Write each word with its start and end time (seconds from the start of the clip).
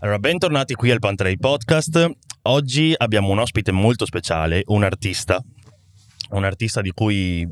Allora, 0.00 0.18
bentornati 0.18 0.74
qui 0.74 0.90
al 0.90 0.98
Panterei 0.98 1.36
Podcast. 1.38 2.08
Oggi 2.42 2.94
abbiamo 2.96 3.28
un 3.30 3.38
ospite 3.38 3.70
molto 3.70 4.06
speciale, 4.06 4.62
un 4.66 4.82
artista, 4.82 5.42
un 6.30 6.44
artista 6.44 6.80
di 6.80 6.90
cui 6.90 7.46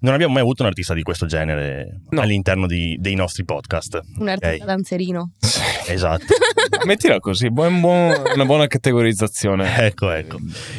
non 0.00 0.14
abbiamo 0.14 0.32
mai 0.32 0.42
avuto 0.42 0.62
un 0.62 0.68
artista 0.68 0.94
di 0.94 1.02
questo 1.02 1.26
genere 1.26 2.00
No. 2.10 2.20
all'interno 2.22 2.66
di- 2.66 2.96
dei 2.98 3.14
nostri 3.14 3.44
podcast. 3.44 4.00
Un 4.18 4.28
artista 4.28 4.56
Ok. 4.56 4.64
danzerino. 4.64 5.32
Esatto. 5.88 6.24
Mettila 6.84 7.18
così, 7.18 7.50
buon- 7.50 7.80
buon- 7.80 8.14
una 8.34 8.44
buona 8.44 8.66
categorizzazione. 8.66 9.86
ecco, 9.86 10.10
ecco. 10.10 10.36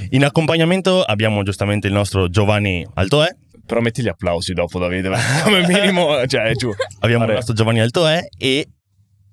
In 0.09 0.23
accompagnamento 0.23 1.01
abbiamo 1.01 1.41
giustamente 1.41 1.87
il 1.87 1.93
nostro 1.93 2.27
Giovanni 2.29 2.85
Altoè. 2.93 3.27
Però 3.65 3.81
metti 3.81 4.01
gli 4.03 4.07
applausi 4.07 4.53
dopo, 4.53 4.77
Davide. 4.77 5.09
Come 5.43 5.65
minimo, 5.67 6.25
cioè, 6.27 6.51
giù. 6.53 6.71
Abbiamo 6.99 7.25
il 7.25 7.31
nostro 7.33 7.53
Giovanni 7.55 7.79
Altoè 7.79 8.19
e 8.37 8.67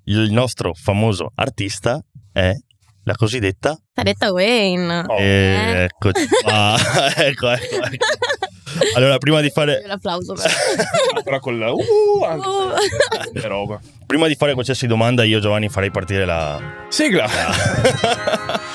il 0.07 0.31
nostro 0.31 0.73
famoso 0.73 1.31
artista 1.35 2.01
è 2.31 2.53
la 3.03 3.15
cosiddetta 3.15 3.77
Taretta 3.93 4.31
Wayne. 4.31 5.03
Oh. 5.07 5.17
Eh, 5.17 5.87
Eccoci 5.89 6.27
qua. 6.43 6.75
ecco, 7.15 7.49
ecco, 7.49 7.75
ecco. 7.75 8.05
Allora, 8.95 9.17
prima 9.17 9.41
di 9.41 9.49
fare 9.49 9.81
L'applauso 9.85 10.33
per... 10.33 10.51
Però 11.23 11.39
con 11.39 11.57
la... 11.57 11.71
Uh, 11.71 12.23
anche 12.23 13.39
che 13.39 13.47
roba. 13.47 13.79
prima 14.05 14.27
di 14.27 14.35
fare 14.35 14.53
qualsiasi 14.53 14.87
domanda, 14.87 15.23
io 15.23 15.39
Giovanni 15.39 15.69
farei 15.69 15.89
partire 15.89 16.25
la 16.25 16.61
Sigla. 16.89 17.27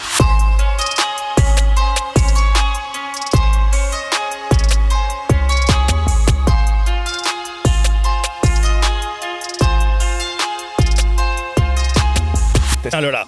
Allora, 12.92 13.26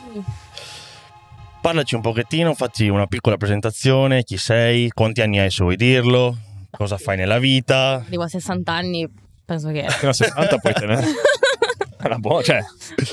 parlaci 1.62 1.94
un 1.94 2.02
pochettino, 2.02 2.52
fatti 2.52 2.86
una 2.88 3.06
piccola 3.06 3.38
presentazione, 3.38 4.22
chi 4.22 4.36
sei, 4.36 4.90
quanti 4.90 5.22
anni 5.22 5.38
hai 5.38 5.50
se 5.50 5.62
vuoi 5.62 5.76
dirlo, 5.76 6.36
cosa 6.70 6.98
fai 6.98 7.16
nella 7.16 7.38
vita. 7.38 7.94
Arrivo 7.94 8.24
a 8.24 8.28
60 8.28 8.70
anni, 8.70 9.08
penso 9.42 9.70
che... 9.70 9.86
Fino 9.88 10.10
a 10.10 10.14
60 10.14 10.58
puoi 10.58 10.74
tenere. 10.74 11.06
È 11.96 12.04
una 12.04 12.18
buona, 12.18 12.42
cioè, 12.42 12.58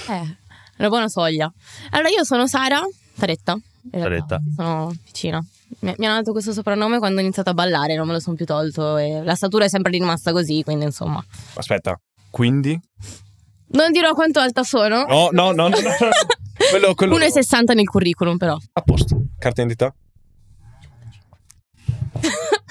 Eh, 0.09 0.11
è 0.11 0.79
una 0.79 0.89
buona 0.89 1.07
soglia. 1.07 1.49
Allora, 1.91 2.09
io 2.09 2.25
sono 2.25 2.45
Sara 2.47 2.81
Taretta. 3.17 3.57
Taretta. 3.89 4.41
Sono 4.53 4.93
vicina. 5.05 5.41
Mi, 5.79 5.93
mi 5.97 6.05
hanno 6.05 6.17
dato 6.17 6.33
questo 6.33 6.51
soprannome 6.51 6.99
quando 6.99 7.19
ho 7.19 7.21
iniziato 7.23 7.51
a 7.51 7.53
ballare, 7.53 7.95
non 7.95 8.07
me 8.07 8.11
lo 8.11 8.19
sono 8.19 8.35
più 8.35 8.45
tolto 8.45 8.97
e 8.97 9.23
la 9.23 9.35
statura 9.35 9.63
è 9.63 9.69
sempre 9.69 9.91
rimasta 9.91 10.33
così, 10.33 10.63
quindi 10.63 10.83
insomma. 10.83 11.23
aspetta. 11.53 11.97
Quindi? 12.29 12.77
Non 13.73 13.93
dirò 13.93 14.13
quanto 14.13 14.41
alta 14.41 14.63
sono. 14.63 15.05
No, 15.05 15.29
no, 15.31 15.51
no, 15.53 15.69
no. 15.69 15.77
no. 15.79 15.79
Quello, 16.69 16.93
quello... 16.93 17.17
1,60 17.17 17.73
nel 17.73 17.87
curriculum 17.87 18.37
però. 18.37 18.57
A 18.73 18.81
posto. 18.81 19.25
Carta 19.37 19.61
d'identità? 19.61 19.93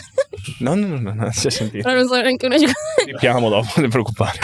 No, 0.60 0.74
no, 0.74 0.86
no, 0.86 0.98
no, 0.98 1.14
non 1.14 1.32
si 1.32 1.46
è 1.46 1.50
sentito. 1.50 1.82
Però 1.82 1.94
non 1.94 2.06
sono 2.06 2.22
neanche 2.22 2.46
una 2.46 2.56
Ripiamo 3.04 3.48
dopo, 3.48 3.80
non 3.80 3.88
preoccupare. 3.88 4.38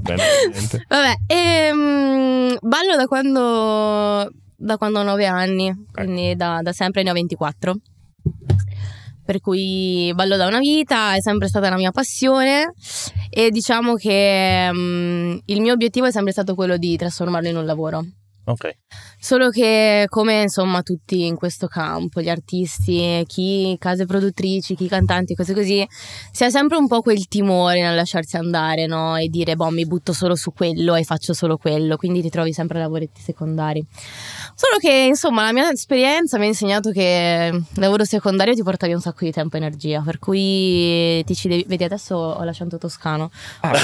Bene, 0.00 0.22
niente. 0.50 0.84
Vabbè, 0.88 1.14
ehm, 1.26 2.56
ballo 2.60 2.96
da 2.96 3.06
quando, 3.06 4.30
da 4.56 4.76
quando 4.76 5.00
ho 5.00 5.02
9 5.02 5.26
anni, 5.26 5.86
quindi 5.92 6.36
da, 6.36 6.60
da 6.62 6.72
sempre 6.72 7.02
ne 7.02 7.10
ho 7.10 7.14
24. 7.14 7.74
Per 9.24 9.40
cui 9.40 10.10
ballo 10.14 10.36
da 10.36 10.46
una 10.46 10.58
vita, 10.58 11.14
è 11.14 11.20
sempre 11.20 11.48
stata 11.48 11.68
la 11.68 11.76
mia 11.76 11.90
passione 11.90 12.72
e 13.28 13.50
diciamo 13.50 13.94
che 13.94 14.70
mm, 14.72 15.38
il 15.46 15.60
mio 15.60 15.74
obiettivo 15.74 16.06
è 16.06 16.12
sempre 16.12 16.32
stato 16.32 16.54
quello 16.54 16.78
di 16.78 16.96
trasformarlo 16.96 17.48
in 17.48 17.56
un 17.56 17.66
lavoro. 17.66 18.04
Ok. 18.48 18.76
Solo 19.20 19.50
che 19.50 20.06
come 20.08 20.42
insomma 20.42 20.80
tutti 20.82 21.26
in 21.26 21.36
questo 21.36 21.66
campo, 21.66 22.22
gli 22.22 22.30
artisti, 22.30 23.22
chi 23.26 23.76
case 23.78 24.06
produttrici, 24.06 24.74
chi 24.74 24.88
cantanti, 24.88 25.34
cose 25.34 25.52
così, 25.52 25.86
si 26.32 26.44
ha 26.44 26.48
sempre 26.48 26.78
un 26.78 26.88
po' 26.88 27.02
quel 27.02 27.28
timore 27.28 27.82
nel 27.82 27.94
lasciarsi 27.94 28.36
andare, 28.36 28.86
no? 28.86 29.16
E 29.16 29.28
dire 29.28 29.54
boh 29.54 29.68
mi 29.68 29.84
butto 29.84 30.14
solo 30.14 30.34
su 30.34 30.54
quello 30.54 30.94
e 30.94 31.04
faccio 31.04 31.34
solo 31.34 31.58
quello, 31.58 31.98
quindi 31.98 32.22
ti 32.22 32.30
trovi 32.30 32.54
sempre 32.54 32.78
lavoretti 32.78 33.20
secondari. 33.20 33.84
Solo 34.60 34.78
che 34.80 35.04
insomma 35.06 35.44
la 35.44 35.52
mia 35.52 35.70
esperienza 35.70 36.36
mi 36.36 36.46
ha 36.46 36.48
insegnato 36.48 36.90
che 36.90 37.48
il 37.52 37.80
lavoro 37.80 38.02
secondario 38.04 38.54
ti 38.54 38.64
porta 38.64 38.86
via 38.86 38.96
un 38.96 39.00
sacco 39.00 39.24
di 39.24 39.30
tempo 39.30 39.54
e 39.54 39.60
energia, 39.60 40.02
per 40.04 40.18
cui 40.18 41.22
ti 41.24 41.36
ci 41.36 41.46
devi... 41.46 41.64
Vedi 41.64 41.84
adesso 41.84 42.16
ho 42.16 42.42
l'accento 42.42 42.76
toscano. 42.76 43.30
Ah, 43.60 43.78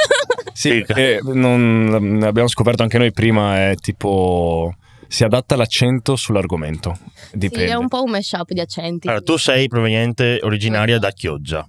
sì, 0.54 0.80
eh, 0.80 1.20
non- 1.24 2.20
abbiamo 2.22 2.48
scoperto 2.48 2.82
anche 2.82 2.96
noi 2.96 3.12
prima, 3.12 3.68
è 3.68 3.74
tipo... 3.74 4.74
Si 5.08 5.24
adatta 5.24 5.56
l'accento 5.56 6.16
sull'argomento. 6.16 6.96
Dipende. 7.30 7.66
Sì, 7.66 7.72
è 7.72 7.76
un 7.76 7.88
po' 7.88 8.02
un 8.02 8.12
mashup 8.12 8.50
di 8.50 8.60
accenti. 8.60 9.06
Allora, 9.08 9.22
tu 9.22 9.36
sei 9.36 9.68
proveniente 9.68 10.38
originaria 10.40 10.98
da 10.98 11.10
Chioggia. 11.10 11.68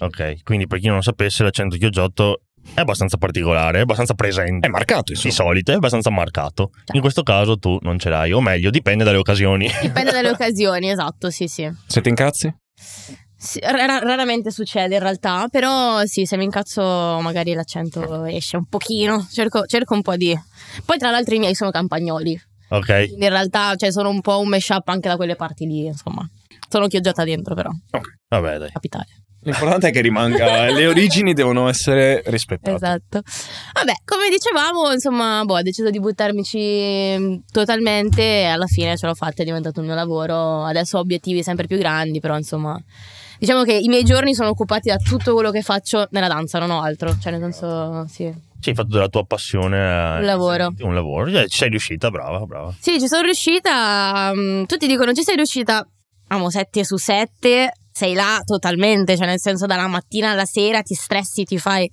Ok, 0.00 0.42
quindi 0.42 0.66
per 0.66 0.78
chi 0.78 0.88
non 0.88 0.96
lo 0.96 1.02
sapesse, 1.02 1.42
l'accento 1.42 1.78
chioggiotto 1.78 2.42
è 2.72 2.80
abbastanza 2.80 3.16
particolare, 3.16 3.78
è 3.78 3.80
abbastanza 3.82 4.14
presente. 4.14 4.66
È 4.66 4.70
marcato, 4.70 5.12
di 5.12 5.12
insomma. 5.12 5.34
solito 5.34 5.72
è 5.72 5.74
abbastanza 5.74 6.10
marcato. 6.10 6.70
In 6.92 7.00
questo 7.00 7.22
caso 7.22 7.58
tu 7.58 7.78
non 7.82 7.98
ce 7.98 8.08
l'hai, 8.08 8.32
o 8.32 8.40
meglio, 8.40 8.70
dipende 8.70 9.04
dalle 9.04 9.18
occasioni. 9.18 9.70
Dipende 9.80 10.10
dalle 10.10 10.30
occasioni, 10.30 10.90
esatto, 10.90 11.30
sì, 11.30 11.46
sì. 11.46 11.70
Siete 11.86 12.08
incazzi? 12.08 12.54
Sì, 13.36 13.60
ra- 13.60 13.98
raramente 13.98 14.50
succede 14.50 14.94
in 14.94 15.00
realtà, 15.00 15.48
però 15.48 16.04
sì, 16.06 16.24
se 16.24 16.36
mi 16.38 16.44
incazzo 16.44 16.82
magari 17.20 17.52
l'accento 17.52 18.24
esce 18.24 18.56
un 18.56 18.64
pochino, 18.66 19.26
cerco, 19.30 19.66
cerco 19.66 19.94
un 19.94 20.00
po' 20.00 20.16
di... 20.16 20.34
Poi 20.84 20.96
tra 20.96 21.10
l'altro 21.10 21.34
i 21.34 21.38
miei 21.38 21.54
sono 21.54 21.70
campagnoli, 21.70 22.40
Ok, 22.68 22.86
quindi 22.86 23.24
in 23.24 23.28
realtà 23.28 23.74
cioè, 23.76 23.92
sono 23.92 24.08
un 24.08 24.20
po' 24.22 24.40
un 24.40 24.48
mashup 24.48 24.88
anche 24.88 25.08
da 25.08 25.16
quelle 25.16 25.36
parti 25.36 25.66
lì, 25.66 25.84
insomma. 25.84 26.26
Sono 26.68 26.86
chioggiata 26.86 27.22
dentro 27.24 27.54
però, 27.54 27.70
vabbè, 28.28 28.58
dai. 28.58 28.70
capitale. 28.72 29.23
L'importante 29.44 29.88
è 29.88 29.92
che 29.92 30.00
rimanga. 30.00 30.70
Le 30.70 30.86
origini 30.86 31.32
devono 31.34 31.68
essere 31.68 32.22
rispettate. 32.26 32.74
Esatto. 32.76 33.22
Vabbè, 33.74 33.92
come 34.04 34.28
dicevamo, 34.30 34.92
insomma, 34.92 35.42
boh, 35.44 35.54
ho 35.56 35.62
deciso 35.62 35.90
di 35.90 36.00
buttarmici 36.00 37.14
mm, 37.18 37.34
totalmente 37.52 38.22
e 38.22 38.44
alla 38.44 38.66
fine 38.66 38.96
ce 38.96 39.06
l'ho 39.06 39.14
fatta, 39.14 39.42
è 39.42 39.44
diventato 39.44 39.80
il 39.80 39.86
mio 39.86 39.94
lavoro. 39.94 40.64
Adesso 40.64 40.96
ho 40.96 41.00
obiettivi 41.00 41.42
sempre 41.42 41.66
più 41.66 41.76
grandi, 41.78 42.20
però 42.20 42.36
insomma, 42.36 42.78
diciamo 43.38 43.64
che 43.64 43.74
i 43.74 43.88
miei 43.88 44.02
giorni 44.04 44.34
sono 44.34 44.48
occupati 44.48 44.88
da 44.88 44.96
tutto 44.96 45.34
quello 45.34 45.50
che 45.50 45.62
faccio 45.62 46.06
nella 46.10 46.28
danza, 46.28 46.58
non 46.58 46.70
ho 46.70 46.80
altro, 46.80 47.16
cioè 47.20 47.32
nel 47.32 47.40
senso, 47.40 48.06
sì. 48.08 48.32
Sì, 48.60 48.70
hai 48.70 48.76
fatto 48.76 48.88
della 48.92 49.08
tua 49.08 49.26
passione 49.26 49.76
eh, 49.76 50.18
Un 50.20 50.24
lavoro. 50.24 50.72
Un 50.78 50.94
lavoro, 50.94 51.28
Eh, 51.28 51.48
ci 51.48 51.58
sei 51.58 51.68
riuscita, 51.68 52.10
brava, 52.10 52.46
brava. 52.46 52.74
Sì, 52.80 52.98
ci 52.98 53.08
sono 53.08 53.20
riuscita, 53.22 54.32
mm, 54.34 54.64
tutti 54.64 54.86
dicono 54.86 55.12
ci 55.12 55.22
sei 55.22 55.36
riuscita, 55.36 55.86
amo 56.28 56.48
7 56.48 56.82
su 56.82 56.96
7, 56.96 57.72
sei 57.94 58.14
là 58.14 58.42
totalmente, 58.44 59.16
cioè 59.16 59.26
nel 59.26 59.38
senso 59.38 59.66
dalla 59.66 59.86
mattina 59.86 60.30
alla 60.30 60.44
sera 60.44 60.82
ti 60.82 60.94
stressi, 60.94 61.44
ti 61.44 61.58
fai... 61.58 61.88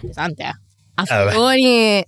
Pesante, 0.00 0.42
eh. 0.42 0.60
Afteroni, 0.94 2.04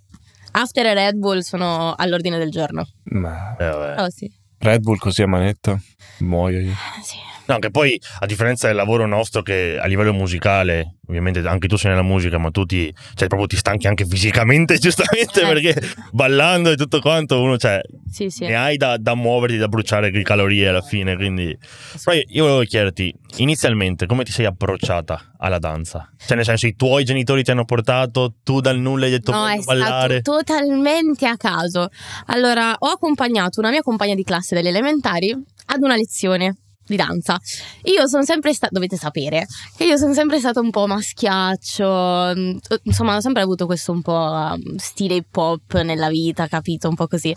after 0.51 0.87
e 0.87 0.95
Red 0.95 1.17
Bull 1.17 1.39
sono 1.39 1.95
all'ordine 1.95 2.37
del 2.37 2.51
giorno. 2.51 2.85
Ma 3.05 3.57
Eh. 3.59 4.03
Oh 4.03 4.11
sì. 4.11 4.31
Red 4.59 4.83
Bull 4.83 4.99
così 4.99 5.23
a 5.23 5.29
manetta, 5.29 5.81
muoio 6.19 6.59
io. 6.61 6.73
Eh, 6.73 7.03
sì. 7.03 7.17
No, 7.47 7.59
che 7.59 7.71
poi 7.71 8.01
a 8.21 8.27
differenza 8.27 8.67
del 8.69 8.77
lavoro 8.77 9.07
nostro 9.07 9.43
che 9.43 9.79
a 9.79 9.87
livello 9.87 10.15
musicale, 10.15 10.97
ovviamente 11.09 11.41
anche 11.47 11.69
tu 11.69 11.77
sei 11.77 11.91
nella 11.91 12.03
musica, 12.03 12.39
ma 12.39 12.51
tu 12.51 12.65
ti, 12.65 12.93
cioè, 13.15 13.29
proprio 13.29 13.47
ti 13.47 13.57
stanchi 13.57 13.87
anche 13.87 14.07
fisicamente, 14.07 14.79
giustamente, 14.81 15.43
Eh. 15.43 15.47
perché 15.53 15.81
ballando 16.11 16.71
e 16.71 16.77
tutto 16.77 17.01
quanto 17.01 17.43
uno, 17.43 17.59
cioè, 17.59 17.81
Sì, 18.11 18.31
sì. 18.31 18.47
ne 18.47 18.57
hai 18.57 18.77
da, 18.79 18.97
da 18.97 19.15
muoverti, 19.15 19.59
da 19.59 19.69
bruciare 19.69 20.11
di 20.11 20.23
calorie 20.23 20.69
alla 20.69 20.81
fine, 20.81 21.17
quindi... 21.17 21.57
Però 22.03 22.17
io- 22.27 22.45
volevo 22.45 22.63
chiederti, 22.63 23.15
inizialmente, 23.37 24.07
come 24.07 24.25
ti 24.25 24.33
sei 24.33 24.47
approcciata 24.47 25.33
alla 25.39 25.59
danza? 25.59 26.09
Cioè, 26.17 26.37
nel 26.37 26.47
senso, 26.47 26.67
i 26.67 26.75
tuoi 26.75 27.05
genitori 27.05 27.43
ti 27.45 27.51
hanno 27.51 27.67
portato, 27.67 28.37
tu 28.43 28.61
dal 28.61 28.79
nulla 28.79 29.05
hai 29.05 29.11
detto 29.11 29.33
No, 29.33 29.41
voglio 29.41 29.63
ballare? 29.65 30.21
stato 30.21 30.39
totalmente 30.39 31.27
a 31.27 31.37
caso. 31.37 31.89
Allora, 32.27 32.75
ho 32.79 32.89
accompagnato 32.89 33.61
una 33.61 33.69
mia 33.71 33.83
compagna 33.83 34.15
di 34.15 34.25
classe 34.25 34.55
delle 34.55 34.71
elementari 34.71 35.31
ad 35.67 35.83
una 35.83 35.97
lezione 35.97 36.57
di 36.87 36.97
danza. 36.97 37.39
Io 37.85 38.07
sono 38.07 38.25
sempre 38.25 38.53
stata, 38.53 38.73
dovete 38.73 38.97
sapere, 38.97 39.47
che 39.77 39.85
io 39.85 39.97
sono 39.97 40.13
sempre 40.13 40.39
stata 40.39 40.61
un 40.61 40.71
po' 40.71 40.87
maschiaccio, 40.87 42.33
mm, 42.37 42.57
insomma, 42.83 43.17
ho 43.17 43.21
sempre 43.21 43.43
avuto 43.43 43.67
questo 43.67 43.93
un 43.93 44.03
po' 44.03 44.13
um, 44.13 44.77
stile 44.77 45.15
hip 45.15 45.37
hop 45.37 45.81
nella 45.81 46.09
vita, 46.09 46.47
capito? 46.47 46.89
Un 46.89 46.95
po' 46.95 47.07
così. 47.07 47.35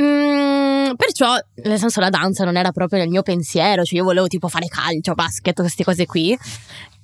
Mm, 0.00 0.94
perciò, 0.94 1.36
nel 1.64 1.78
senso, 1.78 2.00
la 2.00 2.10
danza 2.10 2.44
non 2.44 2.56
era 2.56 2.70
proprio 2.70 3.00
nel 3.00 3.08
mio 3.08 3.22
pensiero, 3.22 3.82
cioè 3.82 3.98
io 3.98 4.04
volevo 4.04 4.28
tipo 4.28 4.48
fare 4.48 4.66
calcio, 4.66 5.14
basket, 5.14 5.60
queste 5.60 5.84
cose 5.84 6.06
qui. 6.06 6.38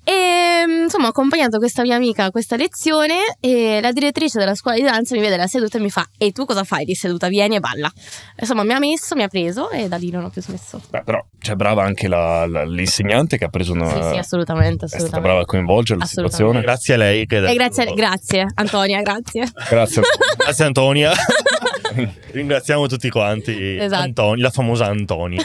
E 0.06 0.65
mm, 0.67 0.83
insomma 0.85 1.06
ho 1.06 1.09
accompagnato 1.09 1.56
questa 1.59 1.81
mia 1.83 1.97
amica 1.97 2.25
a 2.25 2.31
questa 2.31 2.56
lezione 2.56 3.37
e 3.41 3.79
la 3.81 3.91
direttrice 3.91 4.39
della 4.39 4.55
scuola 4.55 4.77
di 4.77 4.83
danza 4.83 5.15
mi 5.15 5.23
vede 5.23 5.37
la 5.39 5.47
seduta 5.47 5.79
e 5.79 5.81
mi 5.81 5.89
fa 5.91 6.06
e 6.19 6.31
tu 6.33 6.45
cosa 6.45 6.62
fai 6.65 6.85
di 6.85 6.95
seduta? 6.95 7.29
Vieni 7.29 7.56
e 7.56 7.61
balla. 7.61 7.91
Insomma 8.39 8.65
mi 8.65 8.73
ha 8.75 8.79
messo, 8.79 9.15
mi 9.15 9.23
ha 9.23 9.29
preso 9.29 9.71
e 9.71 9.89
da 9.89 9.97
lì 9.97 10.11
non 10.11 10.25
ho 10.25 10.29
più 10.31 10.43
smesso. 10.43 10.81
Beh, 10.91 11.03
però 11.05 11.25
c'è 11.39 11.55
brava 11.55 11.85
anche 11.85 12.06
la- 12.09 12.47
la- 12.47 12.65
l'insegnante 12.65 13.39
che 13.39 13.45
ha 13.45 13.49
preso 13.49 13.73
una... 13.73 13.89
Sì, 13.89 14.03
sì, 14.12 14.19
assolutamente, 14.19 14.85
è 14.85 14.89
stata 14.89 14.97
assolutamente. 15.05 15.21
brava 15.21 15.41
a 15.41 15.45
coinvolgere 15.47 15.99
la 15.99 16.05
Assolutamente. 16.05 16.37
situazione. 16.37 16.61
Grazie 16.67 16.95
a 16.95 16.97
lei. 16.99 17.27
Che 17.27 17.37
E 17.51 17.55
grazie, 17.55 17.85
grazie 17.95 18.47
Antonia, 18.55 19.01
grazie. 19.01 19.51
Grazie. 19.71 20.03
Grazie 20.37 20.65
Antonia. 20.67 21.12
Ringraziamo 22.33 22.87
tutti 22.87 23.09
quanti. 23.09 23.79
Esatto. 23.79 24.03
Antoni- 24.03 24.41
la 24.43 24.51
famosa 24.51 24.87
Antonia 24.87 25.43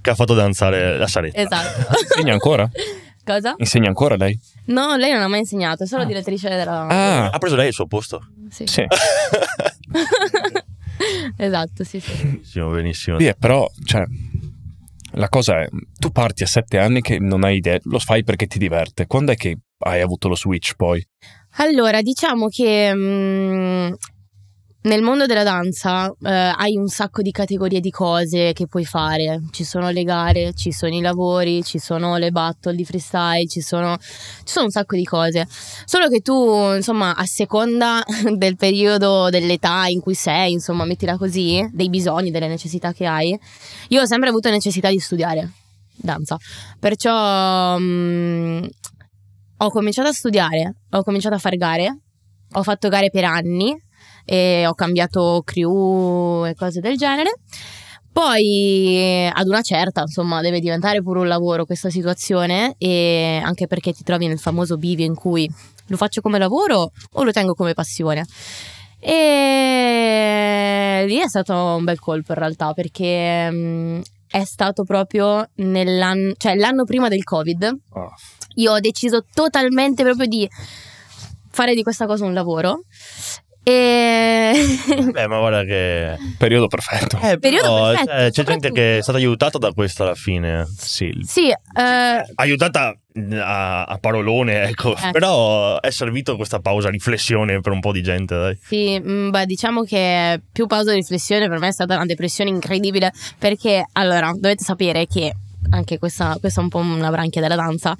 che 0.00 0.10
ha 0.10 0.14
fatto 0.14 0.34
danzare 0.34 0.98
la 0.98 1.06
saletta. 1.06 1.40
Esatto. 1.40 1.96
Insegna 2.02 2.32
ancora? 2.32 2.68
Cosa? 3.24 3.54
Insegna 3.56 3.88
ancora 3.88 4.16
lei? 4.16 4.38
No, 4.66 4.96
lei 4.96 5.10
non 5.12 5.22
ha 5.22 5.28
mai 5.28 5.40
insegnato, 5.40 5.84
è 5.84 5.86
solo 5.86 6.04
direttrice 6.04 6.48
della... 6.50 6.86
Ah, 6.86 7.30
Ha 7.30 7.38
preso 7.38 7.56
lei 7.56 7.68
il 7.68 7.72
suo 7.72 7.86
posto. 7.86 8.20
Sì. 8.50 8.66
sì. 8.66 8.84
esatto, 11.38 11.84
sì, 11.84 12.00
sì. 12.00 12.12
Benissimo, 12.22 12.70
benissimo. 12.70 13.18
Sì, 13.18 13.32
però, 13.38 13.68
cioè, 13.84 14.04
la 15.12 15.28
cosa 15.28 15.60
è, 15.60 15.68
tu 15.98 16.10
parti 16.10 16.42
a 16.42 16.46
sette 16.46 16.78
anni 16.78 17.00
che 17.00 17.18
non 17.18 17.44
hai 17.44 17.56
idea, 17.56 17.78
lo 17.84 17.98
fai 17.98 18.24
perché 18.24 18.46
ti 18.46 18.58
diverte. 18.58 19.06
Quando 19.06 19.32
è 19.32 19.36
che 19.36 19.56
hai 19.78 20.00
avuto 20.00 20.28
lo 20.28 20.36
switch 20.36 20.74
poi? 20.76 21.04
Allora, 21.56 22.02
diciamo 22.02 22.48
che 22.48 22.92
mm, 22.94 23.92
nel 24.84 25.00
mondo 25.00 25.24
della 25.24 25.44
danza 25.44 26.14
eh, 26.22 26.30
hai 26.30 26.76
un 26.76 26.88
sacco 26.88 27.22
di 27.22 27.30
categorie 27.30 27.80
di 27.80 27.90
cose 27.90 28.52
che 28.52 28.66
puoi 28.66 28.84
fare. 28.84 29.40
Ci 29.50 29.64
sono 29.64 29.88
le 29.90 30.02
gare, 30.02 30.52
ci 30.52 30.72
sono 30.72 30.94
i 30.94 31.00
lavori, 31.00 31.62
ci 31.64 31.78
sono 31.78 32.16
le 32.16 32.30
battle 32.30 32.74
di 32.74 32.84
freestyle, 32.84 33.46
ci 33.46 33.62
sono, 33.62 33.96
ci 33.98 34.52
sono 34.52 34.66
un 34.66 34.70
sacco 34.70 34.94
di 34.94 35.04
cose. 35.04 35.46
Solo 35.86 36.08
che 36.08 36.20
tu, 36.20 36.34
insomma, 36.74 37.14
a 37.14 37.24
seconda 37.24 38.02
del 38.36 38.56
periodo, 38.56 39.30
dell'età 39.30 39.86
in 39.86 40.00
cui 40.00 40.14
sei, 40.14 40.52
insomma, 40.52 40.84
mettila 40.84 41.16
così, 41.16 41.66
dei 41.72 41.88
bisogni, 41.88 42.30
delle 42.30 42.48
necessità 42.48 42.92
che 42.92 43.06
hai, 43.06 43.38
io 43.88 44.02
ho 44.02 44.06
sempre 44.06 44.28
avuto 44.28 44.50
necessità 44.50 44.90
di 44.90 44.98
studiare 44.98 45.50
danza. 45.96 46.36
Perciò 46.78 47.78
mm, 47.78 48.64
ho 49.56 49.70
cominciato 49.70 50.08
a 50.08 50.12
studiare, 50.12 50.74
ho 50.90 51.02
cominciato 51.02 51.36
a 51.36 51.38
fare 51.38 51.56
gare, 51.56 52.00
ho 52.52 52.62
fatto 52.62 52.90
gare 52.90 53.08
per 53.08 53.24
anni 53.24 53.74
e 54.24 54.66
ho 54.66 54.74
cambiato 54.74 55.42
crew 55.44 56.46
e 56.46 56.54
cose 56.54 56.80
del 56.80 56.96
genere. 56.96 57.32
Poi 58.12 59.28
ad 59.32 59.48
una 59.48 59.62
certa, 59.62 60.02
insomma, 60.02 60.40
deve 60.40 60.60
diventare 60.60 61.02
pure 61.02 61.18
un 61.18 61.26
lavoro 61.26 61.64
questa 61.64 61.90
situazione 61.90 62.76
e 62.78 63.40
anche 63.42 63.66
perché 63.66 63.92
ti 63.92 64.04
trovi 64.04 64.28
nel 64.28 64.38
famoso 64.38 64.76
bivio 64.76 65.04
in 65.04 65.16
cui 65.16 65.50
lo 65.88 65.96
faccio 65.96 66.20
come 66.20 66.38
lavoro 66.38 66.92
o 67.12 67.24
lo 67.24 67.32
tengo 67.32 67.54
come 67.54 67.74
passione. 67.74 68.24
E 69.00 71.04
lì 71.06 71.18
è 71.18 71.28
stato 71.28 71.54
un 71.54 71.84
bel 71.84 71.98
colpo 71.98 72.32
in 72.32 72.38
realtà 72.38 72.72
perché 72.72 73.50
mm, 73.50 74.00
è 74.28 74.44
stato 74.44 74.84
proprio 74.84 75.46
nell'anno, 75.56 76.32
cioè 76.36 76.54
l'anno 76.54 76.84
prima 76.84 77.08
del 77.08 77.24
Covid 77.24 77.64
Ah, 77.92 78.08
io 78.54 78.72
ho 78.72 78.80
deciso 78.80 79.24
totalmente 79.34 80.02
proprio 80.02 80.26
di 80.26 80.48
fare 81.50 81.74
di 81.74 81.82
questa 81.82 82.06
cosa 82.06 82.24
un 82.24 82.32
lavoro 82.32 82.84
e 83.66 84.52
Beh, 85.10 85.26
ma 85.26 85.38
guarda 85.38 85.64
che. 85.64 86.16
periodo 86.36 86.66
perfetto. 86.68 87.18
Eh, 87.22 87.38
Periodo 87.38 87.72
però, 87.74 87.88
perfetto, 87.88 88.10
cioè, 88.10 88.30
c'è 88.30 88.42
gente 88.44 88.70
che 88.70 88.98
è 88.98 89.02
stata 89.02 89.16
aiutata 89.16 89.56
da 89.56 89.72
questo 89.72 90.02
alla 90.02 90.14
fine. 90.14 90.66
Sì, 90.76 91.10
sì, 91.22 91.48
eh, 91.48 92.24
Aiutata 92.34 92.94
a, 93.40 93.84
a 93.84 93.98
parolone, 93.98 94.64
ecco. 94.64 94.94
Ecco. 94.94 95.10
Però 95.12 95.80
è 95.80 95.90
servito 95.90 96.36
questa 96.36 96.58
pausa 96.58 96.90
riflessione 96.90 97.60
per 97.60 97.72
un 97.72 97.80
po' 97.80 97.92
di 97.92 98.02
gente, 98.02 98.34
dai. 98.34 98.58
sì, 98.60 99.00
mm, 99.00 99.30
beh, 99.30 99.46
diciamo 99.46 99.82
che 99.82 100.42
più 100.52 100.66
pausa 100.66 100.90
di 100.90 100.98
riflessione 100.98 101.48
per 101.48 101.58
me 101.58 101.68
è 101.68 101.72
stata 101.72 101.94
una 101.94 102.04
depressione 102.04 102.50
incredibile 102.50 103.12
perché 103.38 103.82
allora 103.92 104.30
dovete 104.34 104.62
sapere 104.62 105.06
che 105.06 105.32
anche 105.70 105.98
questa, 105.98 106.36
questa 106.38 106.60
è 106.60 106.62
un 106.64 106.68
po' 106.68 106.78
una 106.78 107.10
branchia 107.10 107.40
della 107.40 107.56
danza 107.56 107.96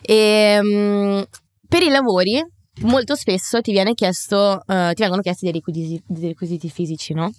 e 0.00 0.60
mm, 0.62 1.20
per 1.68 1.82
i 1.82 1.88
lavori 1.88 2.40
molto 2.80 3.14
spesso 3.14 3.60
ti 3.60 3.72
viene 3.72 3.94
chiesto 3.94 4.62
eh, 4.66 4.92
ti 4.94 5.02
vengono 5.02 5.22
chiesti 5.22 5.44
dei 5.44 5.54
requisiti, 5.54 6.02
dei 6.06 6.28
requisiti 6.28 6.68
fisici 6.70 7.14
no? 7.14 7.32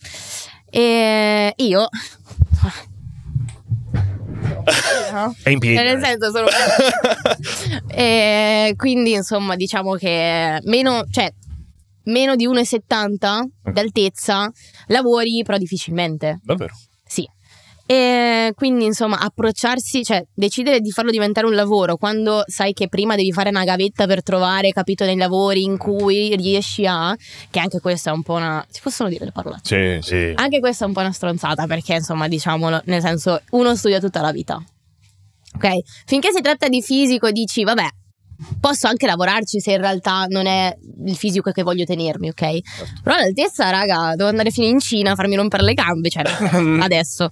e 0.69 1.53
io? 1.55 1.87
È 5.43 5.49
in 5.49 5.59
piedi. 5.59 5.75
Nel 5.75 6.03
senso 6.03 6.31
sono 6.31 6.47
e 7.89 8.73
quindi 8.77 9.13
insomma 9.13 9.55
diciamo 9.55 9.93
che 9.95 10.59
meno 10.63 11.03
cioè 11.09 11.33
meno 12.03 12.35
di 12.35 12.47
1,70 12.47 13.71
d'altezza 13.71 14.51
lavori 14.87 15.41
però 15.43 15.57
difficilmente 15.57 16.39
davvero. 16.43 16.73
E 17.91 18.51
quindi 18.53 18.85
insomma 18.85 19.17
approcciarsi 19.17 20.03
cioè 20.03 20.23
decidere 20.31 20.79
di 20.79 20.91
farlo 20.91 21.09
diventare 21.09 21.47
un 21.47 21.55
lavoro 21.55 21.97
quando 21.97 22.43
sai 22.45 22.71
che 22.73 22.87
prima 22.87 23.15
devi 23.15 23.31
fare 23.33 23.49
una 23.49 23.63
gavetta 23.63 24.05
per 24.05 24.21
trovare 24.21 24.69
capito 24.69 25.05
nei 25.05 25.15
lavori 25.15 25.63
in 25.63 25.75
cui 25.77 26.35
riesci 26.35 26.85
a 26.85 27.15
che 27.49 27.59
anche 27.59 27.79
questa 27.79 28.11
è 28.11 28.13
un 28.13 28.21
po' 28.21 28.33
una 28.33 28.63
si 28.69 28.79
possono 28.83 29.09
dire 29.09 29.25
le 29.25 29.31
parolacce 29.31 30.03
Sì, 30.03 30.07
Sì. 30.07 30.31
anche 30.35 30.59
questa 30.59 30.85
è 30.85 30.87
un 30.87 30.93
po' 30.93 30.99
una 30.99 31.11
stronzata 31.11 31.65
perché 31.65 31.95
insomma 31.95 32.27
diciamolo, 32.27 32.79
nel 32.85 33.01
senso 33.01 33.41
uno 33.51 33.75
studia 33.75 33.99
tutta 33.99 34.21
la 34.21 34.31
vita. 34.31 34.61
Ok? 35.55 35.67
Finché 36.05 36.31
si 36.31 36.41
tratta 36.41 36.67
di 36.67 36.83
fisico 36.83 37.31
dici 37.31 37.63
vabbè, 37.63 37.87
posso 38.59 38.85
anche 38.85 39.07
lavorarci 39.07 39.59
se 39.59 39.71
in 39.71 39.81
realtà 39.81 40.25
non 40.29 40.45
è 40.45 40.71
il 41.05 41.15
fisico 41.15 41.49
che 41.51 41.63
voglio 41.63 41.85
tenermi, 41.85 42.29
ok? 42.29 42.59
Però 43.01 43.15
l'altezza, 43.15 43.71
raga, 43.71 44.13
devo 44.15 44.29
andare 44.29 44.51
fino 44.51 44.67
in 44.67 44.77
Cina 44.79 45.13
a 45.13 45.15
farmi 45.15 45.35
rompere 45.35 45.63
le 45.63 45.73
gambe, 45.73 46.09
cioè 46.09 46.21
adesso. 46.81 47.31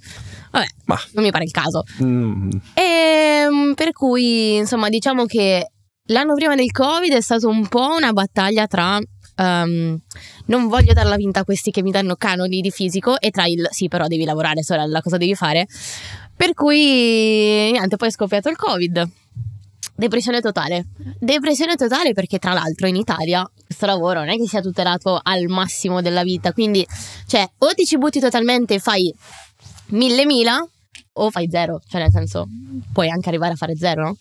Vabbè, 0.57 0.67
Ma- 0.85 0.99
non 1.13 1.23
mi 1.23 1.31
pare 1.31 1.43
il 1.43 1.51
caso. 1.51 1.83
Mm, 2.01 2.49
E 2.73 3.47
mm, 3.49 3.73
per 3.73 3.91
cui, 3.91 4.55
insomma, 4.55 4.89
diciamo 4.89 5.25
che 5.25 5.71
l'anno 6.07 6.33
prima 6.33 6.55
del 6.55 6.71
Covid 6.71 7.11
è 7.11 7.21
stato 7.21 7.47
un 7.47 7.67
po' 7.67 7.95
una 7.95 8.11
battaglia 8.13 8.65
tra 8.65 8.97
ehm, 9.35 9.99
non 10.45 10.67
voglio 10.67 10.93
darla 10.93 11.15
vinta 11.15 11.41
a 11.41 11.43
questi 11.43 11.69
che 11.69 11.83
mi 11.83 11.91
danno 11.91 12.15
canoni 12.15 12.61
di 12.61 12.71
fisico 12.71 13.19
e 13.19 13.29
tra 13.29 13.45
il 13.45 13.67
sì, 13.71 13.87
però 13.87 14.07
devi 14.07 14.23
lavorare, 14.23 14.63
sorella, 14.63 15.01
cosa 15.01 15.17
devi 15.17 15.35
fare? 15.35 15.67
Per 16.35 16.53
cui 16.53 17.71
niente, 17.71 17.95
poi 17.95 18.07
è 18.07 18.11
scoppiato 18.11 18.49
il 18.49 18.55
Covid. 18.57 19.07
Depressione 19.95 20.41
totale. 20.41 20.85
Depressione 21.19 21.75
totale 21.75 22.13
perché 22.13 22.37
tra 22.37 22.53
l'altro 22.53 22.85
in 22.87 22.95
Italia 22.95 23.47
questo 23.65 23.87
lavoro 23.87 24.19
non 24.19 24.29
è 24.29 24.37
che 24.37 24.47
sia 24.47 24.61
tutelato 24.61 25.19
al 25.21 25.45
massimo 25.47 26.01
della 26.01 26.21
vita, 26.23 26.53
quindi 26.53 26.85
cioè 27.25 27.47
o 27.57 27.73
ti 27.73 27.83
ci 27.85 27.97
butti 27.97 28.19
totalmente 28.19 28.75
e 28.75 28.79
fai 28.79 29.11
mille 29.89 30.25
mila 30.25 30.65
o 31.13 31.29
fai 31.31 31.47
zero, 31.49 31.79
cioè 31.87 32.01
nel 32.01 32.11
senso 32.11 32.45
puoi 32.93 33.09
anche 33.09 33.29
arrivare 33.29 33.53
a 33.53 33.55
fare 33.55 33.75
zero, 33.75 34.03
no? 34.03 34.15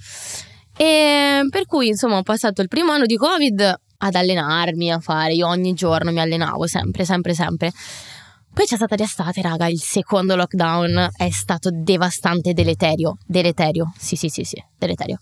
E 0.76 1.46
per 1.48 1.66
cui 1.66 1.88
insomma 1.88 2.18
ho 2.18 2.22
passato 2.22 2.62
il 2.62 2.68
primo 2.68 2.92
anno 2.92 3.06
di 3.06 3.16
Covid 3.16 3.74
ad 3.98 4.14
allenarmi, 4.14 4.92
a 4.92 4.98
fare, 4.98 5.32
io 5.34 5.46
ogni 5.46 5.72
giorno 5.72 6.10
mi 6.12 6.20
allenavo 6.20 6.66
sempre, 6.66 7.04
sempre, 7.04 7.34
sempre. 7.34 7.72
Poi 8.52 8.64
c'è 8.64 8.76
stata 8.76 8.96
l'estate, 8.96 9.42
raga, 9.42 9.66
il 9.66 9.80
secondo 9.80 10.34
lockdown 10.34 11.10
è 11.14 11.28
stato 11.28 11.68
devastante 11.70 12.54
deleterio, 12.54 13.18
deleterio, 13.26 13.92
sì 13.98 14.16
sì 14.16 14.30
sì 14.30 14.44
sì, 14.44 14.56
deleterio. 14.78 15.18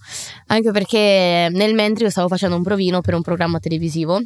Anche 0.46 0.70
perché 0.70 1.48
nel 1.50 1.74
mentre 1.74 2.04
io 2.04 2.10
stavo 2.10 2.28
facendo 2.28 2.54
un 2.54 2.62
provino 2.62 3.00
per 3.00 3.14
un 3.14 3.22
programma 3.22 3.58
televisivo. 3.58 4.20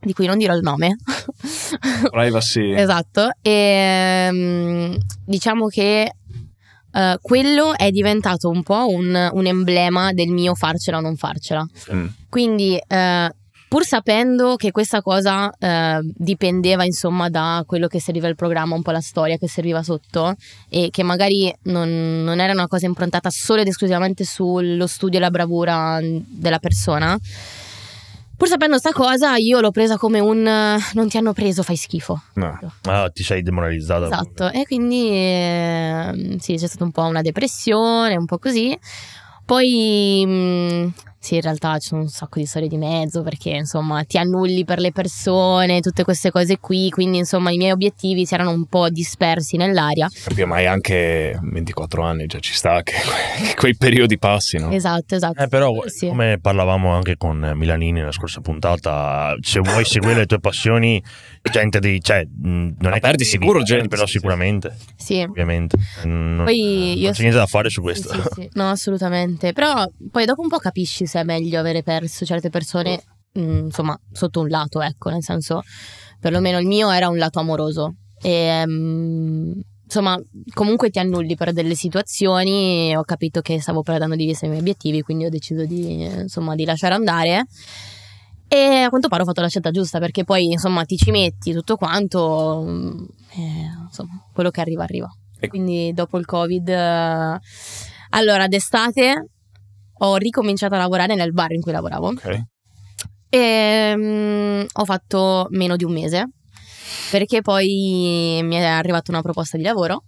Di 0.00 0.12
cui 0.12 0.26
non 0.26 0.38
dirò 0.38 0.54
il 0.54 0.62
nome, 0.62 0.96
privacy. 2.10 2.72
Esatto, 2.72 3.30
e 3.42 4.28
mm, 4.30 4.94
diciamo 5.24 5.66
che 5.66 6.12
eh, 6.96 7.18
quello 7.20 7.76
è 7.76 7.90
diventato 7.90 8.48
un 8.48 8.62
po' 8.62 8.88
un, 8.88 9.30
un 9.32 9.46
emblema 9.46 10.12
del 10.12 10.28
mio 10.28 10.54
farcela 10.54 10.96
o 10.96 11.00
non 11.00 11.16
farcela. 11.16 11.66
Mm. 11.92 12.06
Quindi, 12.30 12.76
eh, 12.76 13.30
pur 13.68 13.84
sapendo 13.84 14.56
che 14.56 14.70
questa 14.70 15.02
cosa 15.02 15.52
eh, 15.58 15.98
dipendeva 16.02 16.84
insomma 16.84 17.28
da 17.28 17.62
quello 17.66 17.86
che 17.86 18.00
serviva 18.00 18.28
il 18.28 18.34
programma, 18.34 18.74
un 18.74 18.82
po' 18.82 18.92
la 18.92 19.00
storia 19.00 19.36
che 19.36 19.46
serviva 19.46 19.82
sotto, 19.82 20.34
e 20.70 20.88
che 20.90 21.02
magari 21.02 21.54
non, 21.64 22.22
non 22.24 22.40
era 22.40 22.52
una 22.52 22.66
cosa 22.66 22.86
improntata 22.86 23.28
solo 23.28 23.60
ed 23.60 23.68
esclusivamente 23.68 24.24
sullo 24.24 24.86
studio 24.86 25.18
e 25.18 25.20
la 25.20 25.30
bravura 25.30 25.98
della 26.00 26.58
persona. 26.58 27.18
Pur 28.36 28.48
sapendo 28.48 28.76
sta 28.76 28.92
cosa, 28.92 29.36
io 29.36 29.60
l'ho 29.60 29.70
presa 29.70 29.96
come 29.96 30.20
un 30.20 30.46
eh, 30.46 30.76
non 30.92 31.08
ti 31.08 31.16
hanno 31.16 31.32
preso, 31.32 31.62
fai 31.62 31.76
schifo. 31.76 32.20
No. 32.34 32.58
Ah, 32.82 33.08
ti 33.08 33.22
sei 33.22 33.42
demoralizzata. 33.42 34.06
Esatto, 34.06 34.50
e 34.50 34.64
quindi 34.66 35.08
ehm, 35.10 36.36
sì, 36.36 36.56
c'è 36.56 36.66
stata 36.66 36.84
un 36.84 36.90
po' 36.90 37.02
una 37.04 37.22
depressione, 37.22 38.16
un 38.16 38.26
po' 38.26 38.38
così. 38.38 38.78
Poi 39.44 40.24
mh, 40.26 40.92
sì, 41.26 41.34
in 41.34 41.40
realtà 41.40 41.76
ci 41.78 41.88
sono 41.88 42.02
un 42.02 42.08
sacco 42.08 42.38
di 42.38 42.46
storie 42.46 42.68
di 42.68 42.76
mezzo 42.76 43.22
perché 43.22 43.50
insomma 43.50 44.04
ti 44.04 44.16
annulli 44.16 44.64
per 44.64 44.78
le 44.78 44.92
persone, 44.92 45.80
tutte 45.80 46.04
queste 46.04 46.30
cose 46.30 46.58
qui, 46.60 46.88
quindi 46.90 47.18
insomma 47.18 47.50
i 47.50 47.56
miei 47.56 47.72
obiettivi 47.72 48.24
si 48.24 48.34
erano 48.34 48.50
un 48.52 48.66
po' 48.66 48.88
dispersi 48.90 49.56
nell'aria. 49.56 50.08
Capito, 50.24 50.46
ma 50.46 50.56
hai 50.56 50.66
anche 50.66 51.36
24 51.42 52.02
anni, 52.04 52.26
già 52.26 52.38
ci 52.38 52.54
sta 52.54 52.82
che, 52.84 52.92
que- 53.42 53.54
quei 53.56 53.76
periodi 53.76 54.18
passino. 54.18 54.70
Esatto, 54.70 55.16
esatto. 55.16 55.42
Eh, 55.42 55.48
però, 55.48 55.72
Sì. 55.86 56.06
come 56.06 56.38
parlavamo 56.40 56.90
anche 56.94 57.16
con 57.16 57.52
Milanini 57.56 57.98
nella 57.98 58.12
scorsa 58.12 58.40
puntata, 58.40 59.34
se 59.40 59.58
vuoi 59.60 59.84
seguire 59.84 60.18
le 60.20 60.26
tue 60.26 60.38
passioni, 60.38 61.02
gente 61.50 61.80
di. 61.80 62.00
cioè, 62.00 62.24
non 62.42 62.76
Ma 62.78 62.94
è 62.94 63.00
perdi 63.00 63.24
che 63.24 63.30
sicuro 63.30 63.54
devi, 63.54 63.64
gente, 63.64 63.88
però 63.88 64.06
sicuramente, 64.06 64.76
Sì. 64.96 65.22
ovviamente. 65.22 65.76
Non, 66.04 66.42
Poi 66.44 66.98
io- 66.98 67.04
non 67.04 67.12
c'è 67.12 67.20
niente 67.22 67.38
da 67.38 67.46
fare 67.46 67.68
su 67.68 67.80
questo. 67.82 68.12
sì, 68.12 68.20
sì. 68.34 68.48
No, 68.52 68.70
assolutamente. 68.70 69.52
Però 69.52 69.84
poi 70.10 70.24
dopo 70.24 70.42
un 70.42 70.48
po' 70.48 70.58
capisci 70.58 71.06
se 71.06 71.15
è 71.20 71.24
meglio 71.24 71.58
avere 71.60 71.82
perso 71.82 72.24
certe 72.24 72.50
persone, 72.50 73.02
mh, 73.32 73.40
insomma, 73.66 73.98
sotto 74.12 74.40
un 74.40 74.48
lato, 74.48 74.80
ecco, 74.80 75.10
nel 75.10 75.22
senso, 75.22 75.62
perlomeno 76.20 76.58
il 76.58 76.66
mio 76.66 76.90
era 76.90 77.08
un 77.08 77.18
lato 77.18 77.38
amoroso. 77.38 77.96
E, 78.20 78.66
mh, 78.66 79.60
insomma, 79.84 80.18
comunque 80.52 80.90
ti 80.90 80.98
annulli 80.98 81.36
per 81.36 81.52
delle 81.52 81.74
situazioni. 81.74 82.96
Ho 82.96 83.02
capito 83.04 83.40
che 83.40 83.60
stavo 83.60 83.82
perdendo 83.82 84.16
di 84.16 84.26
vista 84.26 84.46
i 84.46 84.48
miei 84.48 84.60
obiettivi, 84.60 85.02
quindi 85.02 85.24
ho 85.24 85.30
deciso 85.30 85.64
di, 85.64 86.04
eh, 86.04 86.20
insomma, 86.22 86.54
di 86.54 86.64
lasciare 86.64 86.94
andare. 86.94 87.44
E 88.48 88.82
a 88.82 88.88
quanto 88.88 89.08
pare 89.08 89.22
ho 89.22 89.26
fatto 89.26 89.40
la 89.40 89.48
scelta 89.48 89.72
giusta 89.72 89.98
perché 89.98 90.22
poi 90.22 90.44
insomma 90.44 90.84
ti 90.84 90.96
ci 90.96 91.10
metti 91.10 91.52
tutto 91.52 91.76
quanto, 91.76 92.62
mh, 92.64 93.06
e, 93.34 93.42
insomma, 93.86 94.24
quello 94.32 94.50
che 94.50 94.60
arriva 94.60 94.84
arriva. 94.84 95.08
E- 95.38 95.48
Quindi 95.48 95.92
dopo 95.92 96.16
il 96.18 96.24
Covid, 96.24 96.68
eh, 96.68 97.38
allora 98.10 98.46
d'estate 98.46 99.30
ho 99.98 100.16
ricominciato 100.16 100.74
a 100.74 100.78
lavorare 100.78 101.14
nel 101.14 101.32
bar 101.32 101.52
in 101.52 101.60
cui 101.60 101.72
lavoravo 101.72 102.08
Ok. 102.08 102.42
e 103.30 103.94
mm, 103.96 104.62
ho 104.72 104.84
fatto 104.84 105.46
meno 105.50 105.76
di 105.76 105.84
un 105.84 105.92
mese 105.92 106.28
perché 107.10 107.40
poi 107.42 108.40
mi 108.42 108.56
è 108.56 108.62
arrivata 108.64 109.10
una 109.10 109.22
proposta 109.22 109.56
di 109.56 109.62
lavoro 109.62 110.04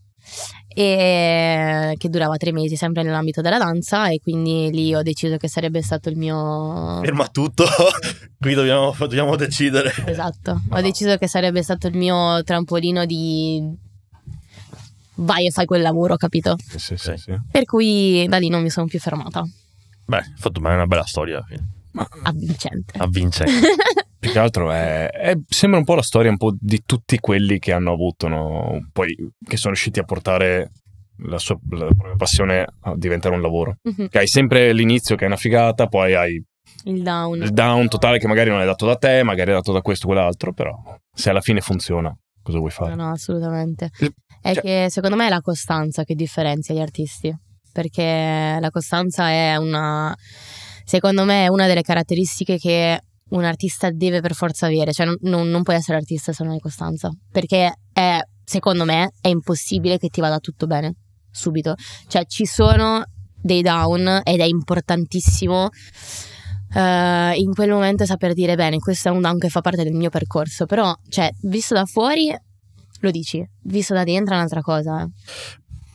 e 0.68 1.95
che 1.97 2.09
durava 2.09 2.37
tre 2.37 2.52
mesi 2.52 2.76
sempre 2.76 3.02
nell'ambito 3.02 3.40
della 3.40 3.59
danza 3.59 4.09
e 4.09 4.18
quindi 4.21 4.71
lì 4.71 4.95
ho 4.95 5.02
deciso 5.02 5.37
che 5.38 5.49
sarebbe 5.49 5.83
stato 5.83 6.09
il 6.09 6.16
mio 6.16 7.00
Ferma 7.02 7.26
tutto, 7.28 7.64
qui 8.38 8.54
dobbiamo, 8.54 8.95
dobbiamo 8.99 9.35
decidere. 9.37 9.92
esatto 10.07 10.61
ho 10.71 10.80
deciso 10.80 11.16
che 11.16 11.26
sarebbe 11.28 11.62
stato 11.62 11.87
il 11.88 11.97
mio 11.97 12.42
trampolino 12.45 13.04
di 13.07 13.62
vai 15.16 15.47
e 15.47 15.50
fai 15.50 15.66
quel 15.66 15.83
lavoro 15.83 16.16
capito 16.16 16.57
Sì, 16.76 16.97
sì, 16.97 17.14
sì. 17.16 17.35
per 17.50 17.64
cui 17.64 18.26
da 18.28 18.38
lì 18.38 18.49
non 18.49 18.62
mi 18.62 18.71
sono 18.71 18.87
più 18.87 19.00
fermata 19.00 19.42
Beh, 20.08 20.22
fatto 20.36 20.60
bene, 20.60 20.72
è 20.72 20.76
una 20.78 20.86
bella 20.86 21.04
storia, 21.04 21.44
avvincente 22.22 22.98
avvincente. 22.98 23.68
Più 24.18 24.30
che 24.30 24.38
altro 24.38 24.72
è, 24.72 25.10
è- 25.10 25.38
sembra 25.46 25.78
un 25.78 25.84
po' 25.84 25.94
la 25.94 26.02
storia 26.02 26.30
un 26.30 26.38
po' 26.38 26.56
di 26.58 26.82
tutti 26.86 27.18
quelli 27.18 27.58
che 27.58 27.72
hanno 27.72 27.92
avuto, 27.92 28.26
no? 28.26 28.88
poi 28.90 29.14
che 29.46 29.56
sono 29.58 29.74
riusciti 29.74 29.98
a 30.00 30.04
portare 30.04 30.72
la, 31.24 31.38
sua, 31.38 31.58
la 31.70 31.86
propria 31.86 32.16
passione 32.16 32.66
a 32.80 32.96
diventare 32.96 33.34
un 33.34 33.42
lavoro. 33.42 33.76
Mhm. 33.82 34.08
Che 34.08 34.18
hai 34.18 34.26
sempre 34.26 34.72
l'inizio 34.72 35.14
che 35.14 35.24
è 35.24 35.26
una 35.26 35.36
figata, 35.36 35.86
poi 35.88 36.14
hai 36.14 36.42
il 36.84 37.02
down 37.02 37.42
il 37.42 37.50
down 37.50 37.88
totale 37.88 38.18
che 38.18 38.26
magari 38.26 38.48
non 38.50 38.60
è 38.62 38.64
dato 38.64 38.86
da 38.86 38.96
te, 38.96 39.22
magari 39.22 39.50
è 39.50 39.54
dato 39.54 39.72
da 39.72 39.82
questo 39.82 40.06
o 40.06 40.08
quell'altro, 40.08 40.54
però 40.54 40.74
se 41.12 41.28
alla 41.28 41.42
fine 41.42 41.60
funziona, 41.60 42.16
cosa 42.42 42.58
vuoi 42.58 42.70
fare? 42.70 42.94
No, 42.94 43.04
no, 43.04 43.10
assolutamente. 43.12 43.90
È 44.40 44.54
cioè- 44.54 44.62
che 44.62 44.86
secondo 44.90 45.16
me 45.16 45.26
è 45.26 45.30
la 45.30 45.42
costanza 45.42 46.04
che 46.04 46.14
differenzia 46.14 46.74
gli 46.74 46.80
artisti. 46.80 47.36
Perché 47.78 48.58
la 48.61 48.70
costanza 48.70 49.28
è 49.28 49.54
una. 49.54 50.12
Secondo 50.85 51.25
me 51.25 51.44
è 51.44 51.47
una 51.49 51.68
delle 51.68 51.82
caratteristiche 51.82 52.58
che 52.58 53.00
un 53.28 53.44
artista 53.44 53.88
deve 53.92 54.20
per 54.20 54.35
forza 54.35 54.66
avere. 54.66 54.92
Cioè, 54.92 55.06
non, 55.20 55.49
non- 55.49 55.62
puoi 55.62 55.76
essere 55.76 55.97
artista 55.97 56.32
se 56.32 56.42
non 56.42 56.54
hai 56.54 56.58
costanza. 56.58 57.08
Perché 57.30 57.73
è, 57.92 58.18
secondo 58.44 58.85
me, 58.85 59.12
è 59.20 59.28
impossibile 59.28 59.97
che 59.97 60.08
ti 60.08 60.20
vada 60.20 60.40
tutto 60.40 60.66
bene 60.66 60.97
subito. 61.30 61.76
Cioè, 62.08 62.25
ci 62.26 62.47
sono 62.47 63.04
dei 63.40 63.62
down 63.62 64.23
ed 64.25 64.40
è 64.40 64.44
importantissimo. 64.44 65.68
eh, 66.75 67.35
in 67.37 67.54
quel 67.54 67.70
momento 67.70 68.04
saper 68.06 68.32
dire 68.32 68.56
bene, 68.56 68.78
questo 68.78 69.08
è 69.08 69.12
un 69.12 69.20
down 69.20 69.38
che 69.38 69.50
fa 69.50 69.61
parte 69.61 69.85
del 69.85 69.94
mio 69.94 70.11
percorso, 70.11 70.66
però, 70.66 70.92
cioè, 71.08 71.30
visto 71.42 71.75
da 71.75 71.85
fuori 71.85 72.35
lo 73.00 73.11
dici, 73.12 73.40
visto 73.62 73.94
da 73.94 74.02
dentro 74.02 74.35
è 74.35 74.37
un'altra 74.37 74.62
cosa. 74.62 75.08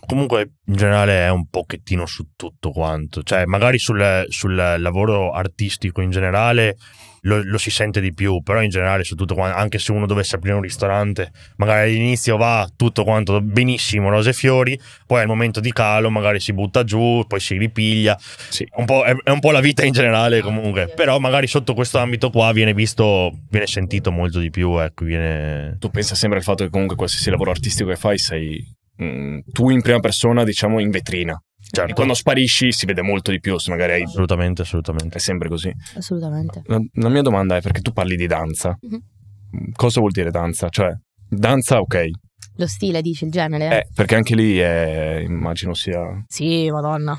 Comunque, 0.05 0.51
in 0.65 0.75
generale, 0.75 1.25
è 1.25 1.29
un 1.29 1.47
pochettino 1.47 2.05
su 2.05 2.29
tutto 2.35 2.71
quanto. 2.71 3.23
Cioè, 3.23 3.45
magari 3.45 3.79
sul, 3.79 4.25
sul 4.29 4.55
lavoro 4.55 5.31
artistico 5.31 6.01
in 6.01 6.09
generale 6.09 6.77
lo, 7.23 7.41
lo 7.43 7.57
si 7.57 7.69
sente 7.69 8.01
di 8.01 8.13
più, 8.13 8.41
però 8.41 8.61
in 8.61 8.69
generale 8.69 9.03
su 9.03 9.15
tutto 9.15 9.33
quanto. 9.33 9.57
Anche 9.57 9.79
se 9.79 9.91
uno 9.91 10.05
dovesse 10.05 10.35
aprire 10.35 10.55
un 10.55 10.61
ristorante, 10.61 11.31
magari 11.57 11.89
all'inizio 11.89 12.37
va 12.37 12.69
tutto 12.75 13.03
quanto 13.03 13.41
benissimo, 13.41 14.09
rose 14.09 14.31
e 14.31 14.33
fiori, 14.33 14.79
poi 15.05 15.21
al 15.21 15.27
momento 15.27 15.59
di 15.59 15.71
calo 15.71 16.09
magari 16.09 16.39
si 16.39 16.53
butta 16.53 16.83
giù, 16.83 17.23
poi 17.27 17.39
si 17.39 17.57
ripiglia. 17.57 18.17
Sì. 18.19 18.67
Un 18.75 18.85
po', 18.85 19.03
è, 19.03 19.15
è 19.23 19.29
un 19.29 19.39
po' 19.39 19.51
la 19.51 19.61
vita 19.61 19.85
in 19.85 19.93
generale 19.93 20.41
comunque. 20.41 20.91
Però 20.95 21.17
magari 21.19 21.47
sotto 21.47 21.73
questo 21.73 21.97
ambito 21.97 22.29
qua 22.29 22.51
viene 22.51 22.73
visto, 22.73 23.31
viene 23.49 23.67
sentito 23.67 24.11
molto 24.11 24.39
di 24.39 24.49
più, 24.49 24.77
ecco, 24.77 25.05
viene... 25.05 25.77
Tu 25.79 25.89
pensa 25.89 26.15
sempre 26.15 26.39
al 26.39 26.43
fatto 26.43 26.63
che 26.63 26.69
comunque 26.69 26.95
qualsiasi 26.95 27.29
lavoro 27.29 27.51
artistico 27.51 27.89
che 27.89 27.95
fai 27.95 28.17
sei 28.17 28.81
mm, 29.01 29.39
tu 29.51 29.69
in 29.69 29.81
prima 29.81 29.99
persona, 29.99 30.43
diciamo, 30.43 30.79
in 30.79 30.89
vetrina. 30.89 31.41
Certo. 31.59 31.91
E 31.91 31.93
quando 31.93 32.13
sparisci 32.13 32.71
si 32.71 32.85
vede 32.85 33.01
molto 33.01 33.31
di 33.31 33.39
più, 33.39 33.57
se 33.57 33.71
magari 33.71 33.93
hai... 33.93 34.03
Assolutamente, 34.03 34.61
assolutamente. 34.61 35.17
È 35.17 35.19
sempre 35.19 35.49
così. 35.49 35.71
Assolutamente. 35.95 36.61
La, 36.65 36.79
la 36.93 37.09
mia 37.09 37.21
domanda 37.21 37.55
è 37.55 37.61
perché 37.61 37.81
tu 37.81 37.91
parli 37.91 38.15
di 38.15 38.27
danza. 38.27 38.77
Mhm. 38.79 39.71
Cosa 39.73 39.99
vuol 39.99 40.11
dire 40.11 40.29
danza? 40.29 40.69
Cioè, 40.69 40.91
danza, 41.29 41.79
ok. 41.79 42.09
Lo 42.57 42.67
stile, 42.67 43.01
dici, 43.01 43.23
il 43.25 43.31
genere? 43.31 43.79
Eh, 43.79 43.87
perché 43.93 44.15
anche 44.15 44.35
lì 44.35 44.57
è, 44.57 45.23
immagino 45.25 45.73
sia... 45.73 46.01
Sì, 46.27 46.69
madonna. 46.69 47.17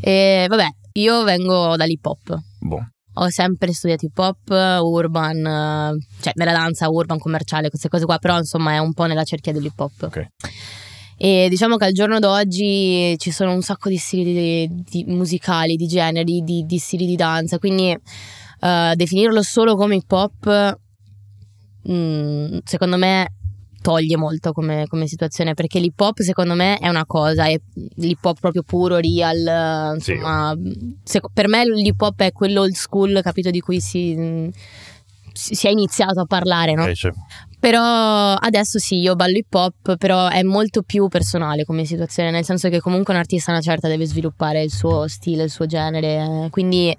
E 0.00 0.46
vabbè, 0.48 0.66
io 0.92 1.24
vengo 1.24 1.76
dall'hip 1.76 2.04
hop. 2.06 2.38
Boh. 2.60 2.88
Ho 3.16 3.28
sempre 3.28 3.72
studiato 3.72 4.06
hip 4.06 4.18
hop, 4.18 4.48
urban, 4.82 5.36
eh, 5.36 6.06
cioè 6.20 6.32
nella 6.34 6.52
danza, 6.52 6.88
urban, 6.88 7.18
commerciale, 7.18 7.68
queste 7.68 7.88
cose 7.88 8.06
qua, 8.06 8.18
però 8.18 8.38
insomma 8.38 8.72
è 8.72 8.78
un 8.78 8.92
po' 8.92 9.04
nella 9.04 9.24
cerchia 9.24 9.52
dell'hip 9.52 9.78
hop. 9.78 10.02
Ok. 10.02 10.26
E 11.24 11.46
diciamo 11.48 11.76
che 11.78 11.86
al 11.86 11.92
giorno 11.92 12.18
d'oggi 12.18 13.14
ci 13.16 13.30
sono 13.30 13.54
un 13.54 13.62
sacco 13.62 13.88
di 13.88 13.96
stili 13.96 14.34
di- 14.34 14.84
di- 14.84 15.04
musicali, 15.10 15.74
di 15.74 15.86
generi, 15.86 16.42
di, 16.42 16.66
di 16.66 16.76
stili 16.76 17.06
di 17.06 17.16
danza, 17.16 17.58
quindi 17.58 17.90
eh, 18.60 18.92
definirlo 18.94 19.40
solo 19.42 19.74
come 19.74 19.94
hip 19.96 20.12
hop 20.12 20.78
mm, 21.90 22.58
secondo 22.64 22.98
me 22.98 23.32
toglie 23.80 24.18
molto 24.18 24.52
come, 24.52 24.84
come 24.86 25.06
situazione 25.06 25.54
perché 25.54 25.78
l'hip 25.78 25.98
hop 25.98 26.20
secondo 26.20 26.52
me 26.54 26.76
è 26.76 26.88
una 26.88 27.06
cosa, 27.06 27.46
è 27.46 27.58
l'hip 27.96 28.22
hop 28.22 28.38
proprio 28.40 28.62
puro, 28.62 28.98
real, 28.98 29.94
eh, 29.96 30.00
Sì. 30.02 30.12
insomma, 30.12 30.54
seco- 31.04 31.30
per 31.32 31.48
me 31.48 31.64
l'hip 31.66 32.02
hop 32.02 32.20
è 32.20 32.32
quello 32.32 32.60
old 32.60 32.74
school, 32.74 33.20
capito, 33.22 33.48
di 33.48 33.60
cui 33.60 33.80
si, 33.80 34.14
si 35.32 35.54
si 35.54 35.66
è 35.66 35.70
iniziato 35.70 36.20
a 36.20 36.26
parlare, 36.26 36.74
no? 36.74 36.86
Eh, 36.86 36.94
sì. 36.94 37.08
Però 37.64 38.34
adesso 38.34 38.78
sì, 38.78 38.98
io 38.98 39.16
ballo 39.16 39.38
hip 39.38 39.54
hop, 39.54 39.96
però 39.96 40.28
è 40.28 40.42
molto 40.42 40.82
più 40.82 41.08
personale 41.08 41.64
come 41.64 41.86
situazione, 41.86 42.30
nel 42.30 42.44
senso 42.44 42.68
che 42.68 42.78
comunque 42.78 43.14
un 43.14 43.20
artista 43.20 43.52
una 43.52 43.62
certa 43.62 43.88
deve 43.88 44.04
sviluppare 44.04 44.62
il 44.62 44.70
suo 44.70 45.08
stile, 45.08 45.44
il 45.44 45.50
suo 45.50 45.64
genere, 45.64 46.48
quindi 46.50 46.94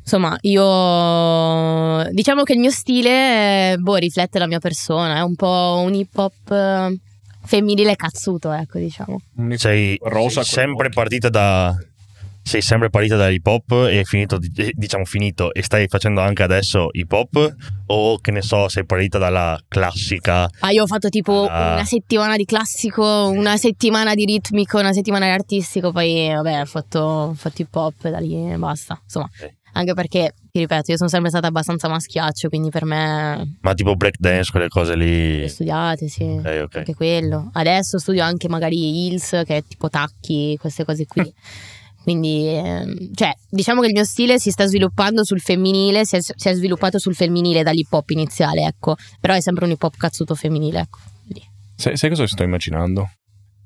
insomma 0.00 0.34
io 0.40 2.10
diciamo 2.10 2.42
che 2.42 2.54
il 2.54 2.58
mio 2.58 2.70
stile 2.70 3.72
eh, 3.72 3.76
boh, 3.76 3.96
riflette 3.96 4.38
la 4.38 4.46
mia 4.46 4.60
persona, 4.60 5.16
è 5.16 5.20
un 5.20 5.34
po' 5.34 5.82
un 5.84 5.92
hip 5.92 6.16
hop 6.16 6.50
eh, 6.50 6.98
femminile 7.44 7.96
cazzuto, 7.96 8.50
ecco 8.50 8.78
diciamo. 8.78 9.20
sei, 9.58 9.98
Rosa 10.04 10.42
sempre 10.42 10.86
occhi. 10.86 10.94
partita 10.94 11.28
da 11.28 11.76
sei 12.42 12.60
sempre 12.60 12.90
partita 12.90 13.16
da 13.16 13.28
hip 13.28 13.46
hop 13.46 13.86
e 13.88 14.02
finito 14.04 14.36
di- 14.38 14.50
eh, 14.56 14.72
diciamo 14.74 15.04
finito 15.04 15.52
e 15.54 15.62
stai 15.62 15.86
facendo 15.88 16.20
anche 16.20 16.42
adesso 16.42 16.88
hip 16.92 17.10
hop 17.12 17.54
o 17.86 18.18
che 18.18 18.30
ne 18.30 18.42
so 18.42 18.68
sei 18.68 18.84
partita 18.84 19.18
dalla 19.18 19.58
classica 19.68 20.48
Ah, 20.60 20.70
io 20.70 20.82
ho 20.82 20.86
fatto 20.86 21.08
tipo 21.08 21.46
Ah. 21.48 21.74
una 21.74 21.84
settimana 21.84 22.36
di 22.36 22.44
classico, 22.44 23.28
una 23.28 23.56
settimana 23.56 24.14
di 24.14 24.24
ritmico, 24.24 24.78
una 24.78 24.92
settimana 24.92 25.26
di 25.26 25.32
artistico, 25.32 25.92
poi 25.92 26.28
vabbè, 26.28 26.60
ho 26.60 26.64
fatto, 26.66 26.98
ho 27.00 27.34
fatto 27.34 27.62
hip 27.62 27.74
hop 27.74 28.04
e 28.04 28.10
da 28.10 28.18
lì 28.18 28.50
e 28.52 28.56
basta. 28.56 28.98
Insomma, 29.02 29.28
Ok. 29.40 29.54
anche 29.74 29.94
perché, 29.94 30.34
ti 30.50 30.58
ripeto, 30.60 30.90
io 30.90 30.96
sono 30.96 31.08
sempre 31.08 31.30
stata 31.30 31.46
abbastanza 31.46 31.88
maschiaccio, 31.88 32.48
quindi 32.48 32.70
per 32.70 32.84
me 32.84 33.56
ma 33.60 33.74
tipo 33.74 33.94
break 33.94 34.16
dance 34.18 34.50
quelle 34.50 34.68
cose 34.68 34.96
lì 34.96 35.40
le 35.40 35.48
studiate, 35.48 36.08
sì. 36.08 36.24
ok 36.24 36.60
ok 36.64 36.76
Anche 36.76 36.94
quello. 36.94 37.50
Adesso 37.52 37.98
studio 37.98 38.22
anche 38.24 38.48
magari 38.48 39.06
Hills, 39.06 39.30
che 39.46 39.56
è 39.58 39.64
tipo 39.66 39.88
tacchi, 39.88 40.56
queste 40.60 40.84
cose 40.84 41.06
qui. 41.06 41.32
Quindi, 42.02 42.48
ehm, 42.48 43.14
cioè, 43.14 43.32
diciamo 43.48 43.80
che 43.80 43.88
il 43.88 43.92
mio 43.92 44.04
stile 44.04 44.38
si 44.38 44.50
sta 44.50 44.66
sviluppando 44.66 45.24
sul 45.24 45.40
femminile, 45.40 46.04
si 46.04 46.16
è, 46.16 46.20
si 46.20 46.48
è 46.48 46.52
sviluppato 46.52 46.98
sul 46.98 47.14
femminile 47.14 47.62
dall'hip 47.62 47.92
hop 47.92 48.10
iniziale, 48.10 48.66
ecco. 48.66 48.96
Però 49.20 49.34
è 49.34 49.40
sempre 49.40 49.64
un 49.64 49.70
hip 49.70 49.82
hop 49.82 49.96
cazzuto 49.96 50.34
femminile, 50.34 50.80
ecco. 50.80 50.98
Sai, 51.76 51.96
sai 51.96 52.10
cosa 52.10 52.26
sto 52.26 52.42
immaginando? 52.42 53.10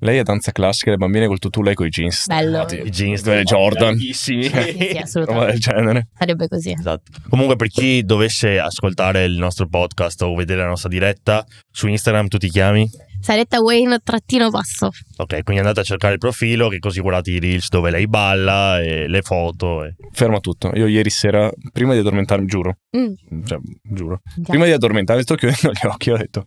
Lei 0.00 0.19
è 0.19 0.23
danza 0.23 0.52
classica, 0.52 0.90
le 0.90 0.99
bambine 0.99 1.26
col 1.26 1.38
tutù, 1.38 1.62
lei 1.62 1.75
con 1.75 1.87
i 1.87 1.88
jeans. 1.88 2.26
Bello. 2.26 2.61
Ah, 2.61 2.73
I 2.73 2.90
jeans 2.90 3.23
delle 3.23 3.45
Jordan. 3.45 3.95
bellissimi. 3.95 4.45
Sì, 4.45 4.76
sì, 4.90 4.99
assolutamente. 4.99 5.52
del 5.52 5.61
genere. 5.61 6.09
Sarebbe 6.19 6.49
così. 6.49 6.73
Esatto. 6.73 7.12
Comunque, 7.31 7.57
per 7.57 7.69
chi 7.69 8.05
dovesse 8.05 8.59
ascoltare 8.59 9.25
il 9.25 9.37
nostro 9.38 9.66
podcast 9.69 10.21
o 10.23 10.35
vedere 10.35 10.61
la 10.61 10.69
nostra 10.69 10.90
diretta, 10.90 11.47
su 11.71 11.88
Instagram 11.88 12.28
tu 12.28 12.37
ti 12.37 12.50
chiami? 12.50 12.88
Saretta 13.26 13.59
Wayne 13.61 13.99
trattino 14.04 14.50
basso. 14.50 14.88
Ok, 15.16 15.42
quindi 15.42 15.59
andate 15.59 15.80
a 15.80 15.83
cercare 15.83 16.12
il 16.12 16.21
profilo, 16.21 16.68
che 16.68 16.78
così 16.78 17.00
guardate 17.00 17.33
i 17.33 17.40
reels 17.40 17.68
dove 17.71 17.90
lei 17.90 18.06
balla 18.06 18.80
e 18.80 19.09
le 19.09 19.21
foto. 19.23 19.85
e- 19.85 19.97
Ferma 20.12 20.38
tutto. 20.38 20.71
Io 20.76 20.87
ieri 20.87 21.11
sera, 21.11 21.50
prima 21.73 21.92
di 21.92 21.99
addormentarmi, 21.99 22.47
giuro, 22.47 22.76
Mm, 22.97 23.42
cioè, 23.45 23.59
giuro, 23.83 24.21
andiamo. 24.28 24.47
prima 24.49 24.64
di 24.66 24.71
addormentarmi, 24.71 25.23
sto 25.23 25.35
chiudendo 25.35 25.73
gli 25.73 25.87
occhi, 25.88 26.11
ho 26.12 26.16
detto, 26.16 26.47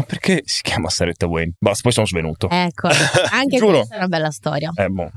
ma 0.00 0.06
perché 0.06 0.42
si 0.46 0.62
chiama 0.62 0.88
Saretta 0.88 1.26
Wayne? 1.26 1.52
Basta, 1.58 1.82
poi 1.82 1.92
sono 1.92 2.06
svenuto. 2.06 2.48
Ecco, 2.50 2.88
anche 3.32 3.58
Giuro. 3.58 3.78
questa 3.78 3.94
è 3.94 3.98
una 3.98 4.08
bella 4.08 4.30
storia. 4.30 4.72
Eh, 4.74 4.88
boh, 4.88 5.10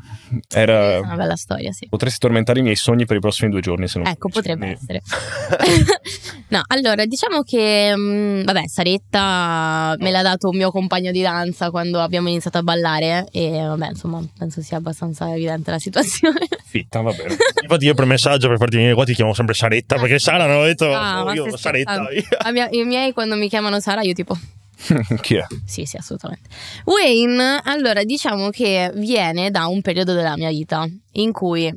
era... 0.54 0.96
è 0.96 1.00
una 1.00 1.16
bella 1.16 1.36
storia, 1.36 1.72
sì. 1.72 1.88
Potresti 1.88 2.20
tormentare 2.20 2.60
i 2.60 2.64
miei 2.64 2.76
sogni 2.76 3.06
per 3.06 3.18
i 3.18 3.20
prossimi 3.20 3.50
due 3.50 3.62
giorni 3.62 3.88
se 3.88 4.00
non 4.00 4.08
Ecco, 4.08 4.28
potrebbe 4.30 4.68
essere. 4.72 5.02
no, 6.50 6.62
allora, 6.68 7.06
diciamo 7.06 7.44
che, 7.44 7.96
mh, 7.96 8.44
vabbè, 8.44 8.68
Saretta 8.68 9.96
me 10.00 10.12
l'ha 10.12 10.22
dato 10.22 10.50
un 10.50 10.58
mio 10.58 10.72
compagno 10.72 11.12
di 11.12 11.22
danza 11.22 11.72
quando 11.72 12.00
abbiamo 12.02 12.28
iniziato 12.28 12.58
a 12.58 12.64
ballare 12.64 13.28
e, 13.32 13.52
vabbè, 13.52 13.90
insomma, 13.90 14.22
penso 14.38 14.62
sia 14.62 14.78
abbastanza 14.78 15.32
evidente 15.34 15.72
la 15.72 15.80
situazione. 15.80 16.46
Fitta, 16.66 17.02
va 17.02 17.12
bene. 17.12 17.36
Infatti, 17.62 17.86
io 17.86 17.94
per 17.94 18.06
messaggio 18.06 18.48
per 18.50 18.58
farti 18.58 18.76
venire 18.76 18.94
qua 18.96 19.06
ti 19.06 19.14
chiamo 19.14 19.34
sempre 19.34 19.54
Saretta 19.54 19.96
perché 19.98 20.20
Sara 20.20 20.46
non 20.46 20.58
ho 20.58 20.64
detto 20.64 20.92
Ah, 20.94 21.24
oh, 21.24 21.32
io 21.34 21.56
Saretta. 21.58 22.06
mia- 22.52 22.70
I 22.70 22.84
miei 22.84 23.14
quando 23.14 23.36
mi 23.36 23.48
chiamano 23.48 23.80
Sara 23.80 24.02
io 24.02 24.14
tipo 24.14 24.38
Chi 25.22 25.36
è? 25.36 25.46
Sì, 25.66 25.86
sì, 25.86 25.98
assolutamente. 25.98 26.50
Wayne, 26.86 27.62
allora, 27.64 28.04
diciamo 28.04 28.50
che 28.50 28.92
viene 28.96 29.50
da 29.52 29.68
un 29.68 29.82
periodo 29.82 30.14
della 30.14 30.36
mia 30.36 30.50
vita 30.50 30.86
in 31.14 31.32
cui, 31.32 31.74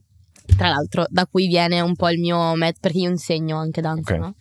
tra 0.56 0.68
l'altro, 0.68 1.04
da 1.08 1.26
cui 1.26 1.46
viene 1.46 1.80
un 1.80 1.94
po' 1.96 2.08
il 2.10 2.18
mio 2.18 2.54
met 2.54 2.78
perché 2.80 2.98
io 2.98 3.10
insegno 3.10 3.58
anche 3.58 3.80
danza, 3.80 4.14
Ok. 4.14 4.18
no? 4.20 4.34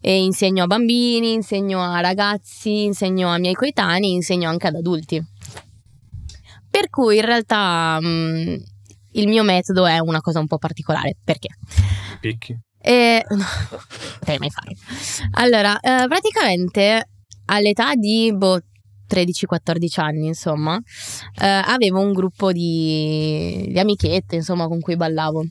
E 0.00 0.20
insegno 0.22 0.64
a 0.64 0.66
bambini, 0.66 1.32
insegno 1.32 1.80
a 1.80 2.00
ragazzi, 2.00 2.84
insegno 2.84 3.28
a 3.28 3.38
miei 3.38 3.54
coetanei, 3.54 4.12
insegno 4.12 4.48
anche 4.48 4.66
ad 4.66 4.74
adulti. 4.74 5.24
Per 6.68 6.88
cui 6.90 7.16
in 7.18 7.24
realtà 7.24 8.00
mh, 8.00 8.62
il 9.12 9.28
mio 9.28 9.42
metodo 9.44 9.86
è 9.86 9.98
una 9.98 10.20
cosa 10.20 10.40
un 10.40 10.46
po' 10.46 10.58
particolare. 10.58 11.16
Perché? 11.22 11.48
Picchi. 12.20 12.58
E... 12.80 13.24
No, 13.30 13.44
potrei 14.18 14.38
mai 14.38 14.50
farlo. 14.50 14.74
Allora, 15.32 15.78
eh, 15.78 16.06
praticamente 16.08 17.08
all'età 17.46 17.94
di 17.94 18.32
boh, 18.34 18.60
13-14 19.12 20.00
anni, 20.00 20.26
insomma, 20.26 20.78
eh, 21.40 21.46
avevo 21.46 22.00
un 22.00 22.12
gruppo 22.12 22.52
di, 22.52 23.68
di 23.68 23.78
amichette, 23.78 24.36
insomma, 24.36 24.66
con 24.66 24.80
cui 24.80 24.96
ballavo. 24.96 25.44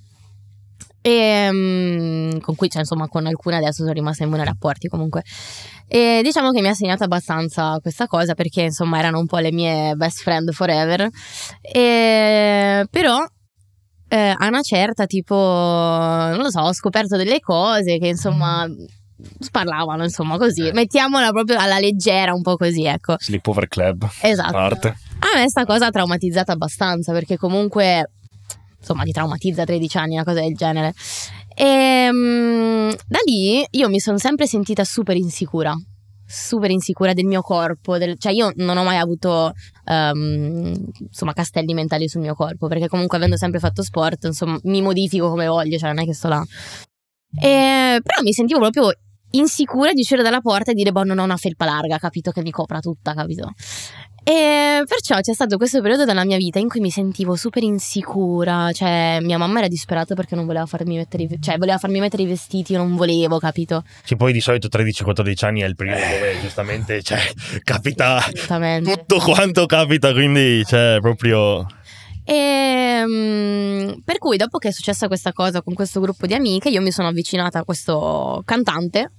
E 1.03 1.49
mm, 1.51 2.39
con 2.39 2.55
cui, 2.55 2.69
cioè, 2.69 2.81
insomma, 2.81 3.07
con 3.07 3.25
alcune 3.25 3.57
adesso 3.57 3.81
sono 3.81 3.93
rimasta 3.93 4.23
in 4.23 4.29
buoni 4.29 4.45
rapporti 4.45 4.87
comunque. 4.87 5.23
E 5.87 6.21
diciamo 6.23 6.51
che 6.51 6.61
mi 6.61 6.67
ha 6.69 6.73
segnato 6.73 7.03
abbastanza 7.03 7.77
questa 7.81 8.07
cosa 8.07 8.33
perché, 8.33 8.63
insomma, 8.63 8.99
erano 8.99 9.19
un 9.19 9.25
po' 9.25 9.37
le 9.37 9.51
mie 9.51 9.95
best 9.95 10.21
friend 10.21 10.51
forever. 10.51 11.07
E, 11.61 12.85
però 12.89 13.25
eh, 14.07 14.35
a 14.37 14.47
una 14.47 14.61
certa, 14.61 15.05
tipo, 15.05 15.35
non 15.35 16.37
lo 16.37 16.49
so, 16.49 16.61
ho 16.61 16.73
scoperto 16.73 17.17
delle 17.17 17.39
cose 17.39 17.97
che 17.97 18.07
insomma 18.07 18.67
sparlavano, 19.39 20.03
insomma, 20.03 20.37
così. 20.37 20.63
Ok. 20.63 20.73
Mettiamola 20.73 21.31
proprio 21.31 21.57
alla 21.59 21.79
leggera, 21.79 22.33
un 22.33 22.41
po' 22.41 22.55
così, 22.57 22.85
ecco. 22.85 23.15
Sleepover 23.17 23.67
Club. 23.67 24.07
Esatto. 24.21 24.51
Parte. 24.51 24.87
A 25.19 25.37
me 25.39 25.49
sta 25.49 25.65
cosa 25.65 25.87
ha 25.87 25.89
traumatizzato 25.91 26.51
abbastanza 26.51 27.11
perché 27.13 27.37
comunque, 27.37 28.11
insomma, 28.79 29.03
ti 29.03 29.11
traumatizza 29.11 29.61
a 29.61 29.65
13 29.65 29.97
anni, 29.97 30.13
una 30.15 30.23
cosa 30.23 30.41
del 30.41 30.55
genere. 30.55 30.93
E 31.53 32.09
mm, 32.11 32.89
da 33.07 33.19
lì 33.25 33.63
io 33.69 33.89
mi 33.89 33.99
sono 33.99 34.17
sempre 34.17 34.47
sentita 34.47 34.83
super 34.83 35.15
insicura. 35.15 35.73
Super 36.25 36.71
insicura 36.71 37.11
del 37.11 37.25
mio 37.25 37.41
corpo, 37.41 37.97
del- 37.97 38.17
cioè 38.17 38.31
io 38.31 38.53
non 38.55 38.77
ho 38.77 38.83
mai 38.85 38.95
avuto 38.97 39.51
ehm, 39.83 40.73
insomma 40.99 41.33
castelli 41.33 41.73
mentali 41.73 42.07
sul 42.07 42.21
mio 42.21 42.35
corpo 42.35 42.67
perché 42.67 42.87
comunque 42.87 43.17
avendo 43.17 43.35
sempre 43.35 43.59
fatto 43.59 43.83
sport 43.83 44.23
insomma 44.23 44.57
mi 44.63 44.81
modifico 44.81 45.27
come 45.27 45.47
voglio, 45.47 45.77
cioè 45.77 45.89
non 45.89 45.99
è 45.99 46.05
che 46.05 46.13
sto 46.13 46.29
là. 46.29 46.41
E, 47.37 47.99
però 48.01 48.21
mi 48.23 48.31
sentivo 48.31 48.59
proprio 48.61 48.91
insicura 49.31 49.93
di 49.93 50.01
uscire 50.01 50.23
dalla 50.23 50.41
porta 50.41 50.71
e 50.71 50.73
dire 50.73 50.91
boh 50.91 51.03
non 51.03 51.19
ho 51.19 51.23
una 51.23 51.37
felpa 51.37 51.65
larga, 51.65 51.97
capito 51.97 52.31
che 52.31 52.41
mi 52.41 52.51
copra 52.51 52.79
tutta, 52.79 53.13
capito? 53.13 53.53
E 54.23 54.83
perciò 54.87 55.19
c'è 55.19 55.33
stato 55.33 55.57
questo 55.57 55.81
periodo 55.81 56.05
della 56.05 56.23
mia 56.23 56.37
vita 56.37 56.59
in 56.59 56.67
cui 56.67 56.79
mi 56.79 56.91
sentivo 56.91 57.35
super 57.35 57.63
insicura, 57.63 58.71
cioè 58.71 59.17
mia 59.19 59.39
mamma 59.39 59.59
era 59.59 59.67
disperata 59.67 60.13
perché 60.13 60.35
non 60.35 60.45
voleva 60.45 60.67
farmi 60.67 60.95
mettere 60.95 61.23
i, 61.23 61.37
cioè 61.41 61.57
voleva 61.57 61.79
farmi 61.79 61.99
mettere 61.99 62.21
i 62.21 62.27
vestiti, 62.27 62.73
io 62.73 62.77
non 62.77 62.95
volevo, 62.95 63.39
capito? 63.39 63.83
Sì, 64.03 64.15
poi 64.15 64.31
di 64.31 64.39
solito 64.39 64.67
13-14 64.67 65.45
anni 65.45 65.61
è 65.61 65.65
il 65.65 65.75
periodo 65.75 66.01
dove 66.01 66.39
giustamente 66.39 67.01
cioè, 67.01 67.19
capita 67.63 68.21
tutto 68.83 69.17
quanto 69.17 69.65
capita, 69.65 70.13
quindi 70.13 70.63
cioè 70.65 70.99
proprio... 71.01 71.65
E 72.23 73.03
mm, 73.03 73.89
per 74.05 74.19
cui 74.19 74.37
dopo 74.37 74.59
che 74.59 74.67
è 74.67 74.71
successa 74.71 75.07
questa 75.07 75.33
cosa 75.33 75.63
con 75.63 75.73
questo 75.73 75.99
gruppo 75.99 76.27
di 76.27 76.35
amiche, 76.35 76.69
io 76.69 76.79
mi 76.79 76.91
sono 76.91 77.07
avvicinata 77.07 77.59
a 77.59 77.63
questo 77.63 78.43
cantante 78.45 79.11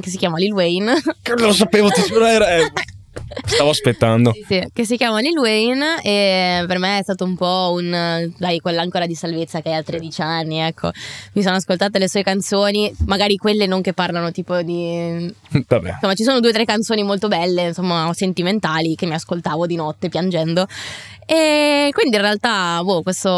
che 0.00 0.10
si 0.10 0.16
chiama 0.16 0.38
Lil 0.38 0.52
Wayne. 0.52 0.94
Che 1.22 1.34
Lo 1.36 1.52
sapevo, 1.52 1.88
ti 1.90 2.00
era... 2.14 2.46
Stavo 3.44 3.70
aspettando. 3.70 4.32
Sì, 4.32 4.44
sì, 4.46 4.68
che 4.72 4.84
si 4.84 4.96
chiama 4.96 5.20
Lil 5.20 5.36
Wayne 5.38 6.00
e 6.02 6.64
per 6.66 6.78
me 6.78 6.98
è 6.98 7.02
stato 7.02 7.24
un 7.24 7.36
po' 7.36 7.72
un 7.74 8.32
dai 8.38 8.58
quella 8.60 8.82
ancora 8.82 9.06
di 9.06 9.14
salvezza 9.14 9.60
che 9.60 9.70
hai 9.70 9.76
a 9.76 9.82
13 9.82 10.22
anni 10.22 10.58
ecco 10.60 10.90
mi 11.32 11.42
sono 11.42 11.56
ascoltate 11.56 11.98
le 11.98 12.08
sue 12.08 12.22
canzoni 12.22 12.92
magari 13.06 13.36
quelle 13.36 13.66
non 13.66 13.82
che 13.82 13.92
parlano 13.92 14.30
tipo 14.30 14.60
di 14.62 15.32
Vabbè. 15.68 15.90
insomma 15.90 16.14
ci 16.14 16.24
sono 16.24 16.40
due 16.40 16.50
o 16.50 16.52
tre 16.52 16.64
canzoni 16.64 17.02
molto 17.02 17.28
belle 17.28 17.68
insomma 17.68 18.10
sentimentali 18.14 18.94
che 18.94 19.06
mi 19.06 19.14
ascoltavo 19.14 19.66
di 19.66 19.76
notte 19.76 20.08
piangendo 20.08 20.66
e 21.24 21.90
quindi 21.92 22.16
in 22.16 22.22
realtà 22.22 22.80
boh, 22.82 23.02
questo 23.02 23.28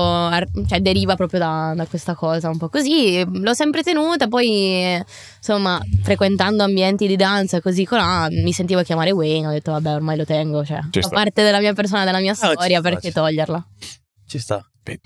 cioè, 0.67 0.81
deriva 0.81 1.17
proprio 1.17 1.39
da, 1.39 1.75
da 1.77 1.87
questa 1.87 2.15
cosa 2.15 2.49
un 2.49 2.57
po' 2.57 2.69
così 2.69 3.25
l'ho 3.31 3.55
sempre 3.55 3.83
tenuta 3.83 4.27
poi 4.27 5.01
insomma 5.37 5.81
frequentando 6.03 6.63
ambienti 6.63 7.07
di 7.07 7.17
danza 7.17 7.61
così 7.61 7.85
colà 7.85 8.27
mi 8.31 8.53
sentivo 8.53 8.83
chiamare 8.83 9.11
Wayne 9.11 9.47
ho 9.47 9.51
detto 9.51 9.63
vabbè 9.72 9.94
ormai 9.94 10.16
lo 10.16 10.24
tengo 10.24 10.64
cioè 10.64 10.81
Ci 10.90 11.00
fa 11.00 11.07
sta. 11.07 11.14
parte 11.16 11.42
della 11.42 11.61
mia 11.61 11.72
persona 11.72 12.05
della 12.05 12.20
mia 12.20 12.33
Ah, 12.33 12.35
ci 12.35 12.40
storia 12.53 12.79
sta, 12.81 12.88
perché 12.90 13.09
ci 13.09 13.12
toglierla 13.14 13.66
Ci 14.27 14.38
sta. 14.38 14.64
Beh, 14.83 15.00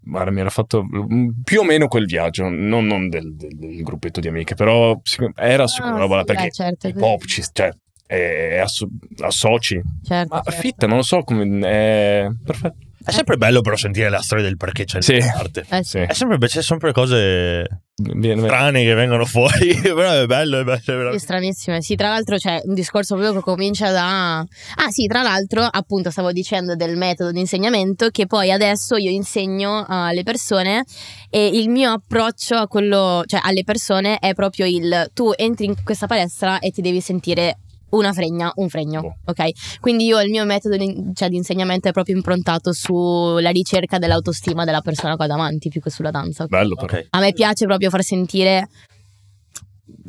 Guarda, 0.00 0.30
mi 0.30 0.40
era 0.40 0.48
fatto 0.48 0.82
mm, 0.84 1.28
più 1.44 1.60
o 1.60 1.64
meno 1.64 1.86
quel 1.86 2.06
viaggio, 2.06 2.48
non, 2.48 2.86
non 2.86 3.08
del, 3.10 3.34
del- 3.36 3.54
del 3.58 3.82
gruppetto 3.82 4.20
di 4.20 4.28
amiche, 4.28 4.54
però 4.54 4.98
sic- 5.02 5.32
era 5.38 5.66
sicuro 5.66 5.90
una 5.94 5.98
roba 6.02 6.18
sì, 6.20 6.24
perché 6.24 6.42
beh, 6.44 6.50
certo, 6.50 6.88
hip 6.88 7.02
hop 7.02 7.24
ci, 7.26 7.42
cioè, 7.52 7.70
è, 8.06 8.14
è 8.52 8.56
asso- 8.58 8.88
associ. 9.22 9.78
certo, 10.02 10.34
Ma 10.34 10.40
certo. 10.42 10.60
fitta, 10.60 10.86
non 10.86 10.96
lo 10.96 11.02
so 11.02 11.22
come 11.24 11.44
è 11.68 12.26
perfetto. 12.42 12.76
È 13.04 13.10
sempre 13.10 13.36
bello 13.36 13.60
però 13.60 13.76
sentire 13.76 14.08
la 14.10 14.20
storia 14.20 14.44
del 14.44 14.56
perché 14.56 14.84
c'è 14.84 15.00
Sì. 15.00 15.18
la 15.18 15.32
parte. 15.34 15.64
Eh, 15.68 15.84
sì. 15.84 15.98
È 15.98 16.12
sempre, 16.12 16.36
c'è 16.48 16.62
sempre 16.62 16.92
cose 16.92 17.82
Viene- 17.94 18.42
strane 18.42 18.82
che 18.84 18.94
vengono 18.94 19.24
fuori, 19.24 19.74
però 19.82 20.10
è 20.12 20.26
bello, 20.26 20.60
è 20.60 20.64
bello. 20.64 20.78
È 20.78 20.92
bello. 20.92 21.12
Sì, 21.12 21.18
stranissime. 21.18 21.80
Sì, 21.80 21.94
tra 21.96 22.08
l'altro 22.08 22.36
c'è 22.36 22.60
un 22.64 22.74
discorso 22.74 23.14
proprio 23.14 23.34
che 23.34 23.40
comincia 23.40 23.90
da... 23.90 24.38
Ah 24.40 24.90
sì, 24.90 25.06
tra 25.06 25.22
l'altro 25.22 25.62
appunto 25.62 26.10
stavo 26.10 26.32
dicendo 26.32 26.74
del 26.76 26.96
metodo 26.96 27.32
di 27.32 27.40
insegnamento 27.40 28.08
che 28.10 28.26
poi 28.26 28.50
adesso 28.52 28.96
io 28.96 29.10
insegno 29.10 29.84
alle 29.88 30.22
persone 30.22 30.84
e 31.30 31.46
il 31.46 31.68
mio 31.70 31.92
approccio 31.92 32.54
a 32.56 32.66
quello, 32.68 33.22
cioè 33.26 33.40
alle 33.42 33.64
persone 33.64 34.18
è 34.18 34.34
proprio 34.34 34.66
il 34.66 35.10
tu 35.14 35.32
entri 35.36 35.66
in 35.66 35.74
questa 35.82 36.06
palestra 36.06 36.58
e 36.58 36.70
ti 36.70 36.80
devi 36.82 37.00
sentire 37.00 37.58
una 37.90 38.12
fregna, 38.12 38.50
un 38.56 38.68
fregno, 38.68 39.00
Boh. 39.00 39.14
ok? 39.26 39.78
Quindi 39.80 40.04
io 40.04 40.20
il 40.20 40.30
mio 40.30 40.44
metodo 40.44 40.76
di, 40.76 41.10
cioè, 41.14 41.28
di 41.28 41.36
insegnamento 41.36 41.88
è 41.88 41.92
proprio 41.92 42.16
improntato 42.16 42.72
sulla 42.72 43.50
ricerca 43.50 43.98
dell'autostima 43.98 44.64
della 44.64 44.80
persona 44.80 45.16
qua 45.16 45.26
davanti 45.26 45.68
più 45.68 45.80
che 45.80 45.90
sulla 45.90 46.10
danza. 46.10 46.44
ok? 46.44 46.48
Bello 46.50 46.74
però. 46.74 46.98
Ok. 46.98 47.06
A 47.10 47.20
me 47.20 47.32
piace 47.32 47.66
proprio 47.66 47.90
far 47.90 48.02
sentire. 48.02 48.68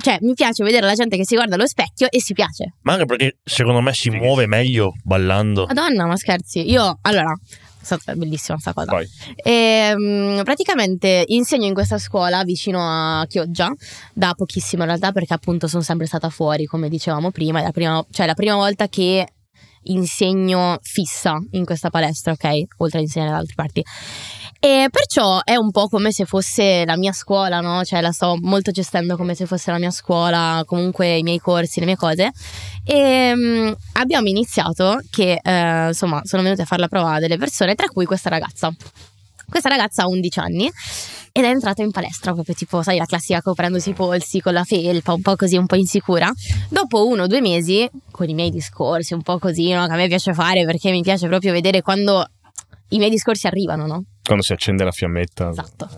Cioè, 0.02 0.18
mi 0.22 0.34
piace 0.34 0.64
vedere 0.64 0.86
la 0.86 0.94
gente 0.94 1.18
che 1.18 1.26
si 1.26 1.36
guarda 1.36 1.56
allo 1.56 1.68
specchio 1.68 2.08
e 2.10 2.22
si 2.22 2.34
piace. 2.34 2.76
Ma 2.82 2.94
anche 2.94 3.06
perché 3.06 3.38
secondo 3.44 3.82
me 3.82 3.94
si 3.94 4.10
muove 4.10 4.46
meglio 4.46 4.94
ballando. 5.04 5.66
Madonna, 5.66 6.06
ma 6.06 6.16
scherzi. 6.16 6.70
Io, 6.70 7.00
allora, 7.02 7.34
bellissima 8.16 8.58
sta 8.58 8.74
cosa. 8.74 9.02
E, 9.36 9.94
mm, 9.96 10.42
praticamente 10.44 11.24
insegno 11.28 11.66
in 11.66 11.74
questa 11.74 11.98
scuola 11.98 12.44
vicino 12.44 12.80
a 12.82 13.26
Chioggia 13.28 13.72
da 14.14 14.34
pochissimo 14.36 14.84
in 14.84 14.90
realtà 14.90 15.12
perché 15.12 15.34
appunto 15.34 15.68
sono 15.68 15.84
sempre 15.84 16.06
stata 16.06 16.30
fuori, 16.30 16.66
come 16.66 16.90
dicevamo 16.90 17.32
prima. 17.32 17.60
È 17.60 17.64
la 17.64 17.72
prima, 17.72 18.06
cioè 18.12 18.26
la 18.26 18.34
prima 18.34 18.56
volta 18.56 18.88
che 18.88 19.28
insegno 19.84 20.78
fissa 20.82 21.38
in 21.52 21.66
questa 21.66 21.90
palestra, 21.90 22.34
ok? 22.34 22.64
Oltre 22.78 23.00
a 23.00 23.02
insegnare 23.02 23.32
da 23.32 23.38
altre 23.38 23.56
parti. 23.56 23.84
E 24.62 24.90
perciò 24.92 25.40
è 25.42 25.56
un 25.56 25.72
po' 25.72 25.88
come 25.88 26.12
se 26.12 26.26
fosse 26.26 26.84
la 26.86 26.98
mia 26.98 27.14
scuola, 27.14 27.62
no? 27.62 27.86
Cioè 27.86 28.02
la 28.02 28.12
sto 28.12 28.38
molto 28.42 28.72
gestendo 28.72 29.16
come 29.16 29.34
se 29.34 29.46
fosse 29.46 29.72
la 29.72 29.78
mia 29.78 29.90
scuola, 29.90 30.64
comunque 30.66 31.16
i 31.16 31.24
miei 31.24 31.40
corsi, 31.40 31.80
le 31.80 31.86
mie 31.86 31.96
cose. 31.96 32.32
E 32.84 33.32
um, 33.34 33.74
abbiamo 33.94 34.28
iniziato 34.28 35.00
che, 35.10 35.40
eh, 35.42 35.88
insomma, 35.88 36.20
sono 36.26 36.44
venute 36.44 36.64
a 36.64 36.66
fare 36.66 36.82
la 36.82 36.90
prova 36.90 37.20
delle 37.20 37.38
persone, 37.38 37.74
tra 37.74 37.88
cui 37.88 38.04
questa 38.04 38.30
ragazza. 38.30 38.70
Questa 39.48 39.70
ragazza 39.70 40.04
ha 40.04 40.08
11 40.08 40.40
anni 40.40 40.72
ed 41.32 41.44
è 41.44 41.48
entrata 41.48 41.82
in 41.82 41.92
palestra 41.92 42.34
proprio 42.34 42.54
tipo, 42.54 42.82
sai, 42.82 42.98
la 42.98 43.06
classica 43.06 43.42
coprendosi 43.42 43.92
i 43.92 43.94
polsi 43.94 44.42
con 44.42 44.52
la 44.52 44.66
felpa, 44.66 45.14
un 45.14 45.22
po' 45.22 45.38
così, 45.38 45.56
un 45.56 45.68
po' 45.68 45.76
insicura. 45.76 46.30
Dopo 46.70 47.08
uno 47.08 47.24
o 47.24 47.28
due 47.28 47.40
mesi, 47.40 47.90
con 48.12 48.28
i 48.28 48.34
miei 48.34 48.50
discorsi, 48.50 49.14
un 49.14 49.22
po' 49.22 49.40
così, 49.40 49.72
no? 49.72 49.86
che 49.88 49.94
a 49.94 49.96
me 49.96 50.08
piace 50.08 50.34
fare 50.34 50.66
perché 50.66 50.92
mi 50.92 51.02
piace 51.02 51.28
proprio 51.28 51.54
vedere 51.54 51.82
quando 51.82 52.28
i 52.90 52.98
miei 52.98 53.10
discorsi 53.10 53.48
arrivano, 53.48 53.86
no? 53.86 54.04
Quando 54.24 54.44
si 54.44 54.54
accende 54.54 54.84
la 54.84 54.92
fiammetta. 54.92 55.50
Esatto. 55.50 55.90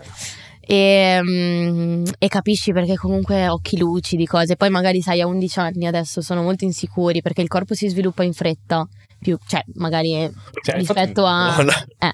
E, 0.64 1.20
um, 1.22 2.04
e, 2.18 2.28
capisci 2.28 2.72
perché 2.72 2.96
comunque 2.96 3.48
occhi 3.50 3.78
lucidi, 3.78 4.26
cose. 4.26 4.56
Poi 4.56 4.70
magari 4.70 5.02
sai 5.02 5.22
a 5.22 5.28
11 5.28 5.60
anni 5.60 5.88
adesso 5.88 6.22
sono 6.22 6.42
molto 6.44 6.64
insicuri 6.64 7.22
perché 7.22 7.42
il 7.42 7.48
corpo 7.48 7.74
si 7.74 7.90
sviluppa 7.90 8.24
in 8.24 8.34
fretta, 8.34 8.88
più, 9.20 9.38
cioè 9.48 9.64
magari 9.76 10.32
cioè, 10.64 10.76
rispetto 10.76 11.22
infatti, 11.22 11.96
a... 12.00 12.14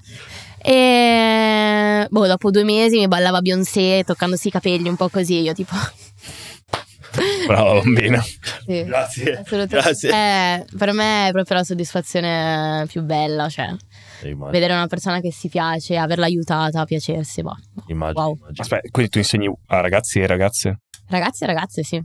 E 0.60 2.06
boh, 2.10 2.26
dopo 2.26 2.50
due 2.50 2.64
mesi 2.64 2.98
mi 2.98 3.06
ballava 3.06 3.40
Beyoncé 3.40 4.02
toccandosi 4.04 4.48
i 4.48 4.50
capelli 4.50 4.88
un 4.88 4.96
po' 4.96 5.08
così, 5.08 5.40
io 5.40 5.52
tipo... 5.52 5.74
Brava 7.46 7.74
bambina. 7.74 8.22
Sì, 8.66 8.84
grazie. 8.84 9.42
Grazie. 9.66 10.10
Eh, 10.10 10.64
per 10.76 10.92
me 10.92 11.28
è 11.28 11.32
proprio 11.32 11.56
la 11.58 11.64
soddisfazione 11.64 12.84
più 12.88 13.02
bella, 13.02 13.48
cioè 13.48 13.74
vedere 14.22 14.72
una 14.72 14.86
persona 14.86 15.20
che 15.20 15.32
si 15.32 15.48
piace, 15.48 15.96
averla 15.96 16.26
aiutata 16.26 16.80
a 16.80 16.84
piacersi. 16.84 17.42
Boh. 17.42 17.56
Immagino, 17.86 18.24
wow. 18.24 18.34
immagino. 18.36 18.62
Aspetta, 18.62 18.88
quindi 18.90 19.10
tu 19.10 19.18
insegni 19.18 19.52
a 19.66 19.80
ragazzi 19.80 20.20
e 20.20 20.26
ragazze? 20.26 20.80
Ragazzi 21.08 21.44
e 21.44 21.46
ragazze, 21.46 21.82
sì. 21.82 22.02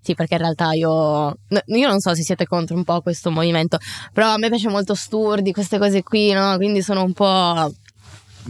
Sì, 0.00 0.14
perché 0.14 0.34
in 0.34 0.40
realtà 0.40 0.72
io, 0.72 1.36
io 1.66 1.88
non 1.88 2.00
so 2.00 2.14
se 2.14 2.22
siete 2.22 2.46
contro 2.46 2.76
un 2.76 2.84
po' 2.84 3.00
questo 3.02 3.30
movimento, 3.30 3.78
però 4.12 4.32
a 4.32 4.38
me 4.38 4.48
piace 4.48 4.68
molto 4.68 4.94
sturdi, 4.94 5.52
queste 5.52 5.78
cose 5.78 6.02
qui, 6.02 6.32
no? 6.32 6.56
Quindi 6.56 6.80
sono 6.82 7.02
un 7.02 7.12
po' 7.12 7.70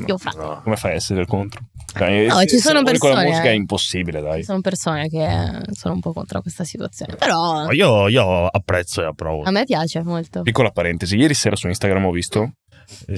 più 0.05 0.17
fra. 0.19 0.31
No. 0.37 0.61
Come 0.63 0.77
fai 0.77 0.93
a 0.93 0.95
essere 0.95 1.27
contro? 1.27 1.61
No, 1.99 2.45
ci 2.45 2.59
sono 2.59 2.85
persone. 2.85 3.15
Con 3.15 3.23
la 3.23 3.29
musica 3.29 3.49
è 3.49 3.55
impossibile, 3.55 4.21
dai. 4.21 4.41
Ci 4.41 4.45
sono 4.45 4.61
persone 4.61 5.09
che 5.09 5.27
sono 5.73 5.95
un 5.95 6.01
po' 6.01 6.13
contro 6.13 6.43
questa 6.43 6.63
situazione. 6.63 7.17
Però. 7.17 7.71
Io, 7.73 8.07
io 8.09 8.47
apprezzo 8.47 9.03
e 9.03 9.07
approvo. 9.07 9.43
A 9.43 9.51
me 9.51 9.65
piace 9.65 10.03
molto. 10.03 10.43
Piccola 10.43 10.71
parentesi, 10.71 11.17
ieri 11.17 11.35
sera 11.35 11.57
su 11.57 11.67
Instagram 11.67 12.05
ho 12.05 12.13
visto 12.13 12.53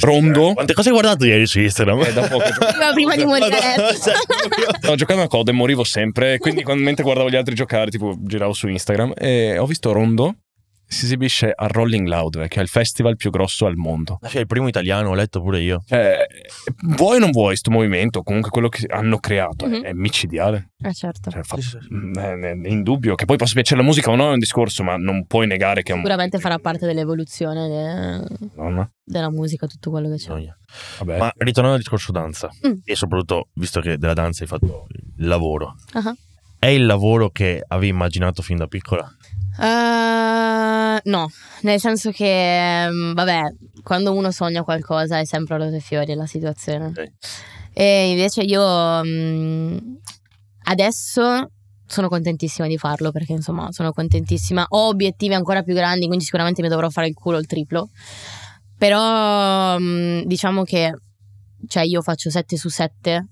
Rondo. 0.00 0.52
Quante 0.54 0.74
cose 0.74 0.88
hai 0.88 0.94
guardato 0.94 1.24
ieri 1.24 1.46
su 1.46 1.60
Instagram? 1.60 2.02
Eh, 2.02 2.12
da 2.12 2.28
poco 2.28 2.44
prima, 2.58 2.92
prima 2.92 3.16
di 3.16 3.24
morire. 3.24 3.58
Ho 4.88 4.94
giocato 4.94 5.20
a 5.20 5.28
code 5.28 5.50
e 5.50 5.54
morivo 5.54 5.84
sempre. 5.84 6.38
Quindi, 6.38 6.62
quando, 6.62 6.82
mentre 6.82 7.04
guardavo 7.04 7.30
gli 7.30 7.36
altri 7.36 7.54
giocare, 7.54 7.90
tipo 7.90 8.16
giravo 8.20 8.52
su 8.52 8.68
Instagram 8.68 9.14
e 9.16 9.58
ho 9.58 9.66
visto 9.66 9.92
Rondo 9.92 10.36
si 10.90 11.04
esibisce 11.04 11.52
a 11.54 11.68
Rolling 11.68 12.08
Loud, 12.08 12.48
che 12.48 12.58
è 12.58 12.62
il 12.62 12.68
festival 12.68 13.14
più 13.14 13.30
grosso 13.30 13.64
al 13.64 13.76
mondo. 13.76 14.18
Cioè, 14.26 14.40
il 14.40 14.48
primo 14.48 14.66
italiano, 14.66 15.10
ho 15.10 15.14
letto 15.14 15.40
pure 15.40 15.60
io. 15.60 15.84
Cioè, 15.86 16.26
vuoi 16.96 17.16
o 17.16 17.18
non 17.20 17.30
vuoi, 17.30 17.46
questo 17.46 17.70
movimento, 17.70 18.24
comunque 18.24 18.50
quello 18.50 18.68
che 18.68 18.86
hanno 18.88 19.18
creato 19.18 19.68
mm-hmm. 19.68 19.84
è, 19.84 19.92
micidiale. 19.92 20.72
Eh 20.82 20.92
certo. 20.92 21.30
Cioè, 21.30 21.44
fa, 21.44 21.56
è, 21.56 22.38
è, 22.38 22.68
indubbio 22.68 23.14
che 23.14 23.24
poi 23.24 23.36
possa 23.36 23.54
piacere 23.54 23.80
la 23.80 23.86
musica 23.86 24.10
o 24.10 24.16
no 24.16 24.30
è 24.30 24.32
un 24.32 24.40
discorso, 24.40 24.82
ma 24.82 24.96
non 24.96 25.26
puoi 25.26 25.46
negare 25.46 25.84
che 25.84 25.92
è 25.92 25.94
un... 25.94 26.00
Sicuramente 26.00 26.40
farà 26.40 26.58
parte 26.58 26.86
dell'evoluzione 26.86 27.68
de... 27.68 28.88
della 29.04 29.30
musica, 29.30 29.68
tutto 29.68 29.90
quello 29.90 30.10
che 30.10 30.16
c'è. 30.16 30.44
Vabbè. 30.98 31.18
Ma 31.18 31.32
ritornando 31.36 31.76
al 31.76 31.82
discorso 31.82 32.10
danza, 32.10 32.50
mm. 32.66 32.80
e 32.84 32.96
soprattutto, 32.96 33.48
visto 33.52 33.80
che 33.80 33.96
della 33.96 34.14
danza 34.14 34.42
hai 34.42 34.48
fatto 34.48 34.88
il 35.18 35.28
lavoro, 35.28 35.76
uh-huh. 35.94 36.16
è 36.58 36.66
il 36.66 36.84
lavoro 36.84 37.30
che 37.30 37.62
avevi 37.64 37.88
immaginato 37.88 38.42
fin 38.42 38.56
da 38.56 38.66
piccola? 38.66 39.08
Uh, 39.60 40.98
no, 41.04 41.30
nel 41.62 41.78
senso 41.78 42.10
che, 42.10 42.88
mm, 42.90 43.12
vabbè, 43.12 43.42
quando 43.82 44.14
uno 44.14 44.30
sogna 44.30 44.62
qualcosa 44.62 45.18
è 45.18 45.26
sempre 45.26 45.58
rose 45.58 45.76
e 45.76 45.80
fiori 45.80 46.14
la 46.14 46.24
situazione. 46.24 46.86
Okay. 46.86 47.12
E 47.74 48.10
invece 48.10 48.40
io 48.40 48.62
um, 48.62 49.98
adesso 50.64 51.50
sono 51.86 52.08
contentissima 52.08 52.68
di 52.68 52.78
farlo 52.78 53.10
perché 53.10 53.32
insomma 53.32 53.70
sono 53.70 53.92
contentissima. 53.92 54.64
Ho 54.70 54.88
obiettivi 54.88 55.34
ancora 55.34 55.62
più 55.62 55.74
grandi, 55.74 56.06
quindi 56.06 56.24
sicuramente 56.24 56.62
mi 56.62 56.68
dovrò 56.68 56.88
fare 56.88 57.08
il 57.08 57.14
culo 57.14 57.36
il 57.36 57.46
triplo. 57.46 57.90
Però 58.78 59.76
um, 59.76 60.24
diciamo 60.24 60.62
che 60.62 60.94
cioè 61.68 61.82
io 61.82 62.00
faccio 62.00 62.30
7 62.30 62.56
su 62.56 62.70
7. 62.70 63.26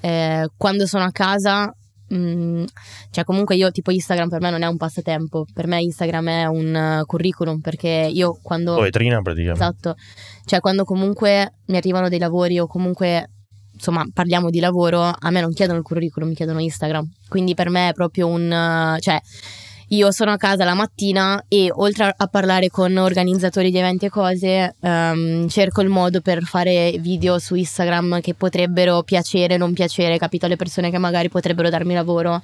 Eh, 0.00 0.48
quando 0.56 0.86
sono 0.86 1.04
a 1.04 1.10
casa 1.10 1.72
Mm, 2.14 2.64
cioè 3.10 3.24
comunque 3.24 3.56
io 3.56 3.70
tipo 3.70 3.90
Instagram 3.90 4.28
per 4.28 4.40
me 4.40 4.50
non 4.50 4.62
è 4.62 4.66
un 4.66 4.76
passatempo, 4.76 5.46
per 5.52 5.66
me 5.66 5.80
Instagram 5.80 6.28
è 6.28 6.44
un 6.46 7.00
uh, 7.00 7.06
curriculum 7.06 7.60
perché 7.60 8.08
io 8.12 8.38
quando... 8.42 8.74
Poetrina 8.74 9.22
praticamente. 9.22 9.62
Esatto, 9.62 9.94
cioè 10.44 10.60
quando 10.60 10.84
comunque 10.84 11.54
mi 11.66 11.76
arrivano 11.76 12.08
dei 12.08 12.18
lavori 12.18 12.58
o 12.58 12.66
comunque 12.66 13.30
insomma 13.72 14.04
parliamo 14.12 14.50
di 14.50 14.60
lavoro, 14.60 15.02
a 15.02 15.30
me 15.30 15.40
non 15.40 15.52
chiedono 15.52 15.78
il 15.78 15.84
curriculum, 15.84 16.28
mi 16.28 16.34
chiedono 16.34 16.60
Instagram, 16.60 17.08
quindi 17.28 17.54
per 17.54 17.70
me 17.70 17.88
è 17.88 17.92
proprio 17.92 18.26
un... 18.26 18.42
Uh, 18.96 18.98
cioè 19.00 19.20
io 19.92 20.10
sono 20.10 20.30
a 20.32 20.38
casa 20.38 20.64
la 20.64 20.72
mattina 20.74 21.44
e 21.48 21.70
oltre 21.70 22.14
a 22.16 22.26
parlare 22.26 22.70
con 22.70 22.96
organizzatori 22.96 23.70
di 23.70 23.76
eventi 23.76 24.06
e 24.06 24.08
cose, 24.08 24.74
um, 24.80 25.46
cerco 25.48 25.82
il 25.82 25.90
modo 25.90 26.22
per 26.22 26.42
fare 26.44 26.96
video 26.98 27.38
su 27.38 27.54
Instagram 27.54 28.20
che 28.22 28.32
potrebbero 28.32 29.02
piacere, 29.02 29.58
non 29.58 29.74
piacere, 29.74 30.16
capito, 30.16 30.46
alle 30.46 30.56
persone 30.56 30.90
che 30.90 30.96
magari 30.96 31.28
potrebbero 31.28 31.68
darmi 31.68 31.92
lavoro. 31.92 32.40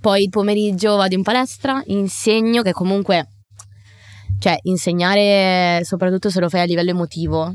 Poi 0.00 0.22
il 0.22 0.30
pomeriggio 0.30 0.96
vado 0.96 1.14
in 1.14 1.22
palestra, 1.22 1.82
insegno, 1.88 2.62
che 2.62 2.72
comunque, 2.72 3.28
cioè, 4.38 4.56
insegnare, 4.62 5.84
soprattutto 5.84 6.30
se 6.30 6.40
lo 6.40 6.48
fai 6.48 6.62
a 6.62 6.64
livello 6.64 6.90
emotivo, 6.90 7.54